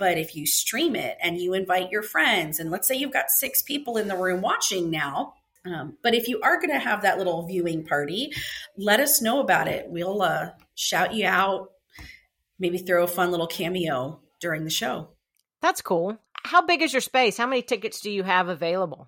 But 0.00 0.16
if 0.16 0.34
you 0.34 0.46
stream 0.46 0.96
it 0.96 1.18
and 1.22 1.38
you 1.38 1.52
invite 1.52 1.90
your 1.90 2.02
friends, 2.02 2.58
and 2.58 2.70
let's 2.70 2.88
say 2.88 2.94
you've 2.94 3.12
got 3.12 3.30
six 3.30 3.60
people 3.60 3.98
in 3.98 4.08
the 4.08 4.16
room 4.16 4.40
watching 4.40 4.90
now, 4.90 5.34
um, 5.66 5.98
but 6.02 6.14
if 6.14 6.26
you 6.26 6.40
are 6.40 6.56
going 6.56 6.70
to 6.70 6.78
have 6.78 7.02
that 7.02 7.18
little 7.18 7.46
viewing 7.46 7.84
party, 7.84 8.32
let 8.78 8.98
us 8.98 9.20
know 9.20 9.40
about 9.40 9.68
it. 9.68 9.90
We'll 9.90 10.22
uh, 10.22 10.52
shout 10.74 11.12
you 11.12 11.26
out, 11.26 11.72
maybe 12.58 12.78
throw 12.78 13.04
a 13.04 13.06
fun 13.06 13.30
little 13.30 13.46
cameo 13.46 14.20
during 14.40 14.64
the 14.64 14.70
show. 14.70 15.10
That's 15.60 15.82
cool. 15.82 16.16
How 16.44 16.62
big 16.62 16.80
is 16.80 16.94
your 16.94 17.02
space? 17.02 17.36
How 17.36 17.46
many 17.46 17.60
tickets 17.60 18.00
do 18.00 18.10
you 18.10 18.22
have 18.22 18.48
available? 18.48 19.06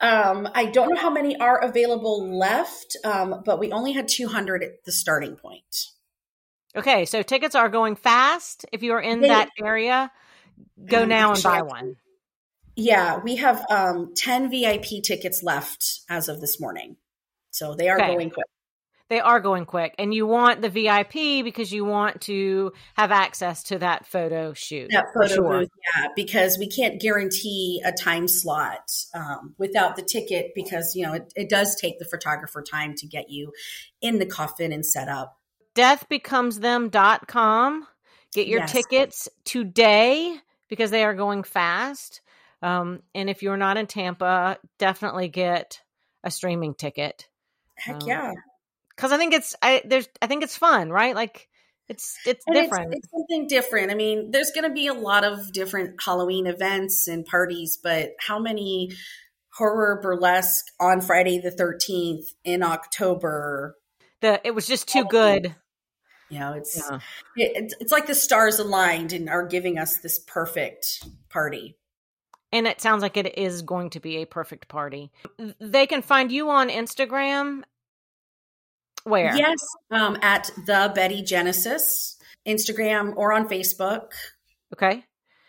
Um, 0.00 0.48
I 0.52 0.64
don't 0.64 0.92
know 0.92 1.00
how 1.00 1.10
many 1.10 1.36
are 1.36 1.60
available 1.60 2.28
left, 2.28 2.96
um, 3.04 3.42
but 3.46 3.60
we 3.60 3.70
only 3.70 3.92
had 3.92 4.08
200 4.08 4.64
at 4.64 4.84
the 4.84 4.90
starting 4.90 5.36
point. 5.36 5.92
Okay, 6.76 7.04
so 7.04 7.22
tickets 7.22 7.54
are 7.54 7.68
going 7.68 7.94
fast. 7.94 8.66
If 8.72 8.82
you 8.82 8.94
are 8.94 9.00
in 9.00 9.20
they, 9.20 9.28
that 9.28 9.50
area, 9.62 10.10
go 10.84 11.04
now 11.04 11.32
and 11.32 11.42
buy 11.42 11.62
one. 11.62 11.96
Yeah, 12.76 13.18
we 13.18 13.36
have 13.36 13.64
um, 13.70 14.14
10 14.16 14.50
VIP 14.50 15.02
tickets 15.04 15.42
left 15.42 16.00
as 16.08 16.28
of 16.28 16.40
this 16.40 16.60
morning. 16.60 16.96
So 17.50 17.74
they 17.74 17.88
are 17.88 17.96
okay. 17.96 18.08
going 18.08 18.30
quick. 18.30 18.46
They 19.10 19.20
are 19.20 19.38
going 19.38 19.66
quick. 19.66 19.94
And 19.98 20.12
you 20.12 20.26
want 20.26 20.60
the 20.60 20.70
VIP 20.70 21.44
because 21.44 21.70
you 21.70 21.84
want 21.84 22.22
to 22.22 22.72
have 22.96 23.12
access 23.12 23.62
to 23.64 23.78
that 23.78 24.06
photo 24.06 24.54
shoot. 24.54 24.88
That 24.90 25.06
photo 25.14 25.34
sure. 25.34 25.60
booth, 25.60 25.68
yeah, 25.96 26.08
because 26.16 26.58
we 26.58 26.66
can't 26.66 27.00
guarantee 27.00 27.82
a 27.84 27.92
time 27.92 28.26
slot 28.26 28.90
um, 29.14 29.54
without 29.58 29.96
the 29.96 30.02
ticket 30.02 30.52
because, 30.54 30.96
you 30.96 31.06
know, 31.06 31.12
it, 31.12 31.32
it 31.36 31.48
does 31.48 31.76
take 31.76 31.98
the 31.98 32.06
photographer 32.06 32.62
time 32.62 32.94
to 32.96 33.06
get 33.06 33.30
you 33.30 33.52
in 34.00 34.18
the 34.18 34.26
coffin 34.26 34.72
and 34.72 34.84
set 34.84 35.08
up 35.08 35.38
deathbecomesthem.com. 35.74 37.86
Get 38.32 38.48
your 38.48 38.60
yes. 38.60 38.72
tickets 38.72 39.28
today 39.44 40.38
because 40.68 40.90
they 40.90 41.04
are 41.04 41.14
going 41.14 41.42
fast. 41.42 42.20
Um, 42.62 43.02
and 43.14 43.28
if 43.28 43.42
you're 43.42 43.56
not 43.56 43.76
in 43.76 43.86
Tampa, 43.86 44.58
definitely 44.78 45.28
get 45.28 45.80
a 46.22 46.30
streaming 46.30 46.74
ticket. 46.74 47.28
Heck 47.76 48.02
um, 48.02 48.08
yeah. 48.08 48.32
Cause 48.96 49.12
I 49.12 49.18
think 49.18 49.34
it's, 49.34 49.54
I, 49.60 49.82
there's, 49.84 50.08
I 50.22 50.26
think 50.26 50.42
it's 50.42 50.56
fun, 50.56 50.90
right? 50.90 51.14
Like 51.14 51.48
it's, 51.88 52.16
it's 52.24 52.44
and 52.46 52.54
different. 52.54 52.94
It's, 52.94 53.04
it's 53.04 53.10
something 53.10 53.48
different. 53.48 53.90
I 53.90 53.94
mean, 53.94 54.30
there's 54.30 54.52
going 54.52 54.68
to 54.68 54.74
be 54.74 54.86
a 54.86 54.94
lot 54.94 55.24
of 55.24 55.52
different 55.52 56.00
Halloween 56.02 56.46
events 56.46 57.08
and 57.08 57.26
parties, 57.26 57.78
but 57.82 58.12
how 58.20 58.38
many 58.38 58.92
horror 59.52 60.00
burlesque 60.02 60.66
on 60.80 61.00
Friday 61.00 61.38
the 61.38 61.50
13th 61.50 62.34
in 62.44 62.62
October? 62.62 63.76
The, 64.20 64.40
it 64.44 64.52
was 64.52 64.66
just 64.66 64.88
too 64.88 65.04
good 65.04 65.54
you 66.28 66.40
know, 66.40 66.52
it's 66.52 66.76
yeah. 66.76 66.98
it, 67.36 67.74
it's 67.80 67.92
like 67.92 68.06
the 68.06 68.14
stars 68.14 68.58
aligned 68.58 69.12
and 69.12 69.28
are 69.28 69.46
giving 69.46 69.78
us 69.78 69.98
this 69.98 70.18
perfect 70.18 71.06
party. 71.28 71.76
And 72.52 72.66
it 72.66 72.80
sounds 72.80 73.02
like 73.02 73.16
it 73.16 73.36
is 73.36 73.62
going 73.62 73.90
to 73.90 74.00
be 74.00 74.18
a 74.18 74.26
perfect 74.26 74.68
party. 74.68 75.10
They 75.60 75.86
can 75.86 76.02
find 76.02 76.30
you 76.30 76.50
on 76.50 76.68
Instagram. 76.68 77.62
Where? 79.02 79.36
Yes, 79.36 79.58
um, 79.90 80.16
at 80.22 80.50
the 80.64 80.92
Betty 80.94 81.22
Genesis 81.22 82.16
Instagram 82.46 83.14
or 83.16 83.32
on 83.32 83.48
Facebook. 83.48 84.12
Okay. 84.72 85.04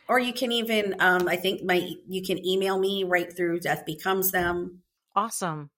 Or 0.08 0.20
you 0.20 0.34
can 0.34 0.52
even, 0.52 0.96
um, 1.00 1.28
I 1.28 1.36
think 1.36 1.64
my 1.64 1.90
you 2.08 2.22
can 2.24 2.44
email 2.46 2.78
me 2.78 3.04
right 3.04 3.36
through 3.36 3.60
Death 3.60 3.86
Becomes 3.86 4.32
Them. 4.32 4.82
Awesome. 5.16 5.70